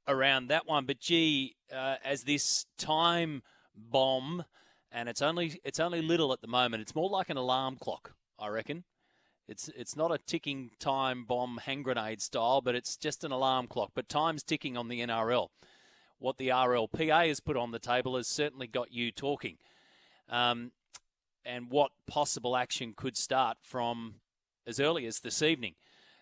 [0.07, 0.87] around that one.
[0.87, 3.43] But gee, uh, as this time
[3.75, 4.45] bomb,
[4.91, 6.81] and it's only it's only little at the moment.
[6.81, 8.83] It's more like an alarm clock, I reckon.
[9.47, 13.67] It's it's not a ticking time bomb hand grenade style, but it's just an alarm
[13.67, 13.91] clock.
[13.95, 15.49] But time's ticking on the NRL
[16.19, 19.57] what the RLPA has put on the table has certainly got you talking.
[20.29, 20.71] Um,
[21.45, 24.15] and what possible action could start from
[24.67, 25.75] as early as this evening.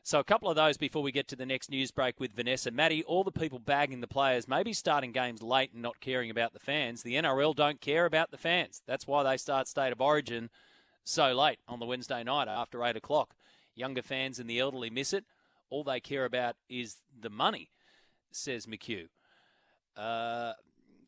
[0.07, 2.71] So, a couple of those before we get to the next news break with Vanessa.
[2.71, 6.53] Matty, all the people bagging the players, maybe starting games late and not caring about
[6.53, 7.03] the fans.
[7.03, 8.81] The NRL don't care about the fans.
[8.87, 10.49] That's why they start State of Origin
[11.03, 13.35] so late on the Wednesday night after 8 o'clock.
[13.75, 15.25] Younger fans and the elderly miss it.
[15.69, 17.69] All they care about is the money,
[18.31, 19.09] says McHugh.
[19.97, 20.53] Uh,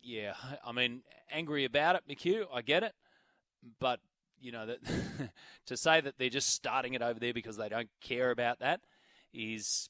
[0.03, 0.33] yeah,
[0.67, 2.47] I mean, angry about it, McHugh.
[2.53, 2.95] I get it,
[3.79, 4.01] but
[4.41, 4.79] you know that
[5.65, 8.81] to say that they're just starting it over there because they don't care about that
[9.33, 9.89] is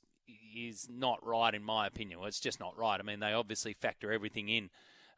[0.56, 2.20] is not right in my opinion.
[2.20, 3.00] Well, it's just not right.
[3.00, 4.70] I mean, they obviously factor everything in.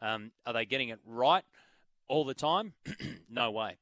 [0.02, 1.44] Um, are they getting it right
[2.08, 2.74] all the time?
[3.30, 3.78] no way.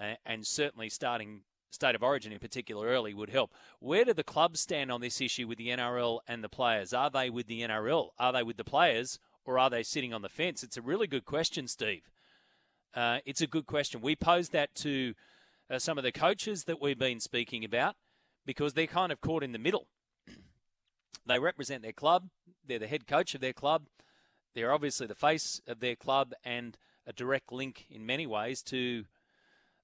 [0.00, 3.52] Uh, and certainly starting state of origin in particular early would help.
[3.78, 6.92] Where do the clubs stand on this issue with the NRL and the players?
[6.92, 8.08] Are they with the NRL?
[8.18, 9.18] Are they with the players?
[9.44, 10.62] or are they sitting on the fence?
[10.62, 12.10] It's a really good question, Steve.
[12.94, 14.00] Uh, it's a good question.
[14.00, 15.14] We posed that to
[15.68, 17.96] uh, some of the coaches that we've been speaking about
[18.46, 19.88] because they're kind of caught in the middle.
[21.26, 22.28] they represent their club,
[22.64, 23.86] they're the head coach of their club,
[24.54, 29.04] they're obviously the face of their club and a direct link in many ways to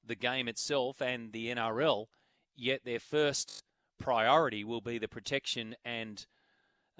[0.07, 2.07] the game itself and the NRL,
[2.55, 3.65] yet their first
[3.99, 6.27] priority will be the protection and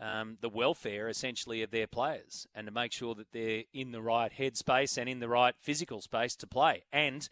[0.01, 4.01] um, the welfare essentially of their players and to make sure that they're in the
[4.01, 6.85] right headspace and in the right physical space to play.
[6.93, 7.29] And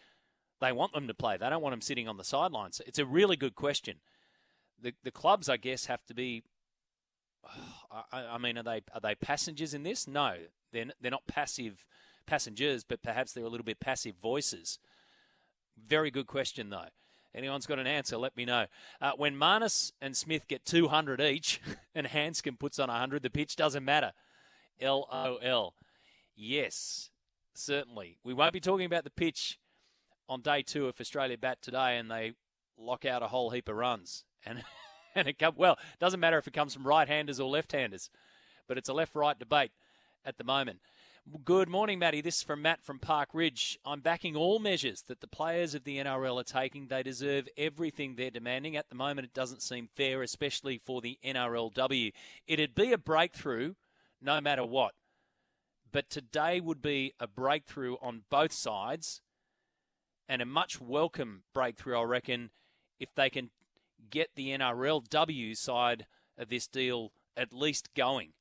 [0.60, 1.36] they want them to play.
[1.36, 2.82] They don't want them sitting on the sidelines.
[2.86, 3.96] It's a really good question.
[4.80, 6.42] The the clubs, I guess, have to be.
[8.12, 10.06] I, I mean, are they are they passengers in this?
[10.06, 10.34] No,
[10.72, 11.86] they're they're not passive
[12.26, 14.78] passengers, but perhaps they're a little bit passive voices.
[15.76, 16.88] Very good question, though.
[17.34, 18.66] Anyone's got an answer, let me know.
[19.00, 21.60] Uh, when Marnus and Smith get 200 each
[21.94, 24.12] and Handscomb puts on 100, the pitch doesn't matter.
[24.80, 25.74] LOL.
[26.34, 27.10] Yes,
[27.54, 28.18] certainly.
[28.24, 29.58] We won't be talking about the pitch
[30.28, 32.32] on day two if Australia bat today and they
[32.78, 34.24] lock out a whole heap of runs.
[34.46, 34.62] And,
[35.16, 38.08] and it come, well, doesn't matter if it comes from right handers or left handers,
[38.68, 39.72] but it's a left right debate
[40.24, 40.78] at the moment.
[41.44, 42.22] Good morning, Matty.
[42.22, 43.78] This is from Matt from Park Ridge.
[43.84, 46.86] I'm backing all measures that the players of the NRL are taking.
[46.86, 48.76] They deserve everything they're demanding.
[48.76, 52.12] At the moment, it doesn't seem fair, especially for the NRLW.
[52.46, 53.74] It'd be a breakthrough
[54.22, 54.94] no matter what.
[55.92, 59.20] But today would be a breakthrough on both sides
[60.30, 62.52] and a much welcome breakthrough, I reckon,
[62.98, 63.50] if they can
[64.08, 66.06] get the NRLW side
[66.38, 68.32] of this deal at least going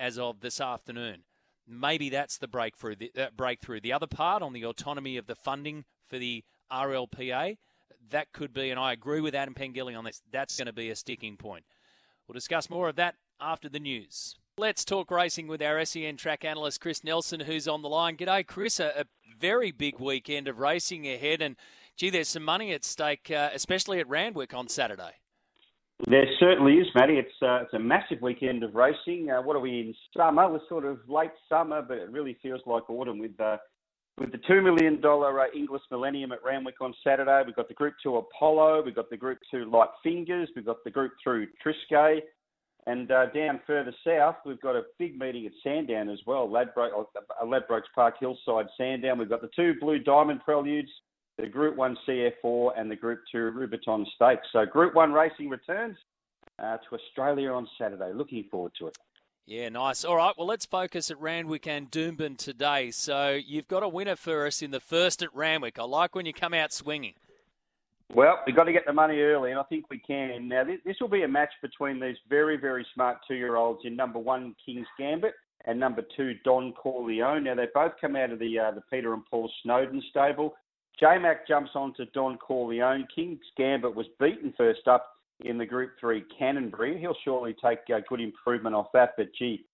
[0.00, 1.24] as of this afternoon.
[1.66, 2.96] Maybe that's the breakthrough.
[2.96, 3.80] The, uh, breakthrough.
[3.80, 7.56] The other part on the autonomy of the funding for the RLPA,
[8.10, 10.22] that could be, and I agree with Adam Pengilly on this.
[10.30, 11.64] That's going to be a sticking point.
[12.26, 14.36] We'll discuss more of that after the news.
[14.58, 18.16] Let's talk racing with our SEN track analyst Chris Nelson, who's on the line.
[18.16, 18.80] G'day, Chris.
[18.80, 19.04] A, a
[19.38, 21.56] very big weekend of racing ahead, and
[21.96, 25.12] gee, there's some money at stake, uh, especially at Randwick on Saturday.
[26.08, 27.14] There certainly is, Matty.
[27.14, 29.30] It's uh, it's a massive weekend of racing.
[29.30, 30.50] Uh, what are we in summer?
[30.50, 33.58] We're sort of late summer, but it really feels like autumn with uh,
[34.18, 37.42] with the two million dollar uh, Inglis Millennium at Randwick on Saturday.
[37.46, 38.82] We've got the Group Two Apollo.
[38.84, 40.48] We've got the Group Two Light Fingers.
[40.56, 42.20] We've got the Group Three Triscay.
[42.86, 46.90] And uh, down further south, we've got a big meeting at Sandown as well, Ladbroke,
[47.16, 49.18] uh, Ladbrokes Park Hillside Sandown.
[49.18, 50.90] We've got the two Blue Diamond Preludes,
[51.38, 54.46] the Group 1 CF Orr and the Group 2 Rubiton Stakes.
[54.52, 55.96] So Group 1 racing returns
[56.58, 58.12] uh, to Australia on Saturday.
[58.12, 58.96] Looking forward to it.
[59.44, 60.04] Yeah, nice.
[60.04, 62.92] All right, well, let's focus at Randwick and Doomben today.
[62.92, 65.78] So you've got a winner for us in the first at Randwick.
[65.78, 67.14] I like when you come out swinging.
[68.14, 70.46] Well, we've got to get the money early, and I think we can.
[70.46, 74.54] Now, this, will be a match between these very, very smart two-year-olds in number one,
[74.64, 75.32] King's Gambit,
[75.64, 77.44] and number two, Don Corleone.
[77.44, 80.54] Now, they both come out of the uh, the Peter and Paul Snowden stable.
[81.02, 83.08] J Mac jumps on to Don Corleone.
[83.12, 87.00] King's Gambit was beaten first up in the Group 3 Canonbury.
[87.00, 89.64] He'll surely take uh, good improvement off that, but gee,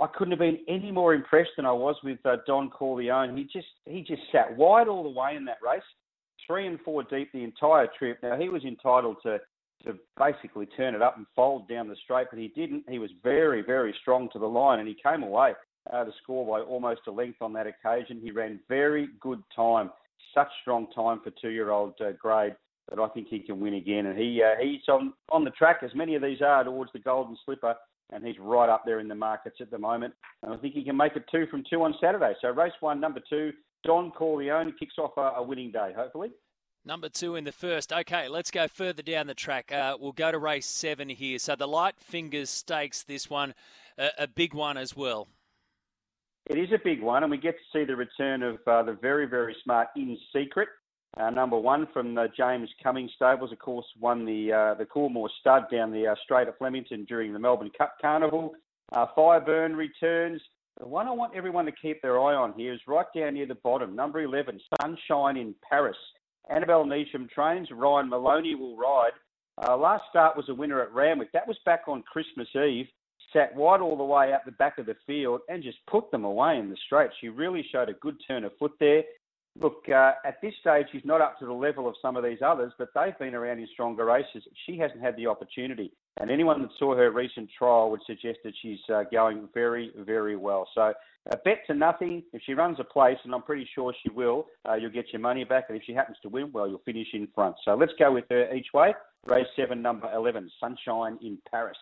[0.00, 3.36] I couldn't have been any more impressed than I was with uh, Don Corleone.
[3.36, 5.82] He just he just sat wide all the way in that race,
[6.46, 8.18] three and four deep the entire trip.
[8.22, 9.38] Now he was entitled to
[9.86, 12.84] to basically turn it up and fold down the straight, but he didn't.
[12.88, 15.54] He was very very strong to the line, and he came away
[15.92, 18.20] uh, to score by almost a length on that occasion.
[18.22, 19.90] He ran very good time
[20.36, 22.54] such strong time for two-year-old uh, grade
[22.90, 24.06] that I think he can win again.
[24.06, 26.98] And he uh, he's on on the track as many of these are towards the
[27.00, 27.74] Golden Slipper,
[28.12, 30.14] and he's right up there in the markets at the moment.
[30.42, 32.34] And I think he can make it two from two on Saturday.
[32.40, 33.52] So race one, number two,
[33.84, 36.30] Don Corleone kicks off a, a winning day, hopefully.
[36.84, 37.92] Number two in the first.
[37.92, 39.72] Okay, let's go further down the track.
[39.72, 41.40] Uh, we'll go to race seven here.
[41.40, 43.54] So the Light Fingers Stakes, this one,
[43.98, 45.26] a, a big one as well.
[46.48, 48.92] It is a big one, and we get to see the return of uh, the
[48.92, 50.68] very, very smart In Secret.
[51.16, 55.28] Uh, number one from the James Cummings stables, of course, won the uh, the Coolmore
[55.40, 58.52] Stud down the uh, straight at Flemington during the Melbourne Cup Carnival.
[58.92, 60.40] Uh, Fireburn returns.
[60.78, 63.46] The one I want everyone to keep their eye on here is right down near
[63.46, 65.96] the bottom, number 11, Sunshine in Paris.
[66.48, 67.68] Annabelle Neasham trains.
[67.72, 69.12] Ryan Maloney will ride.
[69.66, 71.32] Uh, last start was a winner at Randwick.
[71.32, 72.86] That was back on Christmas Eve
[73.36, 76.24] sat wide all the way out the back of the field and just put them
[76.24, 77.10] away in the straight.
[77.20, 79.02] She really showed a good turn of foot there.
[79.60, 82.40] Look, uh, at this stage, she's not up to the level of some of these
[82.44, 84.42] others, but they've been around in stronger races.
[84.66, 85.92] She hasn't had the opportunity.
[86.18, 90.36] And anyone that saw her recent trial would suggest that she's uh, going very, very
[90.36, 90.68] well.
[90.74, 90.92] So
[91.30, 92.22] a bet to nothing.
[92.34, 95.20] If she runs a place, and I'm pretty sure she will, uh, you'll get your
[95.20, 95.64] money back.
[95.68, 97.56] And if she happens to win, well, you'll finish in front.
[97.64, 98.94] So let's go with her each way.
[99.26, 101.78] Race 7, number 11, Sunshine in Paris.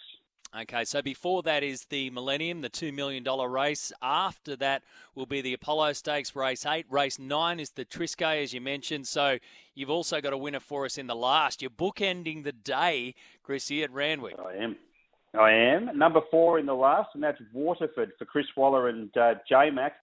[0.56, 3.92] Okay, so before that is the Millennium, the $2 million race.
[4.00, 4.84] After that
[5.16, 6.86] will be the Apollo Stakes, race eight.
[6.88, 9.08] Race nine is the Triscay, as you mentioned.
[9.08, 9.38] So
[9.74, 11.60] you've also got a winner for us in the last.
[11.60, 14.36] You're bookending the day, Chrissy, at Randwick.
[14.38, 14.76] I am.
[15.36, 15.98] I am.
[15.98, 19.94] Number four in the last, and that's Waterford for Chris Waller and uh, J Mac.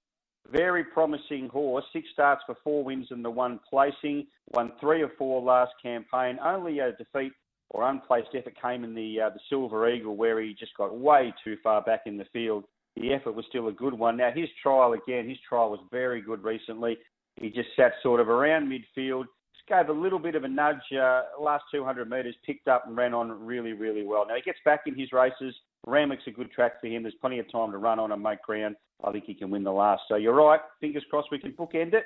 [0.51, 1.85] Very promising horse.
[1.93, 4.27] Six starts for four wins and the one placing.
[4.53, 6.39] Won three or four last campaign.
[6.43, 7.31] Only a defeat
[7.71, 11.33] or unplaced effort came in the uh, the Silver Eagle, where he just got way
[11.43, 12.65] too far back in the field.
[12.97, 14.17] The effort was still a good one.
[14.17, 16.97] Now his trial again, his trial was very good recently.
[17.39, 19.23] He just sat sort of around midfield,
[19.55, 20.75] just gave a little bit of a nudge.
[20.91, 24.25] Uh, last 200 metres, picked up and ran on really, really well.
[24.27, 25.55] Now he gets back in his races.
[25.87, 27.03] Randwick's a good track for him.
[27.03, 28.75] There's plenty of time to run on and make ground.
[29.03, 30.03] I think he can win the last.
[30.09, 30.59] So you're right.
[30.81, 32.03] Fingers crossed we can bookend it.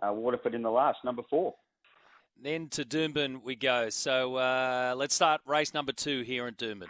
[0.00, 1.54] Uh, Waterford in the last, number four.
[2.42, 3.90] Then to Doomben we go.
[3.90, 6.88] So uh, let's start race number two here in Doomben.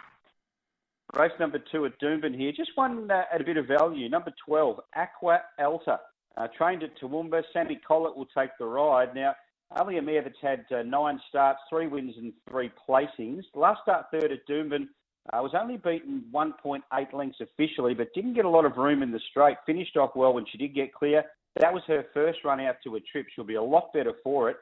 [1.13, 2.53] Race number two at Doomben here.
[2.55, 4.07] Just one uh, at a bit of value.
[4.07, 5.99] Number 12, Aqua Alta.
[6.37, 7.43] Uh, trained at Toowoomba.
[7.51, 9.13] Sammy Collett will take the ride.
[9.13, 9.35] Now,
[9.75, 13.43] Ali Amir that's had uh, nine starts, three wins and three placings.
[13.53, 14.87] Last start third at Doomben.
[15.33, 19.11] Uh, was only beaten 1.8 lengths officially, but didn't get a lot of room in
[19.11, 19.57] the straight.
[19.65, 21.23] Finished off well when she did get clear.
[21.59, 23.27] That was her first run out to a trip.
[23.35, 24.55] She'll be a lot better for it.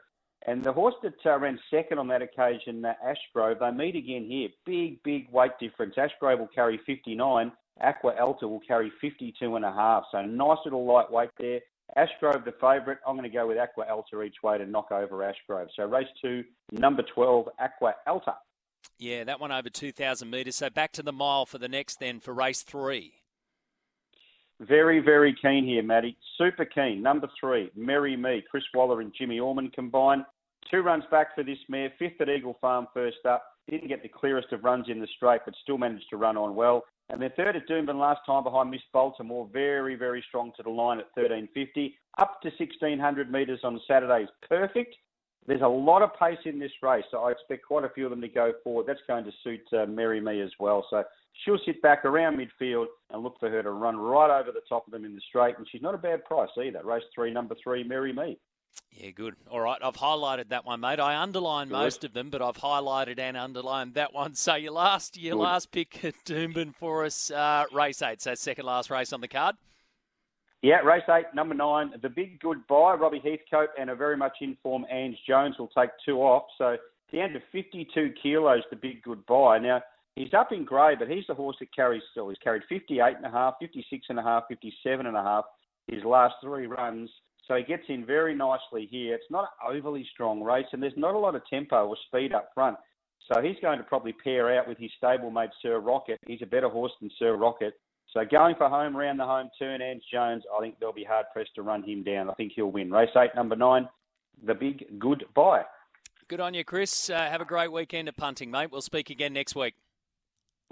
[0.46, 4.24] And the horse that uh, ran second on that occasion, uh, Ashgrove, they meet again
[4.24, 4.48] here.
[4.64, 5.96] Big, big weight difference.
[5.96, 7.52] Ashgrove will carry 59.
[7.82, 10.04] Aqua Alta will carry 52 and a half.
[10.12, 11.60] So nice little lightweight there.
[11.96, 12.98] Ashgrove the favourite.
[13.06, 15.68] I'm going to go with Aqua Alta each way to knock over Ashgrove.
[15.76, 18.36] So race two, number 12, Aqua Alta.
[18.98, 20.56] Yeah, that one over 2,000 metres.
[20.56, 23.19] So back to the mile for the next then for race three.
[24.60, 26.16] Very, very keen here, Matty.
[26.36, 27.02] Super keen.
[27.02, 28.44] Number three, Merry Me.
[28.50, 30.24] Chris Waller and Jimmy Orman combined.
[30.70, 31.90] Two runs back for this mare.
[31.98, 33.42] Fifth at Eagle Farm first up.
[33.70, 36.54] Didn't get the clearest of runs in the straight, but still managed to run on
[36.54, 36.84] well.
[37.08, 39.48] And then third at Doomben last time behind Miss Baltimore.
[39.50, 41.96] Very, very strong to the line at 1350.
[42.18, 44.94] Up to 1600 metres on Saturday perfect.
[45.46, 48.10] There's a lot of pace in this race, so I expect quite a few of
[48.10, 48.86] them to go forward.
[48.86, 50.86] That's going to suit uh, Merry Me as well.
[50.90, 51.02] So
[51.44, 54.86] she'll sit back around midfield and look for her to run right over the top
[54.86, 55.56] of them in the straight.
[55.58, 56.82] And she's not a bad price either.
[56.84, 58.38] Race three, number three, Mary Me.
[58.92, 59.34] Yeah, good.
[59.50, 61.00] All right, I've highlighted that one, mate.
[61.00, 61.76] I underlined good.
[61.76, 64.34] most of them, but I've highlighted and underlined that one.
[64.34, 65.42] So your last, your good.
[65.42, 68.20] last pick at Doomben for us, uh, race eight.
[68.20, 69.56] So second last race on the card.
[70.62, 72.94] Yeah, race eight, number nine, the big goodbye.
[72.94, 76.44] Robbie Heathcote and a very much in form Ange Jones will take two off.
[76.58, 76.76] So
[77.12, 79.58] down to 52 kilos, the big goodbye.
[79.58, 79.80] Now
[80.16, 82.28] he's up in grey, but he's the horse that carries still.
[82.28, 85.44] He's carried 58 and a half, 56 and a half, 57 and a half
[85.90, 87.10] his last three runs.
[87.46, 89.14] So he gets in very nicely here.
[89.14, 92.32] It's not an overly strong race, and there's not a lot of tempo or speed
[92.32, 92.76] up front.
[93.32, 96.18] So he's going to probably pair out with his stablemate Sir Rocket.
[96.26, 97.74] He's a better horse than Sir Rocket.
[98.12, 101.26] So going for home around the home turn, Ange Jones, I think they'll be hard
[101.32, 102.28] pressed to run him down.
[102.28, 102.90] I think he'll win.
[102.90, 103.88] Race eight, number nine,
[104.44, 105.62] the big goodbye.
[106.26, 107.08] Good on you, Chris.
[107.08, 108.70] Uh, have a great weekend of punting, mate.
[108.72, 109.74] We'll speak again next week.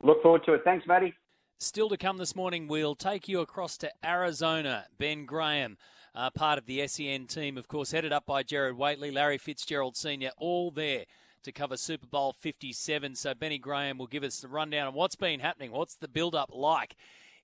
[0.02, 0.62] Look forward to it.
[0.64, 1.14] Thanks, Matty.
[1.58, 4.86] Still to come this morning, we'll take you across to Arizona.
[4.96, 5.76] Ben Graham,
[6.14, 9.96] uh, part of the SEN team, of course, headed up by Gerard Whateley, Larry Fitzgerald
[9.96, 11.04] Sr., all there
[11.42, 13.16] to cover Super Bowl 57.
[13.16, 16.34] So Benny Graham will give us the rundown on what's been happening, what's the build
[16.34, 16.94] up like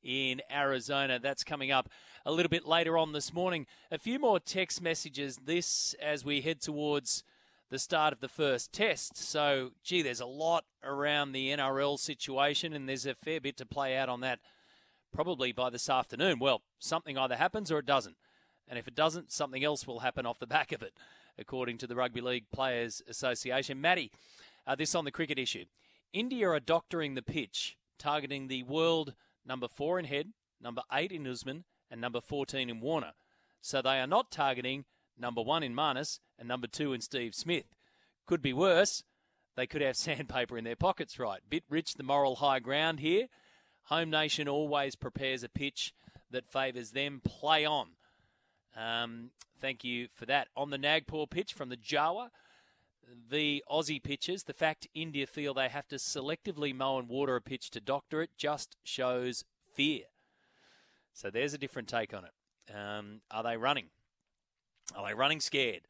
[0.04, 1.18] in Arizona.
[1.18, 1.88] That's coming up
[2.24, 3.66] a little bit later on this morning.
[3.90, 5.40] A few more text messages.
[5.44, 7.24] This as we head towards
[7.70, 9.16] the start of the first test.
[9.16, 13.66] So, gee, there's a lot around the NRL situation, and there's a fair bit to
[13.66, 14.38] play out on that
[15.12, 16.38] probably by this afternoon.
[16.38, 18.16] Well, something either happens or it doesn't.
[18.68, 20.94] And if it doesn't, something else will happen off the back of it,
[21.38, 23.80] according to the Rugby League Players Association.
[23.80, 24.10] Matty,
[24.66, 25.64] uh, this on the cricket issue.
[26.12, 29.14] India are doctoring the pitch, targeting the world
[29.46, 33.12] number four in Head, number eight in Usman, and number 14 in Warner.
[33.60, 34.84] So they are not targeting
[35.18, 37.66] number one in Marnus and number two in Steve Smith.
[38.26, 39.04] Could be worse.
[39.56, 41.40] They could have sandpaper in their pockets, right?
[41.48, 43.28] Bit rich, the moral high ground here.
[43.84, 45.92] Home Nation always prepares a pitch
[46.30, 47.20] that favours them.
[47.24, 47.90] Play on.
[48.76, 49.30] Um,
[49.60, 50.48] thank you for that.
[50.56, 52.30] On the Nagpur pitch from the Jawa,
[53.30, 57.40] the Aussie pitches, the fact India feel they have to selectively mow and water a
[57.40, 60.04] pitch to doctor it just shows fear.
[61.12, 62.74] So there's a different take on it.
[62.74, 63.86] Um, are they running?
[64.96, 65.82] Are they running scared?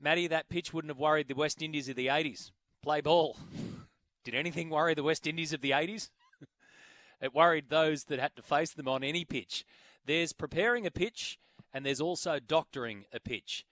[0.00, 2.50] Matty, that pitch wouldn't have worried the West Indies of the 80s.
[2.82, 3.36] Play ball.
[4.24, 6.10] Did anything worry the West Indies of the 80s?
[7.20, 9.64] it worried those that had to face them on any pitch.
[10.04, 11.38] There's preparing a pitch
[11.72, 13.64] and there's also doctoring a pitch.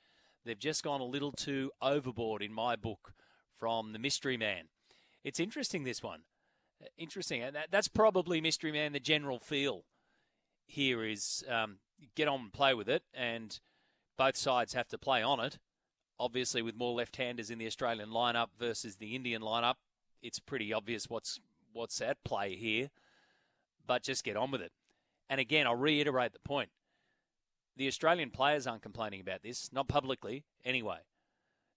[0.44, 3.14] They've just gone a little too overboard in my book
[3.52, 4.64] from the Mystery Man.
[5.22, 6.20] It's interesting, this one.
[6.98, 7.42] Interesting.
[7.42, 9.84] And that's probably Mystery Man, the general feel
[10.66, 11.78] here is um,
[12.14, 13.58] get on and play with it, and
[14.18, 15.58] both sides have to play on it.
[16.18, 19.74] Obviously, with more left-handers in the Australian lineup versus the Indian lineup,
[20.22, 21.40] it's pretty obvious what's
[21.72, 22.90] what's at play here.
[23.86, 24.72] But just get on with it.
[25.28, 26.70] And again, I'll reiterate the point
[27.76, 30.98] the Australian players aren't complaining about this, not publicly anyway.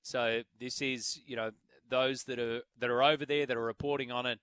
[0.04, 1.52] So this is, you know,
[1.90, 4.40] those that are that are over there that are reporting on it,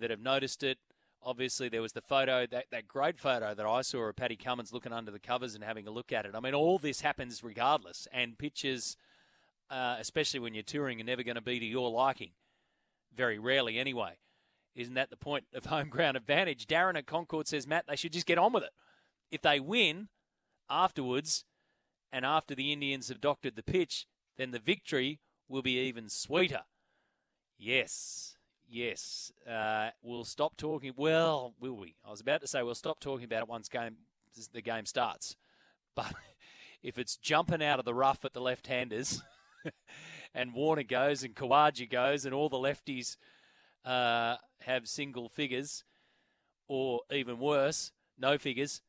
[0.00, 0.78] that have noticed it.
[1.22, 4.72] Obviously, there was the photo, that, that great photo that I saw of Paddy Cummins
[4.72, 6.34] looking under the covers and having a look at it.
[6.34, 8.96] I mean, all this happens regardless, and pictures,
[9.68, 12.30] uh, especially when you're touring, are never going to be to your liking.
[13.16, 14.18] Very rarely, anyway.
[14.76, 16.66] Isn't that the point of home ground advantage?
[16.66, 18.70] Darren at Concord says, Matt, they should just get on with it.
[19.30, 20.08] If they win,
[20.70, 21.44] afterwards,
[22.12, 26.62] and after the Indians have doctored the pitch, then the victory will be even sweeter.
[27.58, 28.36] Yes,
[28.68, 29.32] yes.
[29.48, 30.92] Uh, we'll stop talking.
[30.96, 31.96] Well, will we?
[32.06, 33.96] I was about to say we'll stop talking about it once game
[34.52, 35.34] the game starts,
[35.96, 36.12] but
[36.82, 39.20] if it's jumping out of the rough at the left-handers,
[40.34, 43.16] and Warner goes and Khawaja goes, and all the lefties
[43.84, 45.82] uh, have single figures,
[46.68, 48.80] or even worse, no figures,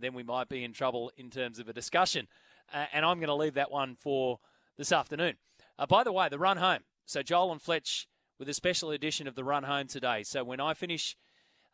[0.00, 2.28] then we might be in trouble in terms of a discussion.
[2.72, 4.38] Uh, and I'm going to leave that one for
[4.76, 5.34] this afternoon.
[5.78, 6.80] Uh, by the way, the run home.
[7.06, 8.06] So Joel and Fletch
[8.38, 10.22] with a special edition of the run home today.
[10.22, 11.16] So when I finish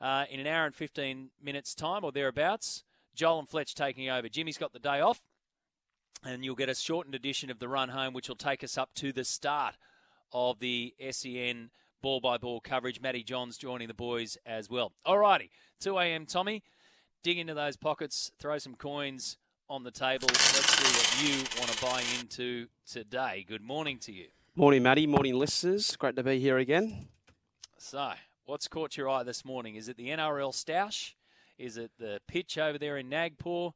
[0.00, 2.84] uh, in an hour and 15 minutes' time or thereabouts,
[3.14, 4.28] Joel and Fletch taking over.
[4.28, 5.22] Jimmy's got the day off,
[6.24, 8.90] and you'll get a shortened edition of the run home, which will take us up
[8.96, 9.76] to the start
[10.32, 11.70] of the SEN
[12.02, 13.00] ball by ball coverage.
[13.00, 14.92] Matty Johns joining the boys as well.
[15.06, 15.50] Alrighty,
[15.80, 16.26] 2 a.m.
[16.26, 16.62] Tommy.
[17.26, 19.36] Dig into those pockets, throw some coins
[19.68, 20.28] on the table.
[20.28, 23.44] Let's see what you want to buy into today.
[23.48, 24.26] Good morning to you.
[24.54, 25.08] Morning, Matty.
[25.08, 25.96] Morning, listeners.
[25.96, 27.08] Great to be here again.
[27.78, 28.12] So,
[28.44, 29.74] what's caught your eye this morning?
[29.74, 31.14] Is it the NRL Stoush?
[31.58, 33.70] Is it the pitch over there in Nagpur?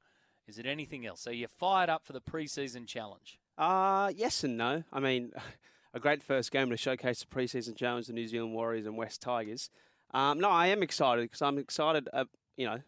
[0.46, 1.20] Is it anything else?
[1.20, 3.40] So, you're fired up for the preseason challenge?
[3.58, 4.84] Uh, yes and no.
[4.92, 5.32] I mean,
[5.92, 9.20] a great first game to showcase the preseason challenge, the New Zealand Warriors and West
[9.20, 9.70] Tigers.
[10.14, 12.08] Um, no, I am excited because I'm excited.
[12.12, 12.78] Uh, you know,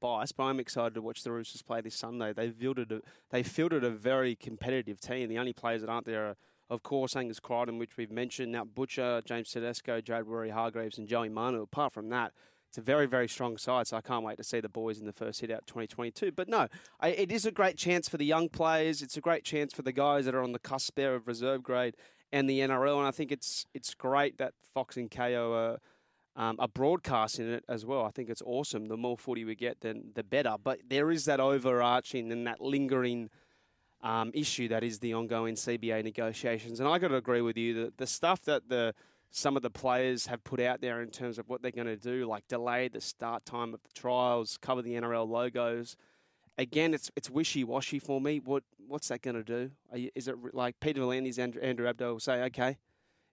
[0.00, 2.32] biased, but I'm excited to watch the Roosters play this Sunday.
[2.32, 3.00] They've fielded a,
[3.30, 5.28] they fielded a very competitive team.
[5.28, 6.36] The only players that aren't there are,
[6.70, 11.28] of course, Angus Crichton, which we've mentioned, Nat Butcher, James Tedesco, Jared Waerea-Hargreaves, and Joey
[11.28, 11.62] Manu.
[11.62, 12.32] Apart from that,
[12.68, 15.06] it's a very, very strong side, so I can't wait to see the boys in
[15.06, 16.32] the first hit out 2022.
[16.32, 16.68] But no,
[17.00, 19.00] I, it is a great chance for the young players.
[19.00, 21.62] It's a great chance for the guys that are on the cusp there of reserve
[21.62, 21.96] grade
[22.30, 22.98] and the NRL.
[22.98, 25.78] And I think it's it's great that Fox and Kayo are
[26.38, 28.04] um, are broadcasting it as well.
[28.04, 28.86] I think it's awesome.
[28.86, 30.54] The more footy we get, then the better.
[30.62, 33.28] But there is that overarching and that lingering
[34.02, 36.78] um, issue that is the ongoing CBA negotiations.
[36.78, 38.94] And I got to agree with you that the stuff that the
[39.30, 41.96] some of the players have put out there in terms of what they're going to
[41.96, 45.96] do, like delay the start time of the trials, cover the NRL logos.
[46.56, 48.38] Again, it's it's wishy washy for me.
[48.38, 49.72] What what's that going to do?
[49.92, 52.78] You, is it like Peter V'landys, Andrew, Andrew Abdo will say, okay,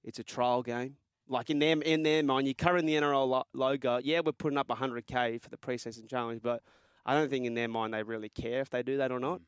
[0.04, 0.96] it's a trial game
[1.28, 4.00] like in their in their mind, you're covering the NRL logo.
[4.04, 6.62] Yeah, we're putting up 100k for the preseason challenge, but
[7.06, 9.42] I don't think in their mind they really care if they do that or not.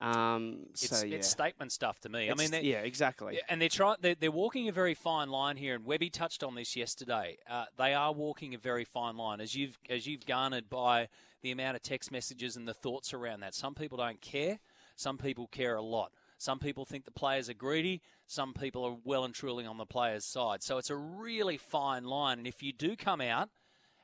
[0.00, 1.16] Um, so, it's, yeah.
[1.16, 2.30] it's statement stuff to me.
[2.30, 3.38] It's, I mean, yeah, exactly.
[3.50, 3.96] And they're trying.
[4.00, 7.36] They're, they're, walking a very fine line here, and Webby touched on this yesterday.
[7.48, 11.08] Uh, they are walking a very fine line, as you've as you've garnered by
[11.42, 13.54] the amount of text messages and the thoughts around that.
[13.54, 14.58] Some people don't care.
[14.96, 16.12] Some people care a lot.
[16.40, 18.00] Some people think the players are greedy.
[18.26, 20.62] Some people are well and truly on the players' side.
[20.62, 22.38] So it's a really fine line.
[22.38, 23.50] And if you do come out,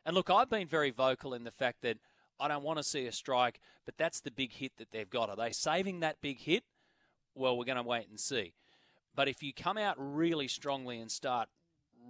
[0.05, 1.97] and look, I've been very vocal in the fact that
[2.39, 5.31] I don't want to see a strike, but that's the big hit that they've got.
[5.31, 6.65] Are they saving that big hit?
[7.35, 8.53] Well, we're going to wait and see.
[9.15, 11.49] But if you come out really strongly and start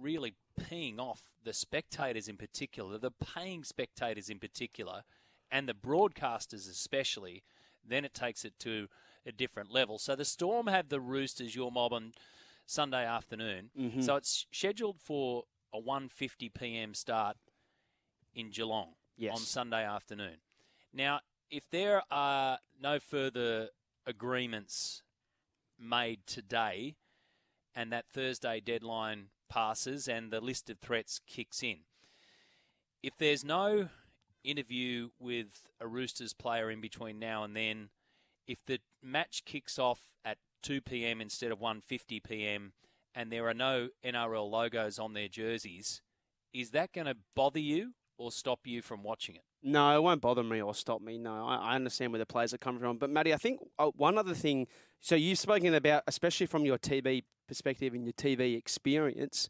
[0.01, 5.03] really peeing off the spectators in particular, the paying spectators in particular,
[5.49, 7.43] and the broadcasters especially,
[7.87, 8.89] then it takes it to
[9.27, 9.99] a different level.
[9.99, 12.13] So the Storm have the Roosters, your mob, on
[12.65, 13.69] Sunday afternoon.
[13.77, 14.01] Mm-hmm.
[14.01, 15.43] So it's scheduled for
[15.73, 16.93] a 1.50 p.m.
[16.93, 17.37] start
[18.33, 19.33] in Geelong yes.
[19.33, 20.37] on Sunday afternoon.
[20.93, 21.19] Now,
[21.51, 23.69] if there are no further
[24.05, 25.01] agreements
[25.79, 26.95] made today
[27.75, 31.79] and that Thursday deadline passes and the list of threats kicks in,
[33.03, 33.89] if there's no
[34.43, 37.89] interview with a Roosters player in between now and then,
[38.47, 41.21] if the match kicks off at 2 p.m.
[41.21, 42.73] instead of 1:50 p.m.
[43.13, 46.01] and there are no NRL logos on their jerseys,
[46.53, 49.43] is that going to bother you or stop you from watching it?
[49.63, 51.17] No, it won't bother me or stop me.
[51.17, 52.97] No, I, understand where the players are coming from.
[52.97, 54.67] But Matty, I think uh, one other thing.
[54.99, 59.49] So you've spoken about, especially from your TV perspective and your TV experience.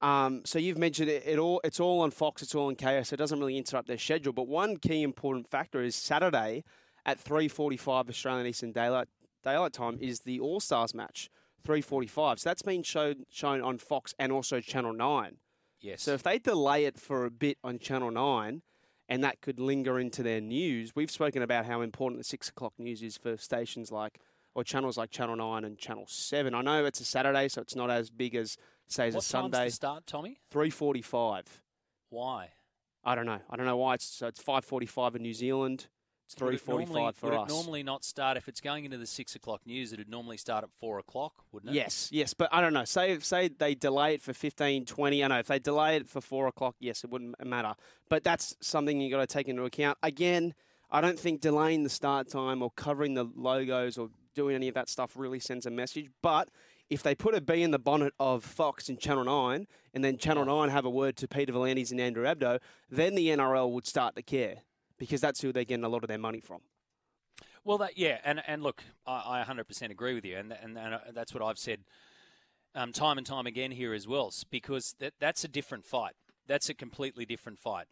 [0.00, 1.60] Um, so you've mentioned it, it, all.
[1.64, 2.42] It's all on Fox.
[2.42, 3.04] It's all on Kayo.
[3.06, 4.32] So it doesn't really interrupt their schedule.
[4.32, 6.64] But one key important factor is Saturday
[7.04, 9.08] at 3:45 Australian Eastern Daylight
[9.42, 11.30] Daylight Time is the All Stars match.
[11.64, 12.40] 3:45.
[12.40, 15.38] So that's been shown shown on Fox and also Channel 9.
[15.80, 16.02] Yes.
[16.02, 18.62] So if they delay it for a bit on Channel 9,
[19.08, 22.74] and that could linger into their news, we've spoken about how important the six o'clock
[22.78, 24.18] news is for stations like
[24.54, 26.54] or channels like Channel 9 and Channel 7.
[26.54, 28.56] I know it's a Saturday, so it's not as big as
[28.86, 29.68] say as what a Sunday.
[29.70, 30.40] Start, Tommy?
[30.50, 31.62] 3:45.
[32.10, 32.50] Why?
[33.04, 33.40] I don't know.
[33.50, 33.94] I don't know why.
[33.94, 35.88] It's so it's 5:45 in New Zealand.
[36.32, 37.40] It's three forty-five for would us.
[37.40, 39.92] Would it normally not start if it's going into the six o'clock news?
[39.92, 41.74] It'd normally start at four o'clock, wouldn't it?
[41.74, 42.84] Yes, yes, but I don't know.
[42.84, 45.24] Say say they delay it for 15, 20.
[45.24, 47.74] I know if they delay it for four o'clock, yes, it wouldn't matter.
[48.08, 49.98] But that's something you got to take into account.
[50.02, 50.54] Again,
[50.90, 54.74] I don't think delaying the start time or covering the logos or doing any of
[54.74, 56.08] that stuff really sends a message.
[56.22, 56.48] But
[56.90, 60.18] if they put a bee in the bonnet of Fox and Channel 9, and then
[60.18, 62.58] Channel 9 have a word to Peter V'landys and Andrew Abdo,
[62.90, 64.58] then the NRL would start to care
[65.02, 66.60] because that's who they're getting a lot of their money from.
[67.64, 70.94] Well, that yeah, and and look, I, I 100% agree with you, and and, and
[70.94, 71.80] uh, that's what I've said
[72.76, 76.12] um, time and time again here as well, because that that's a different fight.
[76.46, 77.86] That's a completely different fight.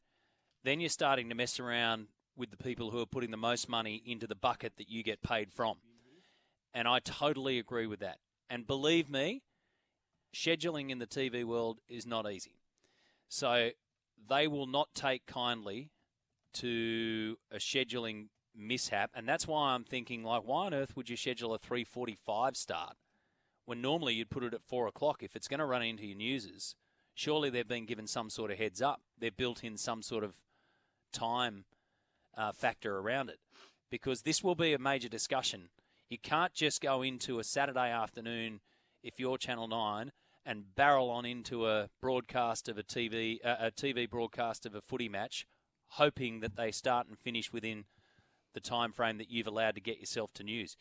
[0.63, 2.07] Then you're starting to mess around
[2.37, 5.21] with the people who are putting the most money into the bucket that you get
[5.21, 5.79] paid from,
[6.73, 8.19] and I totally agree with that.
[8.49, 9.43] And believe me,
[10.33, 12.61] scheduling in the TV world is not easy.
[13.29, 13.71] So
[14.29, 15.91] they will not take kindly
[16.55, 21.17] to a scheduling mishap, and that's why I'm thinking like, why on earth would you
[21.17, 22.97] schedule a 3:45 start
[23.65, 26.17] when normally you'd put it at four o'clock if it's going to run into your
[26.17, 26.75] newses?
[27.15, 29.03] Surely they've been given some sort of heads up.
[29.19, 30.37] They've built in some sort of
[31.13, 31.65] time
[32.37, 33.41] uh, factor around it
[33.91, 35.69] because this will be a major discussion.
[36.09, 38.61] You can't just go into a Saturday afternoon
[39.03, 40.13] if you're Channel 9
[40.47, 44.81] and barrel on into a broadcast of a TV uh, a TV broadcast of a
[44.81, 45.47] footy match
[45.91, 47.85] hoping that they start and finish within
[48.55, 50.77] the time frame that you've allowed to get yourself to news.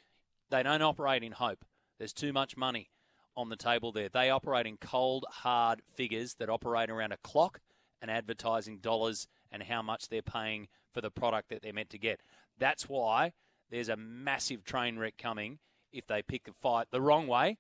[0.50, 1.66] They don't operate in hope.
[1.98, 2.90] There's too much money
[3.36, 4.10] on the table there.
[4.10, 7.60] They operate in cold, hard figures that operate around a clock
[8.02, 11.98] and advertising dollars and how much they're paying for the product that they're meant to
[11.98, 12.22] get.
[12.58, 13.34] That's why
[13.70, 15.60] there's a massive train wreck coming
[15.92, 17.58] if they pick the fight the wrong way,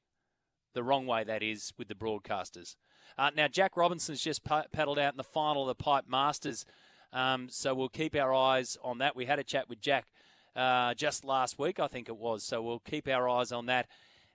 [0.73, 2.75] the wrong way that is with the broadcasters.
[3.17, 6.63] Uh, now, Jack Robinson's just paddled out in the final of the Pipe Masters,
[7.13, 9.15] um, so we'll keep our eyes on that.
[9.15, 10.05] We had a chat with Jack
[10.55, 13.87] uh, just last week, I think it was, so we'll keep our eyes on that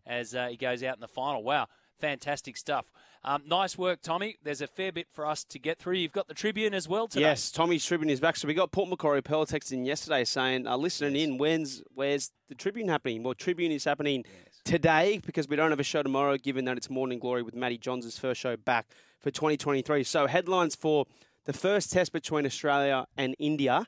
[0.07, 1.43] as uh, he goes out in the final.
[1.43, 1.69] Wow,
[1.99, 2.91] fantastic stuff.
[3.27, 4.37] Um, nice work, Tommy.
[4.43, 5.95] There's a fair bit for us to get through.
[5.95, 7.23] You've got the Tribune as well today.
[7.23, 8.37] Yes, Tommy's Tribune is back.
[8.37, 12.55] So we got Port Macquarie Pearl texting yesterday saying, uh, listening in, when's where's the
[12.55, 13.23] Tribune happening?
[13.23, 14.61] Well, Tribune is happening yes.
[14.67, 17.79] today because we don't have a show tomorrow, given that it's Morning Glory with Matty
[17.79, 18.89] Johns' first show back
[19.21, 20.05] for 2023.
[20.05, 21.07] So headlines for
[21.45, 23.87] the first test between Australia and India.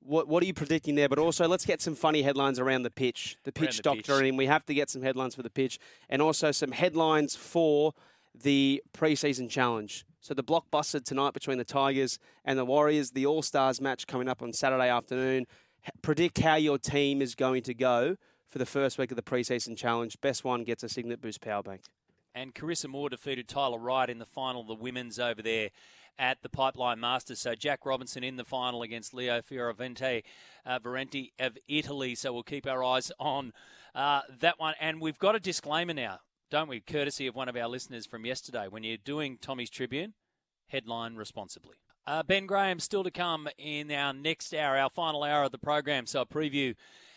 [0.00, 1.08] What, what are you predicting there?
[1.08, 3.36] But also, let's get some funny headlines around the pitch.
[3.44, 4.28] The pitch the doctor, pitch.
[4.28, 5.78] and we have to get some headlines for the pitch,
[6.08, 7.92] and also some headlines for
[8.34, 10.04] the preseason challenge.
[10.20, 14.28] So the blockbuster tonight between the Tigers and the Warriors, the All Stars match coming
[14.28, 15.46] up on Saturday afternoon.
[16.00, 18.16] Predict how your team is going to go
[18.48, 20.20] for the first week of the preseason challenge.
[20.20, 21.82] Best one gets a Cygnett Boost power bank.
[22.34, 25.70] And Carissa Moore defeated Tyler Wright in the final of the women's over there
[26.18, 27.40] at the Pipeline Masters.
[27.40, 30.22] So Jack Robinson in the final against Leo Fioravanti
[30.66, 30.78] uh,
[31.40, 32.14] of Italy.
[32.14, 33.52] So we'll keep our eyes on
[33.94, 34.74] uh, that one.
[34.80, 36.20] And we've got a disclaimer now
[36.52, 36.80] don't we?
[36.80, 38.66] Courtesy of one of our listeners from yesterday.
[38.68, 40.12] When you're doing Tommy's Tribune,
[40.66, 41.76] headline responsibly.
[42.06, 45.58] Uh, ben Graham still to come in our next hour, our final hour of the
[45.58, 46.04] program.
[46.04, 46.74] So a preview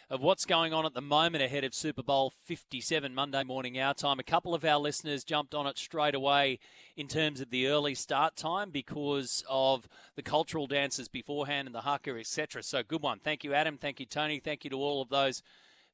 [0.10, 3.94] of what's going on at the moment ahead of Super Bowl 57 Monday morning our
[3.94, 4.19] time.
[4.19, 6.60] A couple of our listeners jumped on it straight away
[6.95, 11.82] in terms of the early start time because of the cultural dances beforehand and the
[11.82, 12.61] haka, etc.
[12.61, 13.19] So good one.
[13.19, 13.77] Thank you, Adam.
[13.77, 14.40] Thank you, Tony.
[14.40, 15.41] Thank you to all of those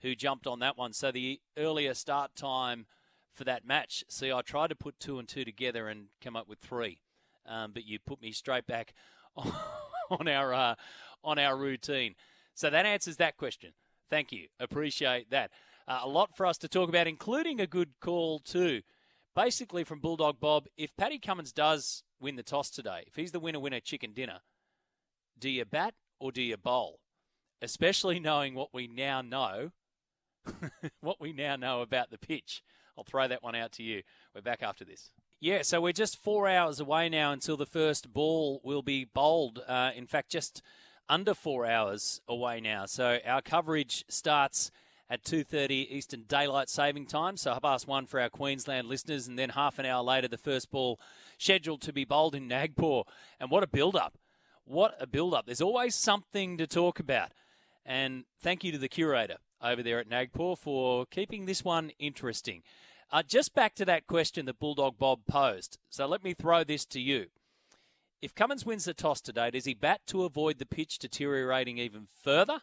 [0.02, 0.92] who jumped on that one.
[0.92, 2.88] So the earlier start time
[3.32, 4.04] for that match.
[4.10, 7.00] See, I tried to put two and two together and come up with three,
[7.46, 8.94] um, but you put me straight back
[9.36, 10.76] on our uh,
[11.24, 12.16] on our routine.
[12.54, 13.72] So that answers that question.
[14.12, 14.48] Thank you.
[14.60, 15.52] Appreciate that.
[15.88, 18.82] Uh, a lot for us to talk about, including a good call too.
[19.34, 23.40] Basically, from Bulldog Bob, if Paddy Cummins does win the toss today, if he's the
[23.40, 24.40] winner winner chicken dinner,
[25.40, 27.00] do you bat or do you bowl?
[27.62, 29.72] Especially knowing what we now know,
[31.00, 32.62] what we now know about the pitch.
[32.98, 34.02] I'll throw that one out to you.
[34.36, 35.12] We're back after this.
[35.40, 39.64] Yeah, so we're just four hours away now until the first ball will be bowled.
[39.66, 40.62] Uh, in fact, just
[41.10, 42.86] under four hours away now.
[42.86, 44.72] So our coverage starts
[45.10, 47.36] at 2.30 Eastern Daylight Saving Time.
[47.36, 49.28] So half past one for our Queensland listeners.
[49.28, 51.00] And then half an hour later, the first ball
[51.38, 53.02] scheduled to be bowled in Nagpur.
[53.40, 54.18] And what a build-up.
[54.64, 55.46] What a build-up.
[55.46, 57.34] There's always something to talk about.
[57.86, 62.64] And thank you to the curator over there at Nagpur for keeping this one interesting.
[63.12, 65.78] Uh, just back to that question that Bulldog Bob posed.
[65.90, 67.28] So let me throw this to you.
[68.22, 72.08] If Cummins wins the toss today, does he bat to avoid the pitch deteriorating even
[72.22, 72.62] further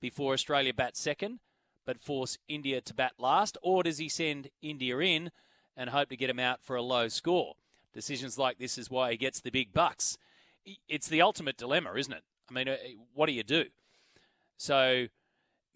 [0.00, 1.40] before Australia bats second,
[1.84, 3.58] but force India to bat last?
[3.62, 5.30] Or does he send India in
[5.76, 7.56] and hope to get him out for a low score?
[7.92, 10.16] Decisions like this is why he gets the big bucks.
[10.88, 12.22] It's the ultimate dilemma, isn't it?
[12.48, 12.76] I mean, uh,
[13.12, 13.66] what do you do?
[14.56, 15.08] So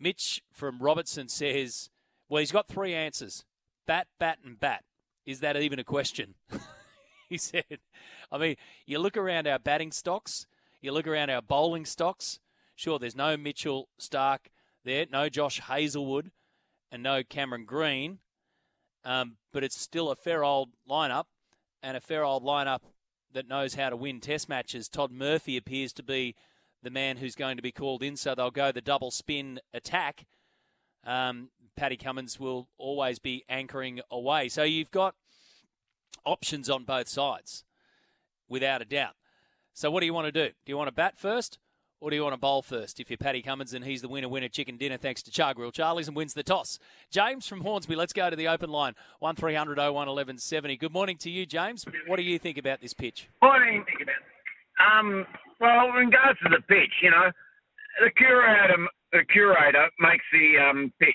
[0.01, 1.90] Mitch from Robertson says,
[2.31, 3.44] well, he's got three answers
[3.86, 4.85] bat, bat, and bat.
[5.27, 6.35] Is that even a question?
[7.31, 7.78] he said,
[8.31, 10.47] I mean, you look around our batting stocks,
[10.81, 12.39] you look around our bowling stocks.
[12.74, 14.51] Sure, there's no Mitchell Starc
[14.85, 16.31] there, no Josh Hazlewood,
[16.93, 18.19] and no Cameron Green,
[19.05, 21.24] um, but it's still a fair old lineup
[21.82, 22.81] and a fair old lineup
[23.32, 24.89] that knows how to win test matches.
[24.89, 26.35] Todd Murphy appears to be
[26.82, 28.16] the man who's going to be called in.
[28.16, 30.27] So they'll go the double spin attack.
[31.05, 34.48] Um, Paddy Cummins will always be anchoring away.
[34.48, 35.15] So you've got
[36.25, 37.65] options on both sides,
[38.49, 39.15] without a doubt.
[39.73, 40.49] So what do you want to do?
[40.49, 41.59] Do you want to bat first?
[41.99, 43.01] Or do you want to bowl first?
[43.01, 46.09] If you're Paddy Cummins and he's the winner, winner chicken dinner thanks to Chargrill Charlie's
[46.09, 46.79] and wins the toss.
[47.11, 48.93] James from Hornsby, let's go to the open line.
[49.21, 50.77] 1300 01 1170.
[50.77, 51.87] Good morning to you, James.
[52.07, 53.29] What do you think about this pitch?
[53.43, 53.83] Morning.
[54.79, 55.25] Um,
[55.59, 57.31] well, in regards to the pitch, you know,
[58.05, 58.77] the curator
[59.13, 61.15] the curator makes the um, pitch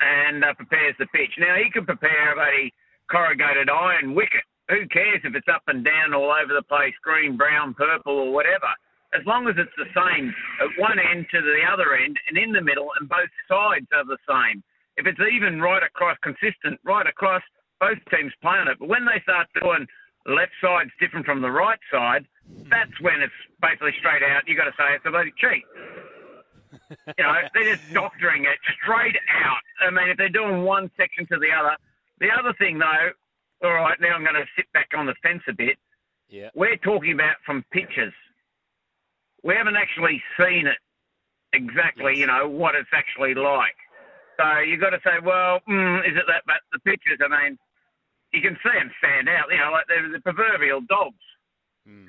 [0.00, 1.30] and uh, prepares the pitch.
[1.38, 2.70] Now he could prepare a
[3.12, 4.42] corrugated iron wicket.
[4.70, 8.32] Who cares if it's up and down all over the place, green, brown, purple, or
[8.32, 8.72] whatever?
[9.14, 12.52] as long as it's the same at one end to the other end and in
[12.52, 14.62] the middle, and both sides are the same.
[14.96, 17.42] If it's even right across, consistent right across,
[17.80, 18.78] both teams play on it.
[18.78, 19.86] But when they start doing
[20.26, 22.24] left side's different from the right side,
[22.68, 24.42] that's when it's basically straight out.
[24.46, 25.64] You've got to say it's a bloody cheat.
[27.18, 29.64] you know, they're just doctoring it straight out.
[29.80, 31.76] I mean, if they're doing one section to the other.
[32.20, 33.10] The other thing, though,
[33.64, 35.76] all right, now I'm going to sit back on the fence a bit.
[36.28, 36.50] Yeah.
[36.54, 38.14] We're talking about from pictures.
[39.42, 40.78] We haven't actually seen it
[41.52, 43.76] exactly, you know, what it's actually like.
[44.38, 46.42] So you've got to say, well, mm, is it that?
[46.46, 47.58] But the pictures, I mean,
[48.32, 49.50] you can see them stand out.
[49.50, 51.20] You know, like they're the proverbial dogs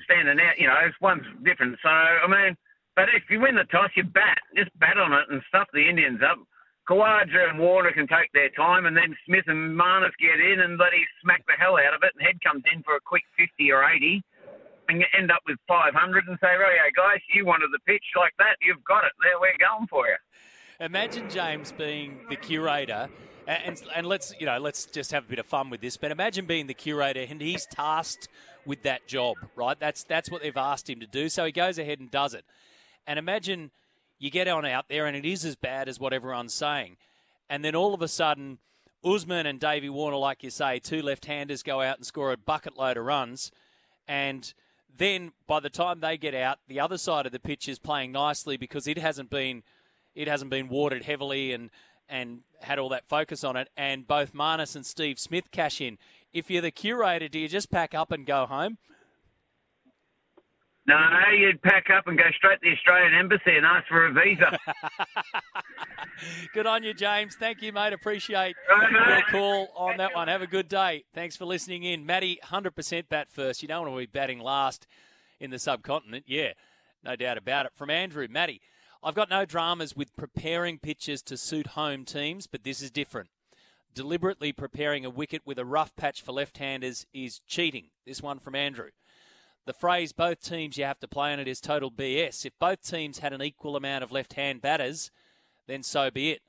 [0.06, 0.58] standing out.
[0.58, 1.78] You know, it's one's different.
[1.84, 2.56] So I mean,
[2.96, 5.88] but if you win the toss, you bat, just bat on it and stuff the
[5.88, 6.40] Indians up.
[6.90, 10.78] Khawaja and Warner can take their time, and then Smith and Marnus get in and
[10.78, 13.24] let he smack the hell out of it, and Head comes in for a quick
[13.38, 14.22] 50 or 80,
[14.90, 18.04] and you end up with 500 and say, right, yeah, guys, you wanted the pitch
[18.18, 19.14] like that, you've got it.
[19.22, 20.16] There, we're going for you.
[20.80, 23.08] Imagine James being the curator,
[23.48, 25.98] and, and let's you know let's just have a bit of fun with this.
[25.98, 28.28] But imagine being the curator, and he's tasked
[28.66, 29.80] with that job, right?
[29.80, 31.30] That's that's what they've asked him to do.
[31.30, 32.44] So he goes ahead and does it.
[33.06, 33.72] And imagine
[34.24, 36.98] you get on out there, and it is as bad as what everyone's saying,
[37.50, 38.60] and then all of a sudden.
[39.06, 42.78] Usman and Davey Warner, like you say, two left-handers go out and score a bucket
[42.78, 43.52] load of runs,
[44.08, 44.54] and
[44.98, 48.12] then by the time they get out, the other side of the pitch is playing
[48.12, 49.64] nicely because it hasn't been
[50.16, 51.70] it hasn't been watered heavily and
[52.08, 53.70] and had all that focus on it.
[53.76, 55.98] And both Marnus and Steve Smith cash in.
[56.32, 58.78] If you're the curator, do you just pack up and go home?
[60.86, 60.98] No,
[61.38, 64.60] you'd pack up and go straight to the Australian Embassy and ask for a visa.
[66.54, 67.36] good on you, James.
[67.36, 67.94] Thank you, mate.
[67.94, 70.28] Appreciate your call on that one.
[70.28, 71.06] Have a good day.
[71.14, 72.06] Thanks for listening in.
[72.06, 73.62] Matty, 100% bat first.
[73.62, 74.86] You don't want to be batting last
[75.40, 76.26] in the subcontinent.
[76.28, 76.52] Yeah,
[77.02, 77.72] no doubt about it.
[77.76, 78.60] From Andrew, Matty,
[79.02, 83.30] I've got no dramas with preparing pitches to suit home teams, but this is different.
[83.96, 87.86] Deliberately preparing a wicket with a rough patch for left handers is cheating.
[88.06, 88.90] This one from Andrew.
[89.66, 92.46] The phrase both teams you have to play on it is total BS.
[92.46, 95.10] If both teams had an equal amount of left hand batters,
[95.68, 96.42] then so be it.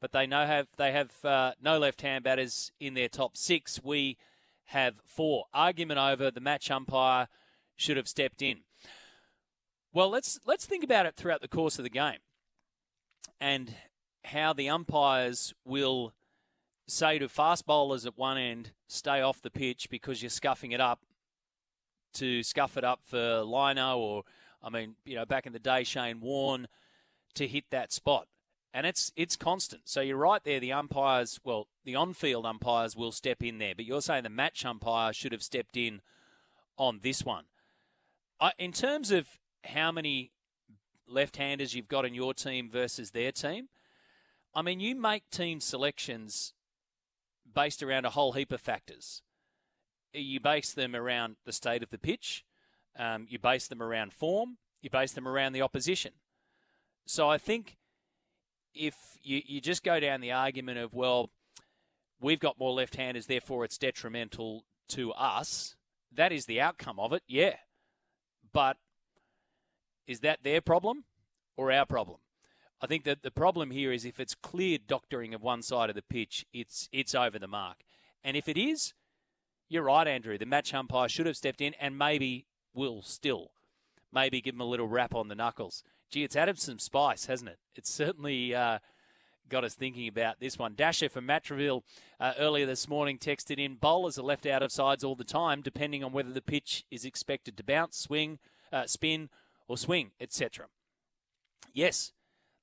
[0.00, 3.80] But they know have they have uh, no left hand batters in their top six.
[3.82, 4.18] We
[4.66, 5.44] have four.
[5.54, 6.30] Argument over.
[6.30, 7.28] The match umpire
[7.76, 8.60] should have stepped in.
[9.92, 12.18] Well, let's let's think about it throughout the course of the game,
[13.40, 13.74] and
[14.24, 16.12] how the umpires will
[16.86, 20.80] say to fast bowlers at one end, "Stay off the pitch because you're scuffing it
[20.80, 21.00] up."
[22.14, 24.24] To scuff it up for Lino, or
[24.62, 26.66] I mean, you know, back in the day, Shane Warne
[27.34, 28.26] to hit that spot,
[28.74, 29.82] and it's it's constant.
[29.88, 30.58] So you're right there.
[30.58, 34.64] The umpires, well, the on-field umpires will step in there, but you're saying the match
[34.64, 36.00] umpire should have stepped in
[36.76, 37.44] on this one.
[38.58, 40.32] In terms of how many
[41.10, 43.68] left-handers you've got in your team versus their team.
[44.54, 46.54] I mean, you make team selections
[47.52, 49.22] based around a whole heap of factors.
[50.12, 52.44] You base them around the state of the pitch.
[52.98, 54.58] Um, you base them around form.
[54.82, 56.12] You base them around the opposition.
[57.06, 57.76] So I think
[58.74, 61.30] if you, you just go down the argument of, well,
[62.20, 65.76] we've got more left handers, therefore it's detrimental to us,
[66.12, 67.56] that is the outcome of it, yeah.
[68.52, 68.76] But
[70.06, 71.04] is that their problem
[71.56, 72.18] or our problem?
[72.82, 75.94] I think that the problem here is if it's clear doctoring of one side of
[75.94, 77.82] the pitch, it's it's over the mark.
[78.24, 78.94] And if it is,
[79.70, 80.36] you're right, Andrew.
[80.36, 82.44] The match umpire should have stepped in and maybe
[82.74, 83.52] will still.
[84.12, 85.84] Maybe give him a little rap on the knuckles.
[86.10, 87.58] Gee, it's added some spice, hasn't it?
[87.76, 88.80] It's certainly uh,
[89.48, 90.74] got us thinking about this one.
[90.74, 91.82] Dasher from Matraville
[92.18, 95.62] uh, earlier this morning texted in bowlers are left out of sides all the time,
[95.62, 98.40] depending on whether the pitch is expected to bounce, swing,
[98.72, 99.28] uh, spin,
[99.68, 100.66] or swing, etc.
[101.72, 102.10] Yes,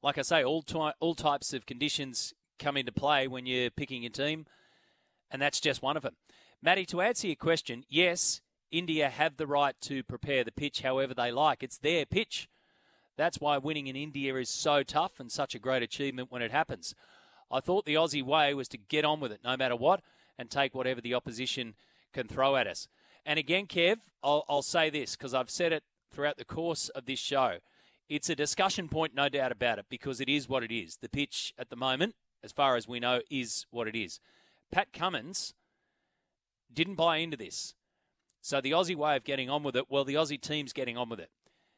[0.03, 4.05] like I say, all ty- all types of conditions come into play when you're picking
[4.05, 4.45] a team,
[5.31, 6.15] and that's just one of them.
[6.61, 11.13] Matty, to answer your question, yes, India have the right to prepare the pitch however
[11.13, 11.61] they like.
[11.61, 12.49] It's their pitch.
[13.15, 16.51] That's why winning in India is so tough and such a great achievement when it
[16.51, 16.95] happens.
[17.51, 20.01] I thought the Aussie way was to get on with it no matter what
[20.37, 21.75] and take whatever the opposition
[22.13, 22.87] can throw at us.
[23.25, 27.05] And again, Kev, I'll, I'll say this because I've said it throughout the course of
[27.05, 27.57] this show.
[28.09, 30.97] It's a discussion point, no doubt about it, because it is what it is.
[30.97, 34.19] The pitch at the moment, as far as we know, is what it is.
[34.71, 35.53] Pat Cummins
[36.73, 37.73] didn't buy into this.
[38.41, 41.09] So the Aussie way of getting on with it, well, the Aussie team's getting on
[41.09, 41.29] with it.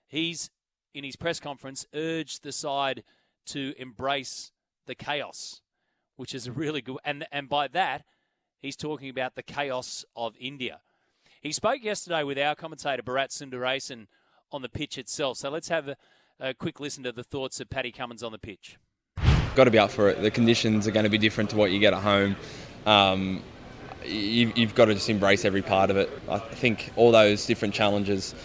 [0.07, 0.49] He's,
[0.93, 3.03] in his press conference, urged the side
[3.47, 4.51] to embrace
[4.85, 5.61] the chaos,
[6.15, 6.97] which is a really good.
[7.03, 8.03] And, and by that,
[8.59, 10.81] he's talking about the chaos of India.
[11.41, 14.07] He spoke yesterday with our commentator, Bharat Sundaresan,
[14.51, 15.37] on the pitch itself.
[15.37, 15.95] So let's have a,
[16.39, 18.77] a quick listen to the thoughts of Paddy Cummins on the pitch.
[19.55, 20.21] Got to be up for it.
[20.21, 22.35] The conditions are going to be different to what you get at home.
[22.85, 23.41] Um,
[24.05, 26.09] you've got to just embrace every part of it.
[26.29, 28.35] I think all those different challenges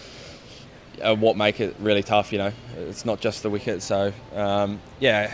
[1.03, 2.31] are what make it really tough.
[2.31, 3.81] You know, it's not just the wicket.
[3.81, 5.33] So um, yeah,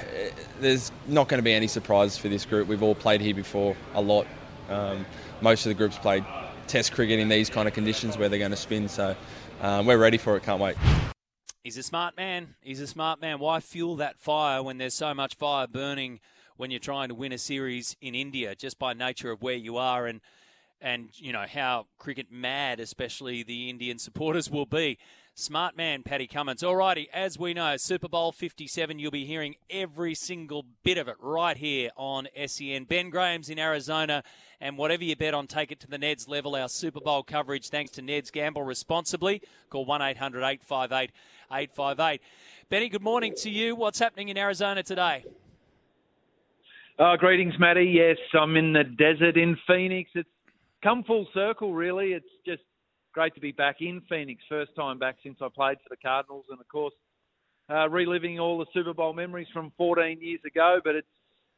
[0.60, 2.68] there's not going to be any surprises for this group.
[2.68, 4.28] We've all played here before a lot.
[4.70, 5.06] Um,
[5.42, 6.26] most of the groups played
[6.68, 8.88] Test cricket in these kind of conditions where they're going to spin.
[8.88, 9.16] So
[9.62, 10.44] um, we're ready for it.
[10.44, 10.78] Can't wait.
[11.66, 12.56] He's a smart man.
[12.62, 13.40] He's a smart man.
[13.40, 16.22] Why fuel that fire when there's so much fire burning
[16.62, 19.78] when you're trying to win a series in India, just by nature of where you
[19.78, 20.22] are and
[20.80, 25.00] and you know how cricket mad, especially the Indian supporters will be.
[25.34, 26.62] Smart man, Paddy Cummins.
[26.62, 31.16] Alrighty, as we know, Super Bowl 57, you'll be hearing every single bit of it
[31.20, 32.84] right here on SEN.
[32.84, 34.24] Ben Graham's in Arizona,
[34.60, 36.56] and whatever you bet on, take it to the Neds level.
[36.56, 39.42] Our Super Bowl coverage, thanks to Neds Gamble responsibly.
[39.72, 41.10] Call 1 800 858
[41.52, 42.22] 858.
[42.70, 43.76] Benny, good morning to you.
[43.76, 45.26] What's happening in Arizona today?
[47.02, 47.86] Uh, greetings, Matty.
[47.86, 50.12] Yes, I'm in the desert in Phoenix.
[50.14, 50.30] It's
[50.84, 52.14] come full circle, really.
[52.14, 52.62] It's just
[53.12, 54.44] great to be back in Phoenix.
[54.48, 56.94] First time back since I played for the Cardinals, and of course,
[57.72, 60.80] uh, reliving all the Super Bowl memories from 14 years ago.
[60.84, 61.08] But it's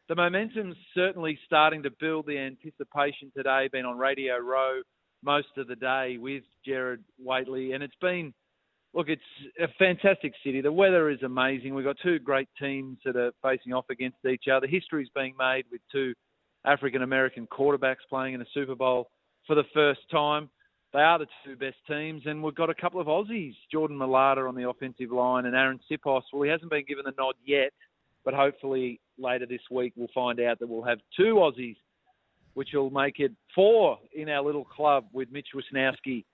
[0.07, 2.25] the momentum's certainly starting to build.
[2.25, 4.79] The anticipation today, been on Radio Row
[5.25, 8.33] most of the day with Gerard Whateley, and it's been
[8.93, 9.21] look, it's
[9.59, 10.61] a fantastic city.
[10.61, 11.73] The weather is amazing.
[11.73, 14.67] We've got two great teams that are facing off against each other.
[14.67, 16.13] History is being made with two
[16.65, 19.09] African American quarterbacks playing in a Super Bowl
[19.47, 20.49] for the first time.
[20.93, 24.47] They are the two best teams, and we've got a couple of Aussies, Jordan Mailata
[24.47, 26.21] on the offensive line and Arryn Siposs.
[26.31, 27.71] Well, he hasn't been given the nod yet,
[28.23, 31.77] but hopefully later this week we'll find out that we'll have two Aussies,
[32.53, 36.25] which will make it four in our little club with Mitch Wishnowsky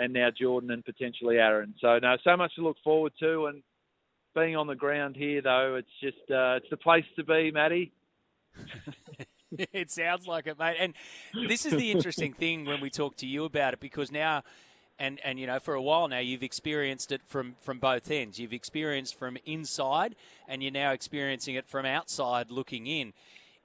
[0.00, 1.74] and now Jordan and potentially Arryn.
[1.80, 3.62] So no, so much to look forward to, and
[4.34, 7.92] being on the ground here though, it's just uh, it's the place to be, Matty.
[9.72, 10.76] it sounds like it, mate.
[10.78, 10.94] And
[11.48, 14.42] this is the interesting thing when we talk to you about it because now,
[14.98, 18.38] and and you know, for a while now, you've experienced it from from both ends.
[18.38, 20.16] You've experienced from inside,
[20.48, 23.12] and you're now experiencing it from outside, looking in.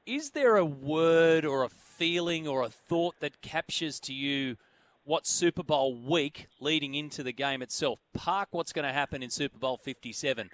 [0.05, 4.57] Is there a word or a feeling or a thought that captures to you?
[5.05, 7.99] What Super Bowl week leading into the game itself.
[8.13, 10.49] Park what's going to happen in Super Bowl 57.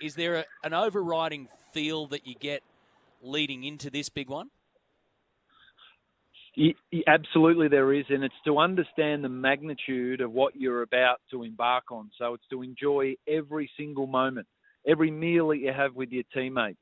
[0.00, 2.62] Is there a, an overriding feel that you get
[3.22, 4.50] leading into this big one?
[7.06, 11.90] Absolutely, there is, and it's to understand the magnitude of what you're about to embark
[11.90, 12.10] on.
[12.18, 14.46] So it's to enjoy every single moment,
[14.86, 16.80] every meal that you have with your teammates,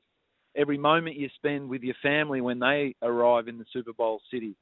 [0.55, 4.55] every moment you spend with your family when they arrive in the Super Bowl city.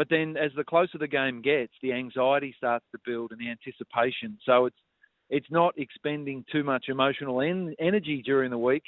[0.00, 3.50] But then, as the closer the game gets, the anxiety starts to build and the
[3.50, 4.38] anticipation.
[4.46, 4.78] So it's
[5.28, 8.84] it's not expending too much emotional en- energy during the week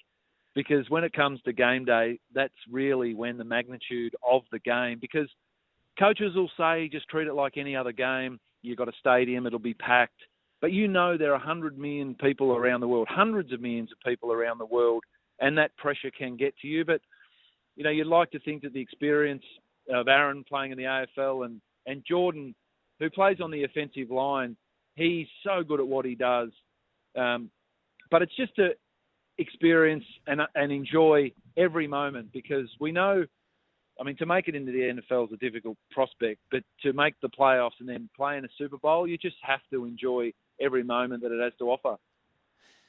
[0.54, 5.00] because when it comes to game day, that's really when the magnitude of the game.
[5.02, 5.28] Because
[5.98, 8.40] coaches will say, just treat it like any other game.
[8.62, 10.22] You've got a stadium, it'll be packed.
[10.62, 13.98] But you know there are 100 million people around the world, hundreds of millions of
[14.10, 15.04] people around the world,
[15.40, 16.86] and that pressure can get to you.
[16.86, 17.02] But,
[17.76, 19.44] you know, you'd like to think that the experience
[19.90, 20.84] of Arryn playing in the
[21.18, 22.54] AFL and, and Jordan,
[22.98, 24.56] who plays on the offensive line,
[24.94, 26.50] he's so good at what he does.
[27.16, 27.50] Um,
[28.10, 28.70] but it's just to
[29.38, 33.24] experience and, and enjoy every moment because we know,
[34.00, 37.14] I mean, to make it into the NFL is a difficult prospect, but to make
[37.20, 40.82] the playoffs and then play in a Super Bowl, you just have to enjoy every
[40.82, 41.96] moment that it has to offer.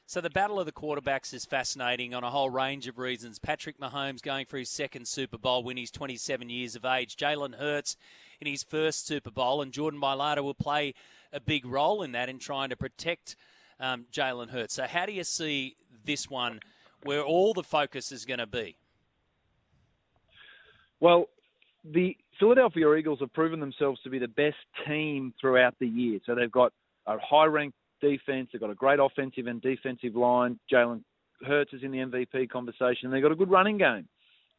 [0.05, 3.39] So the battle of the quarterbacks is fascinating on a whole range of reasons.
[3.39, 7.15] Patrick Mahomes going for his second Super Bowl when he's 27 years of age.
[7.15, 7.95] Jalen Hurts
[8.41, 10.93] in his first Super Bowl, and Jordan Mailata will play
[11.31, 13.37] a big role in that in trying to protect
[13.79, 14.73] um, Jalen Hurts.
[14.73, 16.59] So how do you see this one,
[17.03, 18.75] where all the focus is going to be?
[20.99, 21.29] Well,
[21.83, 26.19] the Philadelphia Eagles have proven themselves to be the best team throughout the year.
[26.25, 26.73] So they've got
[27.07, 28.49] a high-ranked defense.
[28.51, 30.59] They've got a great offensive and defensive line.
[30.71, 31.03] Jalen
[31.47, 33.09] Hurts is in the MVP conversation.
[33.09, 34.07] They've got a good running game.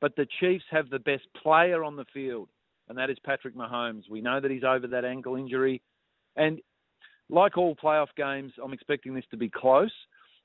[0.01, 2.49] But the Chiefs have the best player on the field,
[2.89, 4.11] and that is Patrick Mahomes.
[4.11, 5.81] We know that he's over that ankle injury.
[6.37, 6.61] And
[7.31, 9.93] like all playoff games, I'm expecting this to be close.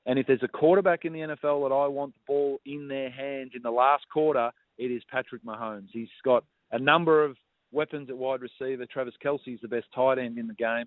[0.06, 3.10] And if there's a quarterback in the NFL that I want the ball in their
[3.10, 5.88] hands in the last quarter, it is Patrick Mahomes.
[5.92, 7.36] He's got a number of
[7.70, 8.86] weapons at wide receiver.
[8.86, 10.86] Travis Kelce is the best tight end in the game.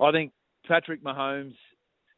[0.00, 0.32] I think
[0.66, 1.54] Patrick Mahomes.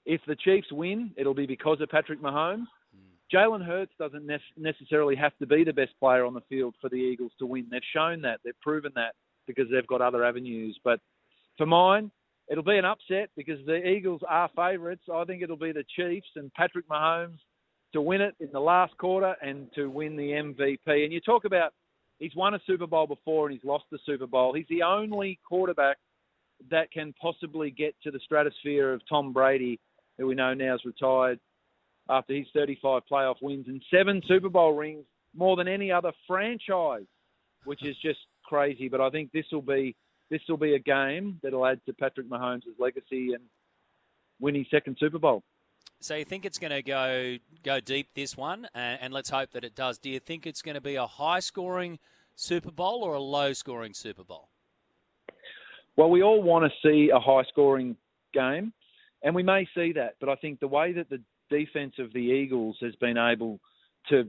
[0.06, 2.66] If the Chiefs win, it'll be because of Patrick Mahomes.
[2.94, 3.36] Hmm.
[3.36, 6.88] Jalen Hurts doesn't ne- necessarily have to be the best player on the field for
[6.88, 7.66] the Eagles to win.
[7.70, 8.40] They've shown that.
[8.44, 9.14] They've proven that
[9.46, 10.78] because they've got other avenues.
[10.84, 11.00] But
[11.56, 12.10] for mine,
[12.50, 15.02] it'll be an upset because the Eagles are favourites.
[15.12, 17.38] I think it'll be the Chiefs and Patrick Mahomes
[17.92, 21.04] to win it in the last quarter and to win the MVP.
[21.04, 21.72] And you talk about
[22.18, 24.54] he's won a Super Bowl before and he's lost the Super Bowl.
[24.54, 25.96] He's the only quarterback
[26.70, 29.80] that can possibly get to the stratosphere of Tom Brady,
[30.18, 31.38] who we know now is retired
[32.08, 35.04] after his 35 playoff wins and seven Super Bowl rings,
[35.34, 37.06] more than any other franchise,
[37.64, 38.88] which is just crazy.
[38.88, 39.94] But I think this will be
[40.30, 43.42] this will be a game that'll add to Patrick Mahomes' legacy and
[44.40, 45.42] win his second Super Bowl.
[46.00, 49.50] So you think it's going to go go deep this one, and, and let's hope
[49.52, 49.98] that it does.
[49.98, 51.98] Do you think it's going to be a high scoring
[52.34, 54.48] Super Bowl or a low scoring Super Bowl?
[55.96, 57.96] Well, we all want to see a high scoring
[58.32, 58.72] game,
[59.22, 60.14] and we may see that.
[60.20, 63.60] But I think the way that the defense of the Eagles has been able
[64.08, 64.28] to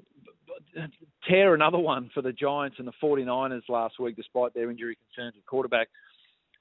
[1.28, 5.36] tear another one for the Giants and the 49ers last week, despite their injury concerns
[5.38, 5.88] at quarterback,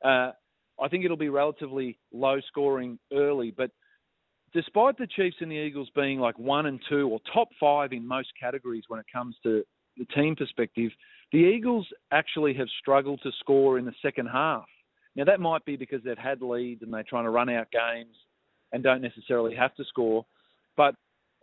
[0.04, 0.32] uh,
[0.80, 3.50] I think it'll be relatively low scoring early.
[3.50, 3.70] But
[4.52, 8.06] despite the Chiefs and the Eagles being like one and two or top five in
[8.06, 9.62] most categories when it comes to
[9.96, 10.90] the team perspective,
[11.32, 14.66] the Eagles actually have struggled to score in the second half.
[15.16, 18.14] Now, that might be because they've had leads and they're trying to run out games
[18.72, 20.24] and don't necessarily have to score.
[20.76, 20.94] But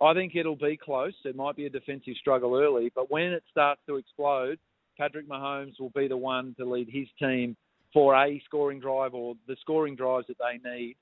[0.01, 1.13] I think it'll be close.
[1.25, 4.59] It might be a defensive struggle early, but when it starts to explode,
[4.97, 7.55] Patrick Mahomes will be the one to lead his team
[7.93, 10.95] for a scoring drive or the scoring drives that they need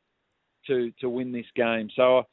[0.68, 1.90] to to win this game.
[1.96, 2.24] So,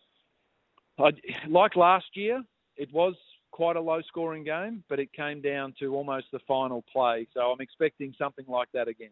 [0.99, 1.11] I,
[1.49, 2.43] like last year,
[2.77, 3.15] it was
[3.51, 7.27] quite a low scoring game, but it came down to almost the final play.
[7.35, 9.11] So I'm expecting something like that again.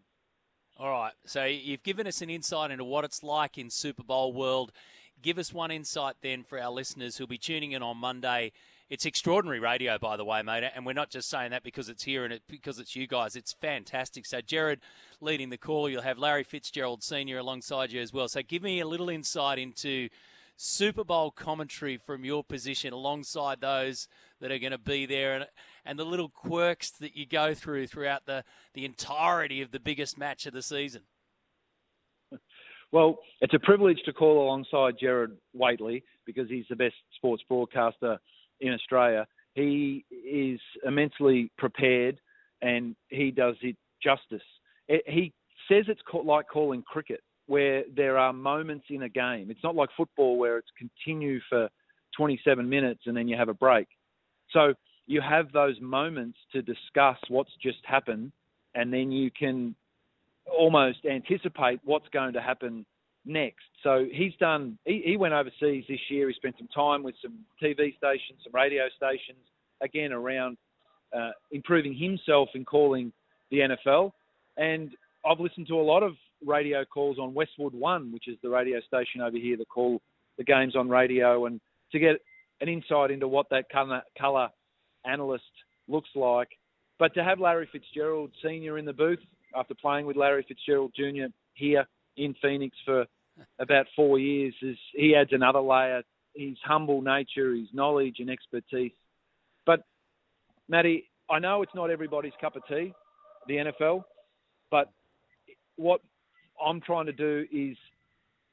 [0.80, 1.12] All right.
[1.26, 4.72] So you've given us an insight into what it's like in Super Bowl world.
[5.20, 8.52] Give us one insight then for our listeners who'll be tuning in on Monday.
[8.88, 12.04] It's extraordinary radio, by the way, mate, and we're not just saying that because it's
[12.04, 13.36] here and it, because it's you guys.
[13.36, 14.24] It's fantastic.
[14.24, 14.80] So, Gerard
[15.20, 15.86] leading the call.
[15.86, 18.26] You'll have Larry Fitzgerald Senior alongside you as well.
[18.26, 20.08] So, give me a little insight into
[20.56, 24.08] Super Bowl commentary from your position alongside those
[24.40, 25.46] that are going to be there and,
[25.84, 28.44] and the little quirks that you go through throughout the,
[28.74, 31.02] the entirety of the biggest match of the season.
[32.92, 38.18] Well, it's a privilege to call alongside Gerard Whateley because he's the best sports broadcaster
[38.60, 39.28] in Australia.
[39.54, 42.20] He is immensely prepared
[42.62, 44.42] and he does it justice.
[44.88, 45.32] He
[45.68, 49.50] says it's like calling cricket, where there are moments in a game.
[49.50, 51.68] It's not like football where it's continue for
[52.16, 53.86] 27 minutes and then you have a break.
[54.52, 54.74] So
[55.06, 58.32] you have those moments to discuss what's just happened,
[58.74, 59.74] and then you can
[60.46, 62.84] almost anticipate what's going to happen
[63.24, 63.64] next.
[63.82, 64.78] So he's done.
[64.84, 66.28] He, he, went overseas this year.
[66.28, 69.44] He spent some time with some TV stations, some radio stations,
[69.80, 70.56] again around
[71.16, 73.12] uh, improving himself in calling
[73.50, 74.12] the NFL.
[74.56, 74.90] And
[75.24, 76.12] I've listened to a lot of
[76.44, 80.00] radio calls on Westwood One, which is the radio station over here that call
[80.38, 81.60] the games on radio, and
[81.92, 82.16] to get
[82.60, 84.48] an insight into what that color
[85.04, 85.44] analyst
[85.88, 86.48] looks like.
[86.98, 89.20] But to have Larry Fitzgerald Senior in the booth
[89.54, 91.26] after playing with Larry Fitzgerald Jr.
[91.54, 93.06] here in Phoenix for
[93.58, 96.02] about four years is he adds another layer.
[96.34, 98.92] His humble nature, his knowledge and expertise.
[99.66, 99.82] But
[100.68, 102.92] Matty, I know it's not everybody's cup of tea,
[103.48, 104.04] the NFL,
[104.70, 104.92] but
[105.76, 106.00] what
[106.64, 107.76] I'm trying to do is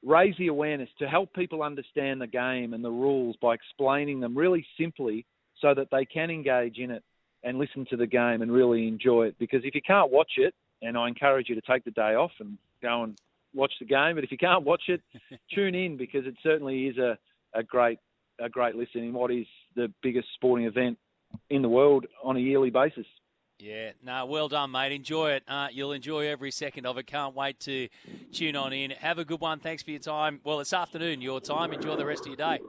[0.03, 4.37] raise the awareness to help people understand the game and the rules by explaining them
[4.37, 5.25] really simply
[5.59, 7.03] so that they can engage in it
[7.43, 9.35] and listen to the game and really enjoy it.
[9.39, 12.31] Because if you can't watch it, and I encourage you to take the day off
[12.39, 13.17] and go and
[13.53, 14.15] watch the game.
[14.15, 15.01] But if you can't watch it,
[15.53, 17.17] tune in because it certainly is a,
[17.53, 17.99] a great
[18.39, 20.95] a great listen in what is the biggest sporting event
[21.49, 23.05] in the world on a yearly basis.
[23.59, 24.91] Yeah, no, well done, mate.
[24.91, 25.43] Enjoy it.
[25.47, 27.07] Uh, you'll enjoy every second of it.
[27.07, 27.87] Can't wait to
[28.31, 28.91] tune on in.
[28.91, 29.59] Have a good one.
[29.59, 30.41] Thanks for your time.
[30.43, 31.73] Well, it's afternoon, your time.
[31.73, 32.59] Enjoy the rest of your day.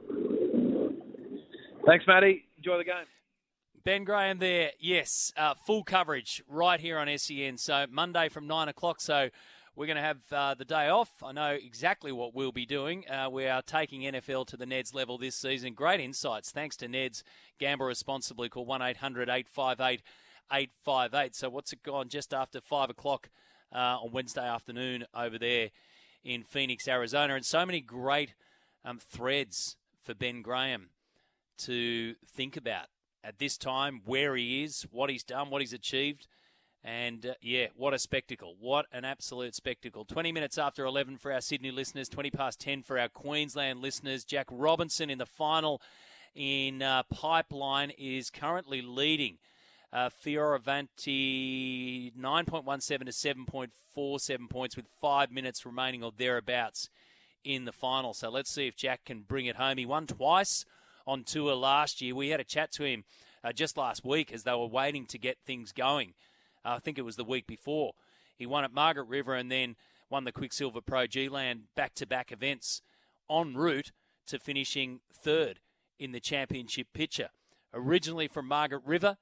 [1.85, 2.45] Thanks, Matty.
[2.57, 3.05] Enjoy the game.
[3.83, 4.71] Ben Graham there.
[4.79, 7.57] Yes, uh, full coverage right here on SEN.
[7.57, 8.99] So Monday from 9 o'clock.
[8.99, 9.29] So
[9.75, 11.11] we're going to have uh, the day off.
[11.23, 13.07] I know exactly what we'll be doing.
[13.07, 15.73] Uh, we are taking NFL to the Neds level this season.
[15.73, 16.51] Great insights.
[16.51, 17.21] Thanks to Neds.
[17.59, 18.49] Gamble responsibly.
[18.49, 20.01] Call 1 800 858
[20.51, 21.35] 858.
[21.35, 23.29] So what's it gone just after 5 o'clock
[23.73, 25.69] uh, on Wednesday afternoon over there
[26.23, 27.35] in Phoenix, Arizona?
[27.35, 28.33] And so many great
[28.83, 30.89] um, threads for Ben Graham
[31.59, 32.87] to think about
[33.23, 36.27] at this time, where he is, what he's done, what he's achieved.
[36.83, 38.55] And uh, yeah, what a spectacle.
[38.59, 40.05] What an absolute spectacle.
[40.05, 44.23] 20 minutes after 11 for our Sydney listeners, 20 past 10 for our Queensland listeners.
[44.23, 45.81] Jack Robinson in the final
[46.35, 49.39] in uh, Pipeline is currently leading
[49.91, 56.89] Uh, Fioravanti 9.17 to 7.47 points with five minutes remaining or thereabouts
[57.43, 58.13] in the final.
[58.13, 59.77] So let's see if Jack can bring it home.
[59.77, 60.65] He won twice
[61.07, 62.13] on tour last year.
[62.13, 63.03] We had a chat to him
[63.43, 66.13] uh, just last week as they were waiting to get things going.
[66.63, 67.93] Uh, I think it was the week before.
[68.37, 69.75] He won at Margaret River and then
[70.09, 72.81] won the Quiksilver Pro G Land back to back events
[73.29, 73.91] en route
[74.27, 75.59] to finishing third
[75.97, 77.29] in the championship picture.
[77.73, 79.17] Originally from Margaret River,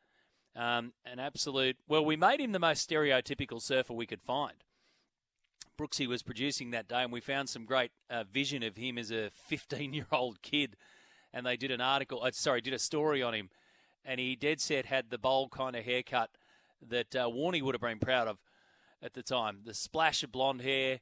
[0.58, 1.78] um, an absolute.
[1.88, 4.56] Well, we made him the most stereotypical surfer we could find.
[5.80, 9.12] Brooksy was producing that day, and we found some great uh, vision of him as
[9.12, 10.76] a 15 year old kid.
[11.34, 13.50] And they did an article, uh, sorry, did a story on him.
[14.04, 16.32] And he dead set had the bowl kind of haircut
[16.90, 18.38] that uh, Warney would have been proud of
[19.02, 19.60] at the time.
[19.66, 21.02] The splash of blonde hair,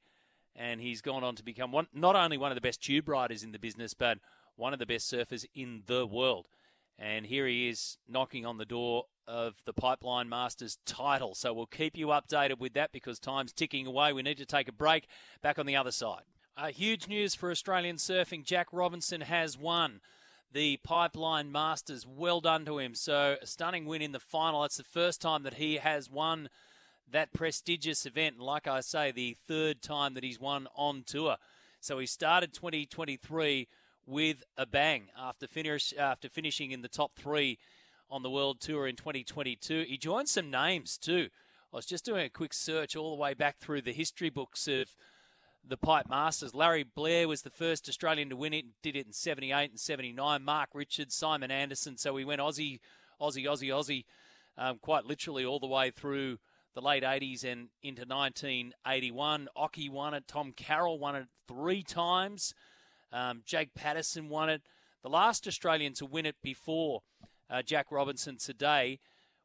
[0.56, 3.44] and he's gone on to become one, not only one of the best tube riders
[3.44, 4.18] in the business, but
[4.56, 6.48] one of the best surfers in the world.
[6.98, 11.36] And here he is knocking on the door of the Pipeline Masters title.
[11.36, 14.14] So we'll keep you updated with that because time's ticking away.
[14.14, 15.08] We need to take a break.
[15.42, 16.22] Back on the other side.
[16.58, 18.46] Uh, huge news for Australian surfing.
[18.46, 20.00] Jack Robinson has won
[20.54, 22.06] the Pipeline Masters.
[22.08, 22.96] Well done to him.
[22.96, 24.64] So a stunning win in the final.
[24.64, 26.50] It's the first time that he has won
[27.12, 28.40] that prestigious event.
[28.40, 31.38] Like I say, the third time that he's won on tour.
[31.82, 33.68] So he started 2023
[34.06, 37.58] with a bang after finish after finishing in the top three
[38.10, 39.86] on the World Tour in 2022.
[39.88, 41.30] He joined some names too.
[41.74, 44.68] I was just doing a quick search all the way back through the history books
[44.68, 44.96] of
[45.68, 46.54] the Pipe Masters.
[46.54, 50.44] Larry Blair was the first Australian to win it, did it in 78 and 79.
[50.44, 51.98] Mark Richards, Simon Anderson.
[51.98, 52.80] So we went Aussie,
[53.20, 54.06] Aussie, Aussie, Aussie,
[54.58, 56.38] um, quite literally all the way through
[56.76, 59.48] the late 80s and into 1981.
[59.58, 60.28] Occy won it.
[60.28, 62.54] Tom Carroll won it three times.
[63.12, 64.62] Um, Jake Paterson won it.
[65.04, 67.02] The last Australian to win it before
[67.50, 69.00] uh, Jack Robinson today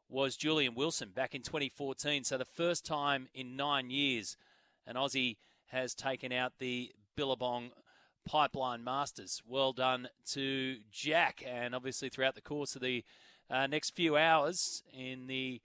[0.08, 2.24] was Julian Wilson back in 2014.
[2.24, 4.36] So the first time in nine years
[4.86, 7.70] an Aussie has taken out the Billabong
[8.26, 9.42] Pipeline Masters.
[9.46, 11.42] Well done to Jack.
[11.46, 13.04] And obviously, throughout the course of the
[13.48, 15.60] uh, next few hours in the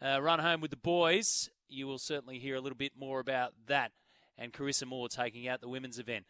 [0.00, 3.52] uh, run home with the boys, you will certainly hear a little bit more about
[3.66, 3.92] that.
[4.38, 6.26] And Carissa Moore taking out the women's event.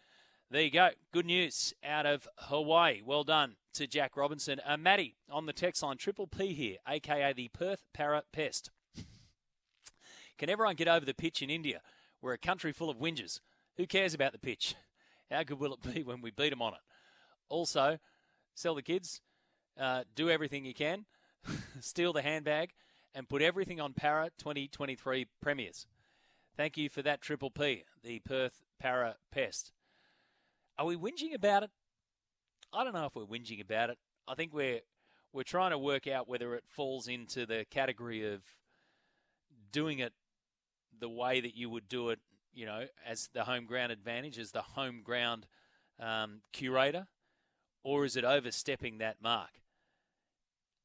[0.52, 0.90] There you go.
[1.12, 3.00] Good news out of Hawaii.
[3.02, 4.60] Well done to Jack Robinson.
[4.66, 8.70] Uh, Matty on the text line, Triple P here, aka the Perth Parra Pest.
[10.36, 11.80] Can everyone get over the pitch in India?
[12.20, 13.40] We're a country full of whingers.
[13.78, 14.74] Who cares about the pitch?
[15.30, 16.80] How good will it be when we beat them on it?
[17.48, 17.98] Also,
[18.54, 19.22] sell the kids,
[19.80, 21.06] uh, do everything you can,
[21.80, 22.74] steal the handbag,
[23.14, 25.86] and put everything on Parra 2023 Premiers.
[26.58, 29.72] Thank you for that, Triple P, the Perth Parra Pest.
[30.78, 31.70] Are we whinging about it?
[32.72, 33.98] I don't know if we're whinging about it.
[34.26, 34.80] I think we're
[35.32, 38.42] we're trying to work out whether it falls into the category of
[39.70, 40.12] doing it
[40.98, 42.20] the way that you would do it,
[42.52, 45.46] you know, as the home ground advantage, as the home ground
[45.98, 47.06] um, curator,
[47.82, 49.50] or is it overstepping that mark?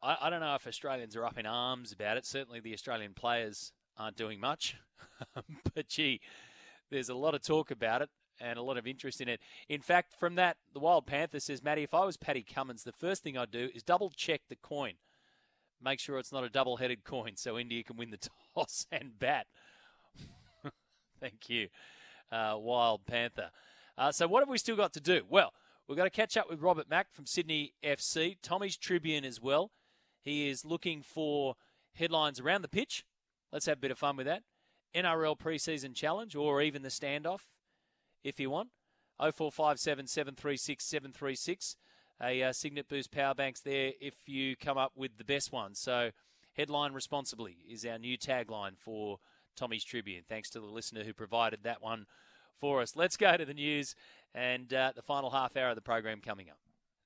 [0.02, 2.26] I, I don't know if Australians are up in arms about it.
[2.26, 4.78] Certainly, the Australian players aren't doing much,
[5.74, 6.22] but gee,
[6.90, 8.10] there's a lot of talk about it
[8.40, 9.40] and a lot of interest in it.
[9.70, 12.92] In fact, from that, the Wild Panther says, Matty, if I was Paddy Cummins, the
[12.92, 14.94] first thing I'd do is double check the coin.
[15.82, 19.18] Make sure it's not a double headed coin so India can win the toss and
[19.20, 19.48] bat.
[21.20, 21.68] Thank you,
[22.32, 23.52] uh, Wild Panther.
[23.98, 25.22] Uh, so, what have we still got to do?
[25.30, 25.54] Well,
[25.88, 29.72] we've got to catch up with Robert Mak from Sydney FC, Tommy's Tribune as well.
[30.22, 31.56] He is looking for
[31.94, 33.06] headlines around the pitch.
[33.52, 34.44] Let's have a bit of fun with that.
[34.96, 37.42] NRL preseason challenge or even the standoff
[38.28, 38.70] if you want.
[39.20, 41.76] 0457 736 736.
[42.22, 45.76] A uh, Cygnett Boost power banks there if you come up with the best one.
[45.76, 46.12] So,
[46.56, 49.20] headline responsibly is our new tagline for
[49.56, 50.24] Tommy's Tribune.
[50.28, 52.06] Thanks to the listener who provided that one
[52.60, 52.96] for us.
[52.96, 53.96] Let's go to the news
[54.34, 56.58] and uh, the final half hour of the program coming up.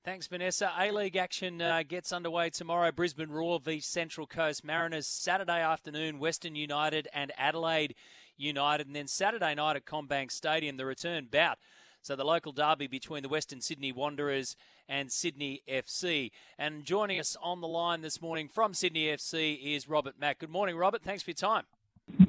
[0.04, 0.72] Thanks, Vanessa.
[0.76, 2.90] A League action uh, gets underway tomorrow.
[2.90, 5.06] Brisbane Roar v Central Coast Mariners.
[5.06, 7.94] Saturday afternoon, Western United and Adelaide
[8.42, 8.86] United.
[8.86, 11.58] And then Saturday night at CommBank Stadium, the return bout.
[12.02, 14.56] So the local derby between the Western Sydney Wanderers
[14.88, 16.32] and Sydney FC.
[16.58, 20.40] And joining us on the line this morning from Sydney FC is Robert Mak.
[20.40, 21.02] Good morning, Robert.
[21.02, 21.64] Thanks for your time.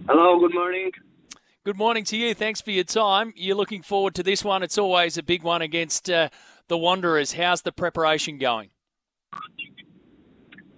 [0.08, 0.92] Hello, good morning.
[1.66, 2.34] Good morning to you.
[2.34, 3.34] Thanks for your time.
[3.36, 4.64] You're looking forward to this one.
[4.64, 6.30] It's always a big one against uh,
[6.68, 7.34] the Wanderers.
[7.34, 8.70] How's the preparation going?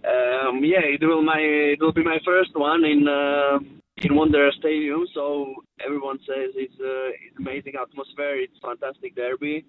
[0.05, 3.57] Um, yeah, it will my it will be my first one in uh,
[3.97, 5.05] in Wanderer Stadium.
[5.13, 8.35] So everyone says it's uh, it's amazing atmosphere.
[8.41, 9.65] It's fantastic derby.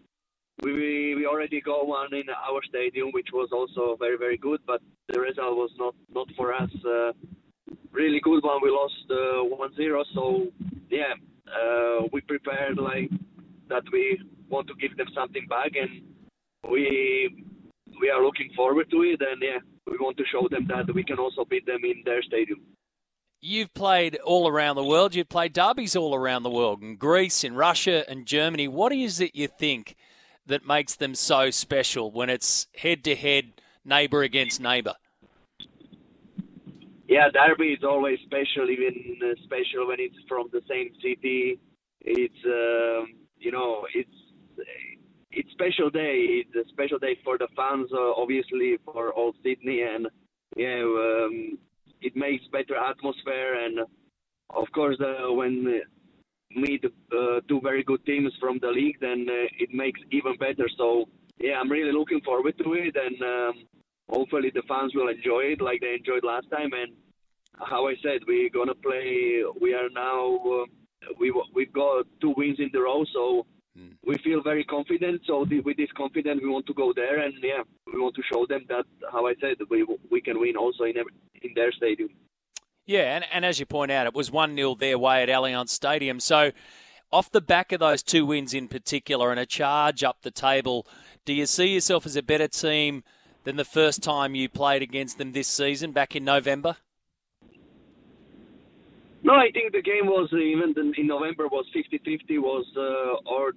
[0.62, 4.80] we we already got one in our stadium, which was also very very good, but
[5.12, 6.70] the result was not not for us.
[6.84, 7.12] Uh,
[7.92, 8.60] really good one.
[8.62, 9.40] We lost uh,
[9.78, 10.48] 1-0, so
[10.90, 11.14] yeah,
[11.58, 13.10] uh, we prepared like
[13.68, 13.84] that.
[13.92, 14.20] We
[14.50, 16.02] want to give them something back, and
[16.70, 17.44] we
[18.00, 19.20] we are looking forward to it.
[19.20, 22.22] And yeah, we want to show them that we can also beat them in their
[22.22, 22.60] stadium.
[23.40, 25.14] You've played all around the world.
[25.14, 28.66] You've played derbies all around the world in Greece, in Russia, and Germany.
[28.66, 29.94] What is it you think
[30.46, 34.94] that makes them so special when it's head to head, neighbour against neighbour?
[37.08, 41.60] Yeah, derby is always special, even uh, special when it's from the same city.
[42.00, 44.10] It's um, you know it's
[45.30, 46.42] it's special day.
[46.42, 50.08] It's a special day for the fans, uh, obviously for all Sydney, and
[50.56, 51.58] yeah, um,
[52.00, 53.64] it makes better atmosphere.
[53.64, 53.80] And
[54.50, 55.82] of course, uh, when
[56.54, 60.68] meet uh, two very good teams from the league, then uh, it makes even better.
[60.76, 61.06] So
[61.38, 63.54] yeah, I'm really looking forward to it, and um,
[64.08, 66.70] hopefully the fans will enjoy it like they enjoyed last time.
[66.72, 66.92] And
[67.58, 69.42] how I said, we're gonna play.
[69.60, 70.64] We are now uh,
[71.18, 73.46] we we've got two wins in the row, so
[74.04, 75.22] we feel very confident.
[75.26, 77.62] So the, with this confidence, we want to go there, and yeah,
[77.92, 80.96] we want to show them that how I said we we can win also in
[80.96, 81.12] every,
[81.42, 82.10] in their stadium.
[82.86, 85.70] Yeah, and, and as you point out, it was 1 0 their way at Allianz
[85.70, 86.20] Stadium.
[86.20, 86.52] So,
[87.10, 90.86] off the back of those two wins in particular and a charge up the table,
[91.24, 93.02] do you see yourself as a better team
[93.42, 96.76] than the first time you played against them this season back in November?
[99.22, 103.52] No, I think the game was even in November was 50-50 was uh, or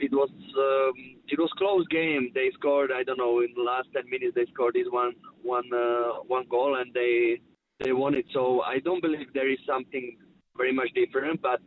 [0.00, 0.94] it was um,
[1.28, 2.30] it was close game.
[2.34, 5.12] They scored I don't know in the last 10 minutes they scored this one
[5.42, 7.40] one uh, one goal and they
[7.82, 8.26] they won it.
[8.32, 10.16] So I don't believe there is something
[10.56, 11.42] very much different.
[11.42, 11.60] But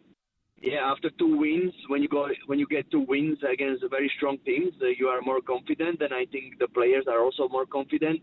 [0.61, 4.37] yeah, after two wins, when you go when you get two wins against very strong
[4.45, 8.21] teams, uh, you are more confident, and I think the players are also more confident.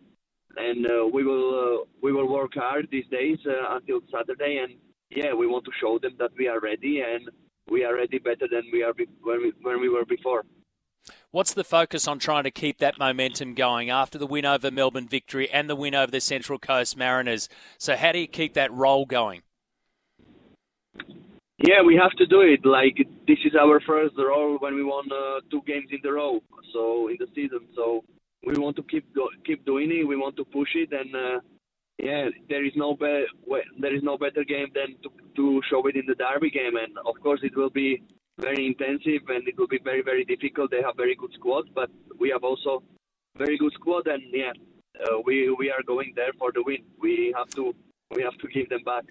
[0.56, 4.74] And uh, we will uh, we will work hard these days uh, until Saturday, and
[5.10, 7.28] yeah, we want to show them that we are ready and
[7.70, 10.44] we are ready better than we are be- when we when we were before.
[11.31, 15.09] What's the focus on trying to keep that momentum going after the win over Melbourne
[15.09, 17.48] Victory and the win over the Central Coast Mariners?
[17.78, 19.43] So, how do you keep that roll going?
[21.59, 22.64] Yeah, we have to do it.
[22.64, 26.40] Like this is our first roll when we won uh, two games in the row,
[26.72, 27.60] so in the season.
[27.74, 28.05] So
[28.47, 30.07] we want to keep go- keep doing it.
[30.07, 31.41] We want to push it, and uh,
[31.99, 33.27] yeah, there is no be-
[33.79, 36.77] there is no better game than to to show it in the derby game.
[36.77, 38.03] And of course, it will be
[38.41, 40.71] very intensive and it will be very very difficult.
[40.71, 42.83] They have very good squad, but we have also
[43.37, 44.53] very good squad, and yeah,
[45.05, 46.83] uh, we we are going there for the win.
[47.01, 47.75] We have to
[48.15, 49.05] we have to give them back.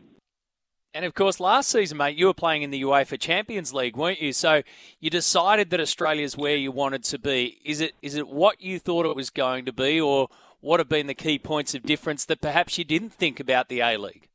[0.96, 4.22] And of course, last season, mate, you were playing in the UEFA Champions League, weren't
[4.22, 4.32] you?
[4.32, 4.62] So
[5.00, 7.60] you decided that Australia's where you wanted to be.
[7.66, 10.28] Is it is it what you thought it was going to be, or
[10.62, 13.80] what have been the key points of difference that perhaps you didn't think about the
[13.80, 14.30] A League?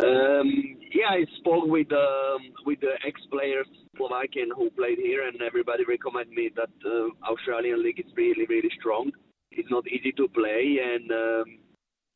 [0.00, 3.66] Um, yeah, I spoke with um, with the ex-players
[3.96, 8.70] Slovakian who played here, and everybody recommended me that uh, Australian league is really really
[8.78, 9.10] strong.
[9.50, 11.44] It's not easy to play, and um,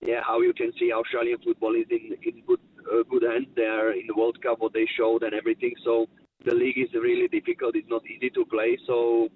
[0.07, 2.61] yeah, how you can see Australian football is in in good
[2.93, 3.49] uh, good hands.
[3.57, 5.75] there in the World Cup, what they showed, and everything.
[5.85, 6.07] So
[6.45, 7.77] the league is really difficult.
[7.77, 8.79] It's not easy to play.
[8.87, 9.29] So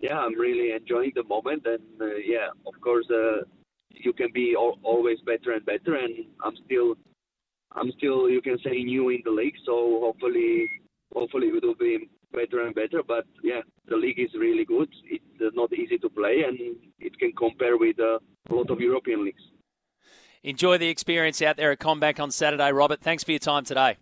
[0.00, 3.42] yeah, I'm really enjoying the moment, and uh, yeah, of course, uh,
[3.90, 6.14] you can be al- always better and better, and
[6.44, 6.96] I'm still
[7.76, 9.56] I'm still, you can say, new in the league.
[9.66, 10.68] So hopefully,
[11.12, 13.02] hopefully it will be better and better.
[13.06, 14.88] But yeah, the league is really good.
[15.04, 16.58] It's not easy to play, and
[17.00, 18.18] it can compare with uh,
[18.50, 19.42] a lot of European leagues.
[20.44, 23.00] Enjoy the experience out there at CommBank on Saturday, Robert.
[23.00, 23.96] Thanks for your time today.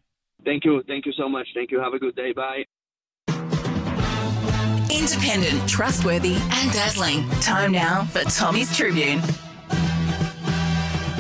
[0.45, 0.83] Thank you.
[0.89, 1.47] Thank you so much.
[1.55, 1.79] Thank you.
[1.79, 2.33] Have a good day.
[2.33, 2.65] Bye.
[4.91, 7.31] Independent, trustworthy, and dazzling.
[7.41, 9.21] Time now for Tommy's Tribune.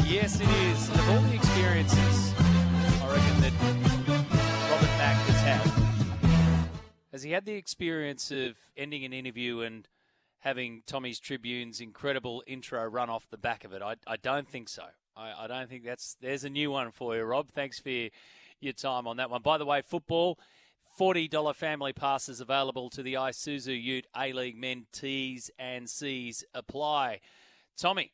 [0.04, 0.88] Yes, it is.
[0.90, 2.34] And of all the experiences,
[3.00, 3.52] I reckon that
[4.72, 6.68] Robert Mak has had,
[7.12, 9.88] has he had the experience of ending an interview and
[10.40, 13.82] having Tommy's Tribune's incredible intro run off the back of it?
[13.82, 14.86] I, I don't think so.
[15.16, 16.16] I, I don't think that's.
[16.20, 17.50] There's a new one for you, Rob.
[17.50, 19.42] Thanks for your, time on that one.
[19.42, 20.38] By the way, football.
[21.00, 27.20] $40 family passes available to the Isuzu Ute A League men T's and C's apply.
[27.78, 28.12] Tommy,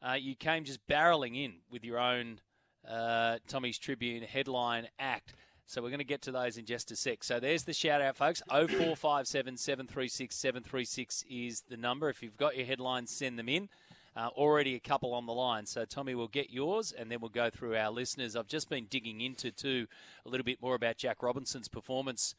[0.00, 2.40] uh, you came just barreling in with your own
[2.88, 5.34] uh, Tommy's Tribune headline act.
[5.66, 7.24] So we're going to get to those in just a sec.
[7.24, 8.42] So there's the shout out, folks.
[8.48, 12.08] 0457 736 736 is the number.
[12.10, 13.68] If you've got your headlines, send them in.
[14.16, 15.66] Uh, already a couple on the line.
[15.66, 18.36] So, Tommy, we'll get yours and then we'll go through our listeners.
[18.36, 19.88] I've just been digging into, too,
[20.24, 22.36] a little bit more about Jack Robinson's performance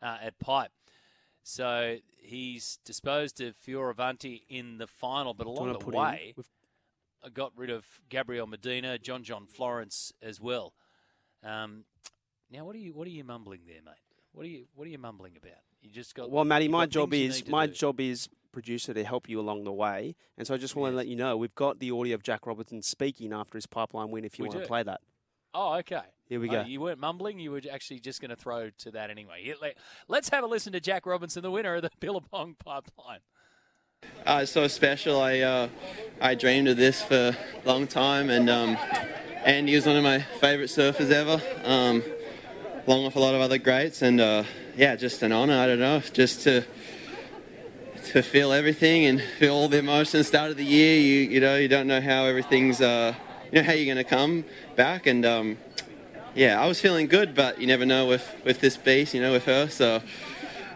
[0.00, 0.70] uh, at Pipe.
[1.42, 6.34] So he's disposed of Fioravanti in the final, but along the way,
[7.24, 10.74] I got rid of Gabriel Medina, John John Florence as well.
[11.44, 11.84] Um,
[12.50, 13.94] now, what are you what are you mumbling there, mate?
[14.32, 15.58] What are you what are you mumbling about?
[15.82, 17.72] You just got Well, Matty, my job is my do.
[17.72, 20.96] job is producer to help you along the way, and so I just want to
[20.96, 24.24] let you know we've got the audio of Jack Robertson speaking after his pipeline win.
[24.24, 24.62] If you We want do.
[24.62, 25.00] to play that,
[25.52, 26.00] Oh, okay.
[26.28, 26.62] Here we Oh, go.
[26.62, 27.38] you weren't mumbling.
[27.38, 29.54] You were actually just going to throw to that anyway.
[29.60, 29.76] Let-
[30.08, 33.20] Let's have a listen to Jack Robinson, the winner of the Billabong Pipeline.
[34.26, 35.20] Uh, it's so special.
[35.20, 35.68] I uh,
[36.20, 38.76] I dreamed of this for a long time, and um,
[39.44, 42.02] Andy was one of my favourite surfers ever, um,
[42.86, 44.00] along with a lot of other greats.
[44.02, 44.44] And uh,
[44.76, 45.58] yeah, just an honour.
[45.58, 46.64] I don't know, just to
[48.06, 50.28] to feel everything and feel all the emotions.
[50.28, 53.14] Start of the year, you you know you don't know how everything's uh,
[53.50, 54.44] you know how you're going to come
[54.76, 55.58] back, and um,
[56.34, 59.32] yeah, I was feeling good, but you never know with with this beast, you know,
[59.32, 59.68] with her.
[59.68, 60.02] So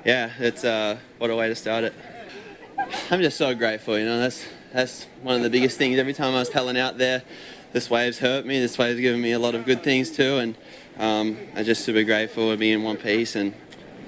[0.04, 1.94] yeah, it's uh, what a way to start it.
[3.10, 5.98] I'm just so grateful, you know, that's that's one of the biggest things.
[5.98, 7.22] Every time I was paddling out there,
[7.72, 10.56] this wave's hurt me, this wave's given me a lot of good things too, and
[10.98, 13.54] um, I'm just super grateful to be in one piece and,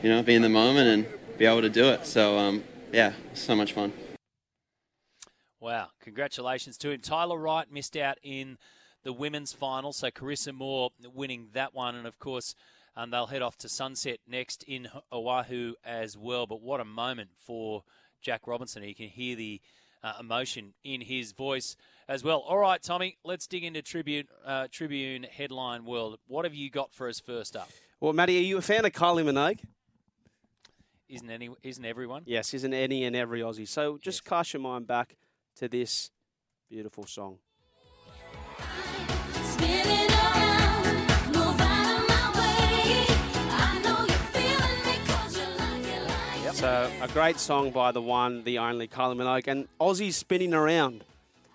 [0.03, 2.07] you know, be in the moment and be able to do it.
[2.07, 3.93] So, um, yeah, so much fun.
[5.61, 7.01] Wow, congratulations to him.
[7.01, 8.59] Tyler Wright missed out in
[9.05, 12.55] the women's final, so Carissa Moore winning that one, and of course
[12.97, 16.47] um, they'll head off to Sunset next in Oahu as well.
[16.47, 17.85] But what a moment for
[18.21, 18.83] Jack Robinson!
[18.83, 19.61] You can hear the
[20.03, 21.77] uh, emotion in his voice
[22.09, 22.41] as well.
[22.41, 26.19] All right, Tommy, let's dig into Tribune uh, Tribune headline world.
[26.27, 27.71] What have you got for us first up?
[28.01, 29.61] well, Matty, are you a fan of Kylie Minogue?
[31.13, 31.51] Isn't any?
[31.63, 32.23] Isn't everyone?
[32.25, 33.69] Yes, isn't any and every Aussie.
[33.69, 35.15] So just cast your mind back
[35.57, 36.11] to this
[36.71, 37.37] beautiful song.
[46.53, 51.05] So a great song by the one, the only Kylie Minogue, and Aussie's spinning around.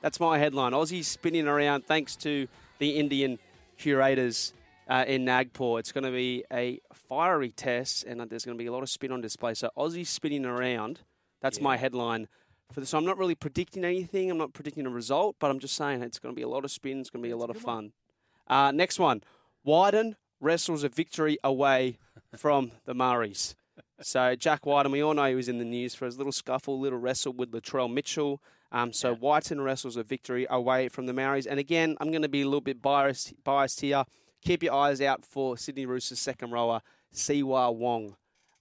[0.01, 0.73] That's my headline.
[0.73, 2.47] Aussie's spinning around thanks to
[2.77, 3.39] the Indian
[3.79, 4.53] curators
[4.87, 5.79] uh, in Nagpur.
[5.79, 8.89] It's going to be a fiery test, and there's going to be a lot of
[8.89, 9.53] spin on display.
[9.53, 11.01] So Aussie spinning around.
[11.41, 12.27] That's my headline
[12.71, 12.89] for this.
[12.89, 14.31] So I'm not really predicting anything.
[14.31, 16.65] I'm not predicting a result, but I'm just saying it's going to be a lot
[16.65, 16.99] of spin.
[16.99, 17.91] It's going to be a lot of fun.
[18.47, 19.21] Uh, next one,
[19.63, 21.97] Wighton wrestles a victory away
[22.35, 23.55] from the Maoris.
[24.01, 26.79] So Jack Wighton, we all know he was in the news for his little scuffle,
[26.79, 28.41] little wrestle with Latrell Mitchell.
[28.71, 31.45] Um, so Wighton wrestles a victory away from the Maoris.
[31.45, 34.05] And again, I'm going to be a little bit biased, biased here.
[34.47, 36.81] Keep your eyes out for Sydney Roosters second rower,
[37.13, 38.15] Siua Wong.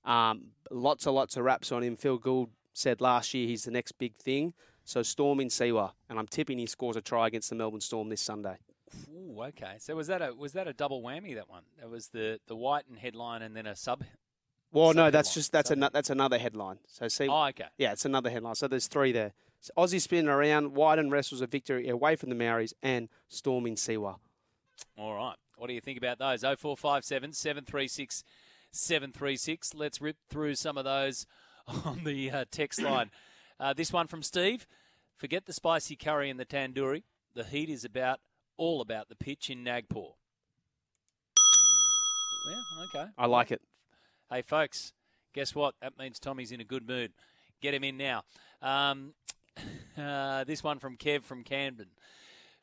[0.04, 1.94] Um, lots and lots of raps on him.
[1.94, 4.52] Phil Gould said last year he's the next big thing.
[4.84, 8.08] So Storm in Siua, and I'm tipping he scores a try against the Melbourne Storm
[8.08, 8.56] this Sunday.
[9.14, 9.76] Ooh, okay.
[9.78, 11.36] So was that a was that a double whammy?
[11.36, 11.62] That one.
[11.78, 14.02] That was the the Wighton headline and then a sub.
[14.72, 16.78] Well, no, that's just that's sub a, that's another headline.
[16.88, 17.66] So see, Oh, okay.
[17.78, 18.56] yeah, it's another headline.
[18.56, 19.34] So there's three there.
[19.60, 23.76] So Aussie spinning around, Wighton wrestles a victory away from the Maoris, and Storm in
[23.76, 24.16] Siua.
[24.98, 25.36] All right.
[25.56, 26.42] What do you think about those?
[26.42, 28.24] 0457 736
[28.72, 29.74] 736.
[29.74, 31.26] Let's rip through some of those
[31.84, 33.10] on the uh, text line.
[33.58, 34.66] Uh, this one from Steve.
[35.16, 37.02] Forget the spicy curry and the tandoori.
[37.34, 38.20] The heat is about
[38.58, 40.12] all about the pitch in Nagpur.
[42.48, 43.10] Yeah, okay.
[43.18, 43.62] I like it.
[44.30, 44.92] Hey, folks,
[45.32, 45.74] guess what?
[45.80, 47.12] That means Tommy's in a good mood.
[47.60, 48.22] Get him in now.
[48.60, 49.14] Um,
[49.98, 51.88] uh, this one from Kev from Camden.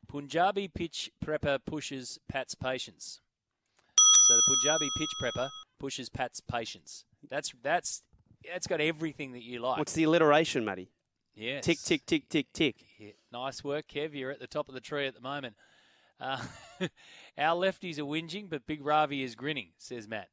[0.08, 3.22] Punjabi pitch prepper pushes Pat's patience.
[4.28, 5.50] So the Punjabi pitch prepper
[5.80, 7.06] pushes Pat's patience.
[7.30, 8.04] That's that's
[8.50, 9.78] that's got everything that you like.
[9.78, 10.92] What's the alliteration, Matty?
[11.36, 11.66] Yes.
[11.66, 12.76] Tick, tick, tick, tick, tick.
[13.00, 14.14] Yeah, nice work, Kev.
[14.14, 15.56] You're at the top of the tree at the moment.
[16.20, 16.38] Uh,
[17.38, 20.30] our lefties are whinging, but Big Ravi is grinning, says Matt.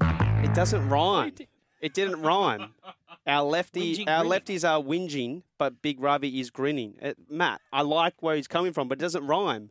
[0.00, 1.32] It doesn't rhyme.
[1.80, 2.74] It didn't rhyme.
[3.26, 4.40] Our lefty, Whinging, our grinning.
[4.40, 6.96] lefties are whinging, but Big Ravi is grinning.
[7.02, 9.70] Uh, Matt, I like where he's coming from, but it doesn't rhyme.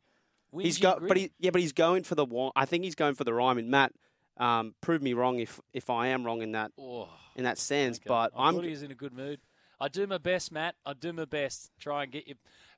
[0.60, 2.26] he's Whinging, got, but he, yeah, but he's going for the.
[2.56, 3.60] I think he's going for the rhyme.
[3.60, 3.94] And Matt,
[4.38, 7.98] um, prove me wrong if if I am wrong in that Oh, in that sense.
[7.98, 8.06] okay.
[8.08, 9.40] But I I'm thought he was in a good mood.
[9.80, 10.74] I do my best, Matt.
[10.86, 11.72] I do my best.
[11.80, 12.36] Try and get you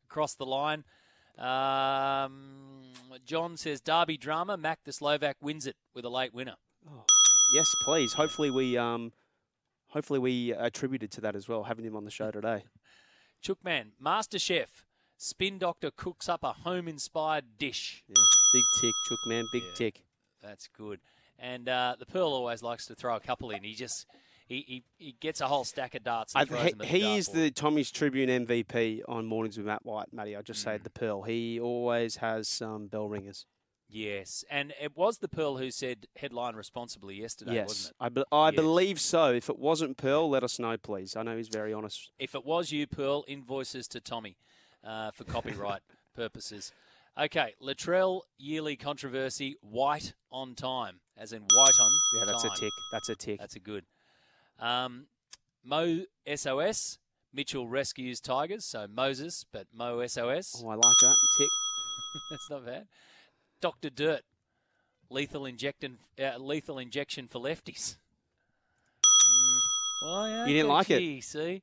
[0.10, 0.84] across the line.
[1.38, 2.82] Um,
[3.26, 4.58] John says Derby drama.
[4.58, 6.56] Mak the Slovak wins it with a late winner.
[7.54, 8.14] yes, please.
[8.14, 9.12] Hopefully we um,
[9.88, 12.64] hopefully we attributed to that as well, having him on the show today.
[13.44, 14.86] Chookman, Master Chef,
[15.18, 18.04] Spin Doctor cooks up a home-inspired dish.
[18.08, 18.16] Yeah,
[18.54, 19.74] big tick, Chook man, big Yeah.
[19.76, 20.04] tick.
[20.42, 21.00] That's good.
[21.40, 23.64] And uh, the Pearl always likes to throw a couple in.
[23.64, 24.06] He just
[24.48, 26.34] he, he, he gets a whole stack of darts.
[26.36, 29.66] And I, throws he them at he is the Tommy's Tribune MVP on Mornings with
[29.66, 30.36] Matt White, Matty.
[30.36, 30.64] I just Mm.
[30.64, 31.24] say the Pearl.
[31.24, 33.46] He always has some bell ringers.
[33.88, 37.96] Yes, and it was the Pearl who said headline responsibly yesterday, yes, wasn't it?
[38.00, 38.56] I, be- I Yes.
[38.56, 39.32] believe so.
[39.34, 41.16] If it wasn't Pearl, let us know, please.
[41.16, 42.12] I know he's very honest.
[42.18, 44.38] If it was you, Pearl, invoices to Tommy
[44.84, 45.82] uh, for copyright
[46.16, 46.72] purposes.
[47.18, 49.56] Okay, Latrell yearly controversy.
[49.62, 51.92] White on time, as in white on.
[52.16, 52.52] Yeah, that's time.
[52.54, 52.74] a tick.
[52.92, 53.40] That's a tick.
[53.40, 53.86] That's a good.
[54.60, 55.06] Um,
[55.64, 56.02] Mo
[56.34, 56.98] SOS.
[57.34, 58.66] Mitchell rescues Tigers.
[58.66, 60.62] So Moses, but Mo SOS.
[60.64, 61.50] Oh, I like that tick.
[62.32, 62.88] That's not bad.
[63.62, 64.22] Doctor Dirt.
[65.10, 65.98] Lethal injection.
[66.20, 67.98] Uh, lethal injection for lefties.
[69.06, 69.60] Mm,
[70.04, 71.00] well, yeah, You didn't like it?
[71.00, 71.62] gee, See,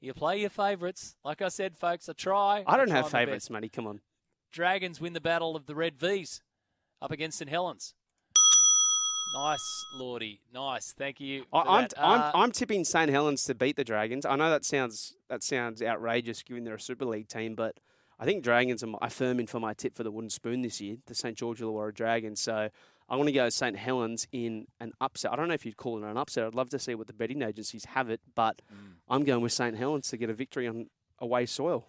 [0.00, 1.16] you play your favourites.
[1.24, 2.64] Like I said, folks, I try.
[2.66, 3.50] I don't try have my favourites, best.
[3.50, 3.68] Matty.
[3.68, 4.00] Come on.
[4.50, 6.40] Dragons win the battle of the Red V's
[7.02, 7.94] up against St Helens.
[9.32, 10.40] Nice, Lordy.
[10.52, 10.92] Nice.
[10.92, 11.44] Thank you.
[11.52, 11.92] I, for I'm, that.
[11.98, 14.26] I'm, Uh, I'm tipping St Helens to beat the Dragons.
[14.26, 17.76] I know that sounds that sounds outrageous given they're a Super League team, but
[18.20, 20.60] I think Dragons are my, I firm in for my tip for the wooden spoon
[20.60, 22.38] this year, the St George Illawarra Dragons.
[22.38, 22.68] So
[23.08, 25.32] I want to go St Helens in an upset.
[25.32, 26.44] I don't know if you'd call it an upset.
[26.44, 28.96] I'd love to see what the betting agencies have it, but Mm.
[29.08, 31.88] I'm going with St Helens to get a victory on away soil.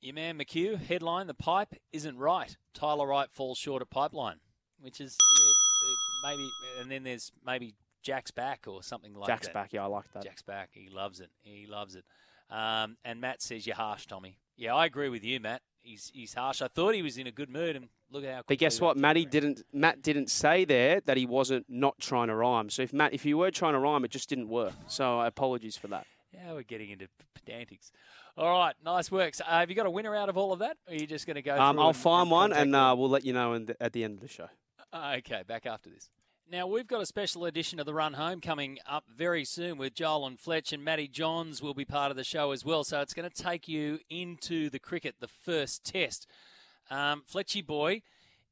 [0.00, 2.56] Your man McHugh, headline The pipe isn't right.
[2.74, 4.38] Tyler Wright falls short at pipeline,
[4.80, 6.50] which is yeah, maybe,
[6.80, 9.52] and then there's maybe Jack's back or something like Jack's that.
[9.52, 9.72] Jack's back.
[9.72, 10.22] Yeah, I like that.
[10.24, 10.70] Jack's back.
[10.72, 11.30] He loves it.
[11.42, 12.04] He loves it.
[12.50, 14.38] Um, and Matt says you're harsh, Tommy.
[14.56, 15.62] Yeah, I agree with you, Matt.
[15.82, 16.62] He's he's harsh.
[16.62, 18.42] I thought he was in a good mood, and look at how.
[18.46, 18.96] But guess what?
[18.96, 19.62] Matty didn't.
[19.72, 22.70] Matt didn't say there that he wasn't not trying to rhyme.
[22.70, 24.72] So if Matt, if you were trying to rhyme, it just didn't work.
[24.86, 26.06] So apologies for that.
[26.32, 27.90] Yeah, we're getting into pedantics.
[28.36, 29.34] All right, nice work.
[29.34, 31.06] So, uh, have you got a winner out of all of that, or are you
[31.06, 31.58] just going to go?
[31.60, 34.04] Um, I'll and- find and one, and uh, we'll let you know the, at the
[34.04, 34.48] end of the show.
[34.92, 36.10] Uh, Okay, back after this.
[36.52, 39.94] Now, we've got a special edition of The Run Home coming up very soon with
[39.94, 42.84] Joel and Fletch, and Matty Johns will be part of the show as well.
[42.84, 46.26] So it's going to take you into the cricket, the first test.
[46.90, 48.02] Um, Fletchy boy,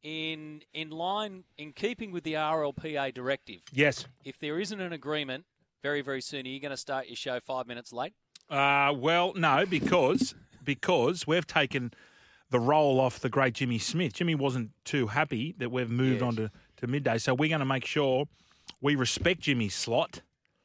[0.02, 4.06] in in line, in keeping with the RLPA directive, Yes.
[4.24, 5.44] if there isn't an agreement
[5.82, 8.14] very, very soon, are you going to start your show five minutes late?
[8.48, 11.92] Uh, well, no, because because we've taken
[12.48, 14.14] the role off the great Jimmy Smith.
[14.14, 16.28] Jimmy wasn't too happy that we've moved Yes.
[16.28, 16.50] on to,
[16.80, 18.26] to midday, so we're going to make sure
[18.80, 20.22] we respect Jimmy's slot,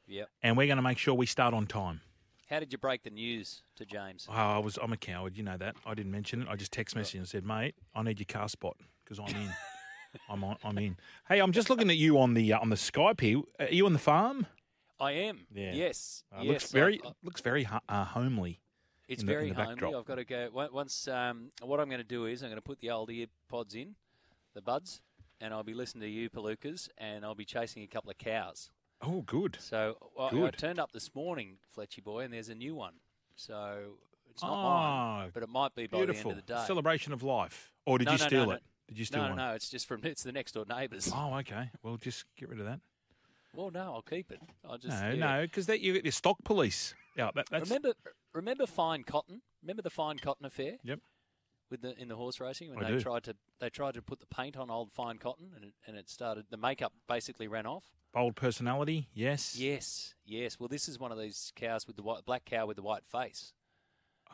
[0.08, 0.28] Yep.
[0.42, 2.00] and we're going to make sure we start on time.
[2.48, 4.26] How did you break the news to James?
[4.28, 5.74] Oh, I was I'm a coward, you know that.
[5.84, 6.48] I didn't mention it.
[6.48, 9.50] I just text messaged and said, "Mate, I need your car spot because I'm in.
[10.30, 10.96] I'm on, I'm in."
[11.28, 13.40] Hey, I'm just looking at you on the uh, on the Skype here.
[13.58, 14.46] Are you on the farm?
[15.00, 15.40] I am.
[15.52, 15.72] Yeah.
[15.74, 16.22] Yes.
[16.32, 16.48] Uh, yes.
[16.52, 18.60] looks very I've- looks very uh, homely.
[19.08, 19.72] It's the- very homely.
[19.74, 19.94] backdrop.
[19.96, 21.08] I've got to go once.
[21.08, 23.74] Um, what I'm going to do is I'm going to put the old ear pods
[23.74, 23.96] in,
[24.54, 25.00] the buds,
[25.40, 28.70] and I'll be listening to you, Palookas, and I'll be chasing a couple of cows.
[29.02, 29.58] Oh, good.
[29.60, 32.94] So I, I turned up this morning, Fletchy boy, and there's a new one.
[33.34, 33.98] So
[34.30, 36.64] it's not Ah, mine, but it might be by Beautiful the end of the day.
[36.66, 37.72] celebration of life.
[37.84, 38.50] Or did No, you no, steal no.
[38.52, 38.62] it?
[38.88, 39.36] Did you steal no, one?
[39.36, 41.10] No, no, it's just from it's the next door neighbours.
[41.14, 41.70] Oh, okay.
[41.82, 42.80] Well, just get rid of that.
[43.54, 44.40] Well, no, I'll keep it.
[44.68, 45.14] I'll just no, yeah.
[45.38, 46.94] no, because that you get your stock police.
[47.16, 47.92] Yeah, that, that's Remember,
[48.34, 49.40] remember Fine Cotton.
[49.62, 50.76] Remember the Fine Cotton affair?
[50.84, 51.00] Yep.
[51.70, 53.02] With the in the horse racing when I they do.
[53.02, 55.96] tried to they tried to put the paint on old Fine Cotton and it, and
[55.96, 57.84] it started the makeup basically ran off.
[58.14, 59.08] bold personality.
[59.12, 59.56] Yes.
[59.58, 60.60] Yes, yes.
[60.60, 63.04] Well, this is one of these cows with the white black cow with the white
[63.04, 63.52] face.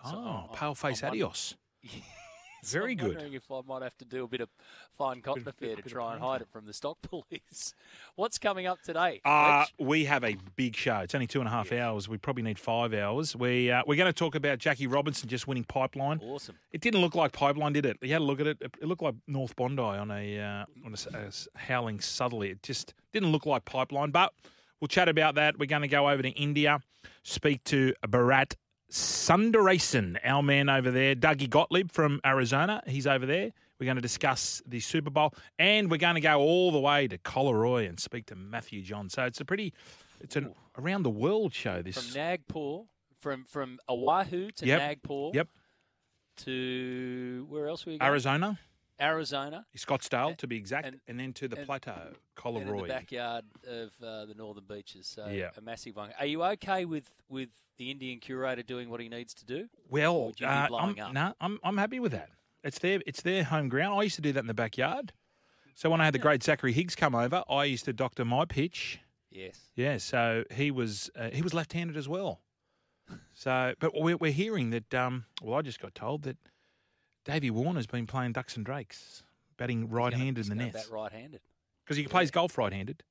[0.05, 1.55] Oh, So ah, I'm- pale face wondering- adios.
[2.65, 3.09] Very I'm good.
[3.15, 4.49] wondering if I might have to do a bit of
[4.97, 7.75] Fine Cotton affair to try and hide it from the stock police.
[8.15, 9.21] What's coming up today?
[9.25, 10.99] Uh, we have a big show.
[10.99, 12.09] It's only two and a half hours.
[12.09, 13.35] We probably need five hours.
[13.35, 16.21] We uh, we're going to talk about Jackie Robinson just winning Pipeline.
[16.23, 16.57] Awesome.
[16.71, 17.97] It didn't look like Pipeline, did it?
[18.01, 18.59] You had a look at it.
[18.63, 22.51] It looked like North Bondi on a uh, on a, a howling southerly.
[22.51, 24.11] It just didn't look like Pipeline.
[24.13, 24.33] But
[24.81, 25.59] we'll chat about that.
[25.59, 26.81] We're going to go over to India,
[27.25, 28.55] speak to Bharat
[28.93, 32.83] Sundaresan, our man over there, Dougie Gottlieb from Arizona.
[32.87, 33.51] He's over there.
[33.81, 37.09] We're going to discuss the Super Bowl, and we're going to go all the way
[37.09, 39.09] to Collaroy and speak to Matthew John.
[39.09, 39.73] So it's a pretty,
[40.21, 41.81] it's an around the world show.
[41.81, 42.83] This from Nagpur,
[43.19, 44.79] from from Oahu to Yep.
[44.79, 45.31] Nagpur.
[45.35, 45.49] Yep.
[46.45, 48.03] To where else you going?
[48.03, 48.59] Arizona,
[49.03, 49.67] Arizona.
[49.77, 52.13] Scottsdale to be exact, and- and, then to the and- plateau,
[52.47, 55.07] in the backyard of uh, the northern beaches.
[55.07, 55.51] So Yeah.
[55.57, 56.13] a massive one.
[56.19, 59.69] Are you okay with, with the Indian curator doing what he needs to do?
[59.89, 61.13] Well, uh, I'm, up?
[61.13, 62.31] no, I'm I'm happy with that.
[62.65, 63.99] It's their it's their home ground.
[63.99, 65.13] I used to do that in the backyard.
[65.75, 68.45] So when I had the great Zachary Higgs come over, I used to doctor my
[68.45, 69.01] pitch.
[69.31, 69.59] Yes.
[69.75, 72.41] Yeah, so he was uh, he was left-handed as well.
[73.35, 74.95] So, but we're, we're hearing that.
[74.95, 76.37] Um, well, I just got told that
[77.25, 79.23] Davey Warner's been playing ducks and drakes,
[79.57, 81.41] batting right-handed in the nets right-handed.
[81.85, 83.03] because he plays golf right-handed.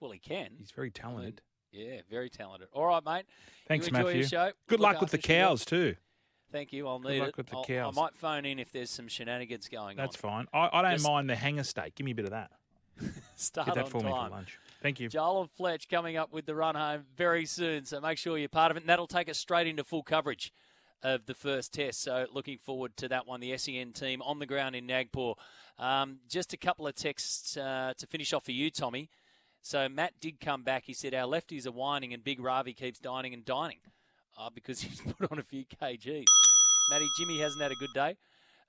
[0.00, 0.52] Well, he can.
[0.58, 1.42] He's very talented.
[1.72, 2.68] Yeah, very talented.
[2.72, 3.24] All right, mate.
[3.68, 4.24] Thanks, you Matthew.
[4.26, 5.94] Good Look luck with the cows too.
[6.50, 6.88] Thank you.
[6.88, 7.36] I'll Good need luck it.
[7.36, 7.96] with the I'll- cows.
[7.96, 10.46] I might phone in if there's some shenanigans going That's on.
[10.46, 10.70] That's fine.
[10.72, 11.94] I, I don't Just mind the hanger steak.
[11.94, 12.50] Give me a bit of that.
[13.36, 14.30] Start Get that on for me time.
[14.30, 14.58] for lunch.
[14.82, 15.08] Thank you.
[15.08, 18.48] Joel and Fletch coming up with the run home very soon, so make sure you're
[18.48, 18.80] part of it.
[18.80, 20.52] And that'll take us straight into full coverage
[21.02, 22.02] of the first test.
[22.02, 23.40] So looking forward to that one.
[23.40, 25.34] The SEN team on the ground in Nagpur.
[25.78, 29.08] Um, just a couple of texts uh, to finish off for you, Tommy.
[29.62, 30.84] So Matt did come back.
[30.86, 33.78] He said our lefties are whining and Big Ravi keeps dining and dining
[34.38, 36.24] uh, because he's put on a few kgs.
[36.90, 38.16] Matty Jimmy hasn't had a good day.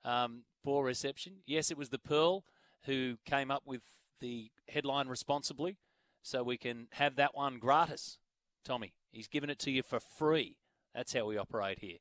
[0.04, 1.36] Um, poor reception.
[1.46, 2.44] Yes, it was the Pearl
[2.84, 3.82] who came up with
[4.20, 5.76] the headline responsibly,
[6.22, 8.18] so we can have that one gratis.
[8.64, 10.58] Tommy, he's given it to you for free.
[10.94, 11.98] That's how we operate here.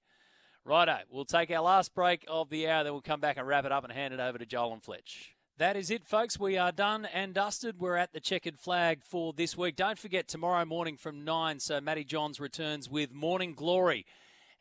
[0.63, 3.65] Righto, we'll take our last break of the hour, then we'll come back and wrap
[3.65, 5.35] it up and hand it over to Joel and Fletch.
[5.57, 6.39] That is it, folks.
[6.39, 7.79] We are done and dusted.
[7.79, 9.75] We're at the checkered flag for this week.
[9.75, 14.05] Don't forget, tomorrow morning from 9, so Matty Johns returns with Morning Glory.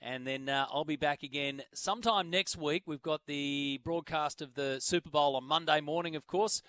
[0.01, 2.85] And then uh, I'll be back again sometime next week.
[2.87, 6.63] We've got the broadcast of the Super Bowl on Monday morning, of course.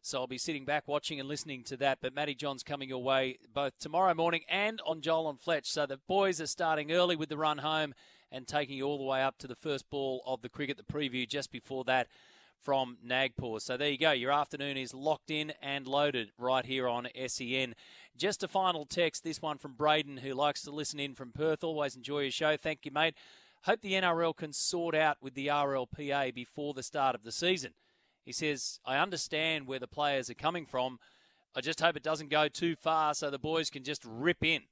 [0.00, 1.98] So I'll be sitting back watching and listening to that.
[2.00, 5.68] But Matty John's coming your way both tomorrow morning and on Joel and Fletch.
[5.68, 7.92] So the boys are starting early with the run home
[8.36, 10.82] and taking you all the way up to the first ball of the cricket, the
[10.82, 12.06] preview just before that
[12.60, 13.60] from Nagpur.
[13.60, 14.10] So there you go.
[14.10, 17.74] Your afternoon is locked in and loaded right here on SEN.
[18.14, 21.64] Just a final text, this one from Braden, who likes to listen in from Perth.
[21.64, 22.56] Always enjoy your show.
[22.58, 23.14] Thank you, mate.
[23.62, 27.72] Hope the NRL can sort out with the RLPA before the start of the season.
[28.22, 30.98] He says, I understand where the players are coming from.
[31.54, 34.62] I just hope it doesn't go too far so the boys can just rip in.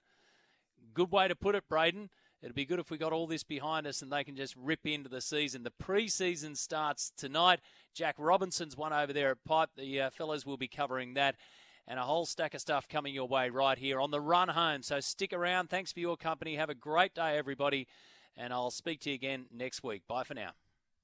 [0.93, 2.11] Good way to put it, Braden.
[2.45, 4.87] It'd be good if we got all this behind us and they can just rip
[4.87, 5.63] into the season.
[5.63, 7.61] The preseason starts tonight.
[7.95, 9.71] Jack Robinson's won over there at Pipe.
[9.79, 10.11] The uh,
[10.45, 11.37] will be covering that.
[11.89, 14.83] And a whole stack of stuff coming your way right here on the run home.
[14.83, 15.71] So stick around.
[15.71, 16.57] Thanks for your company.
[16.57, 17.87] Have a great day, everybody.
[18.37, 20.03] And I'll speak to you again next week.
[20.07, 20.51] Bye for now.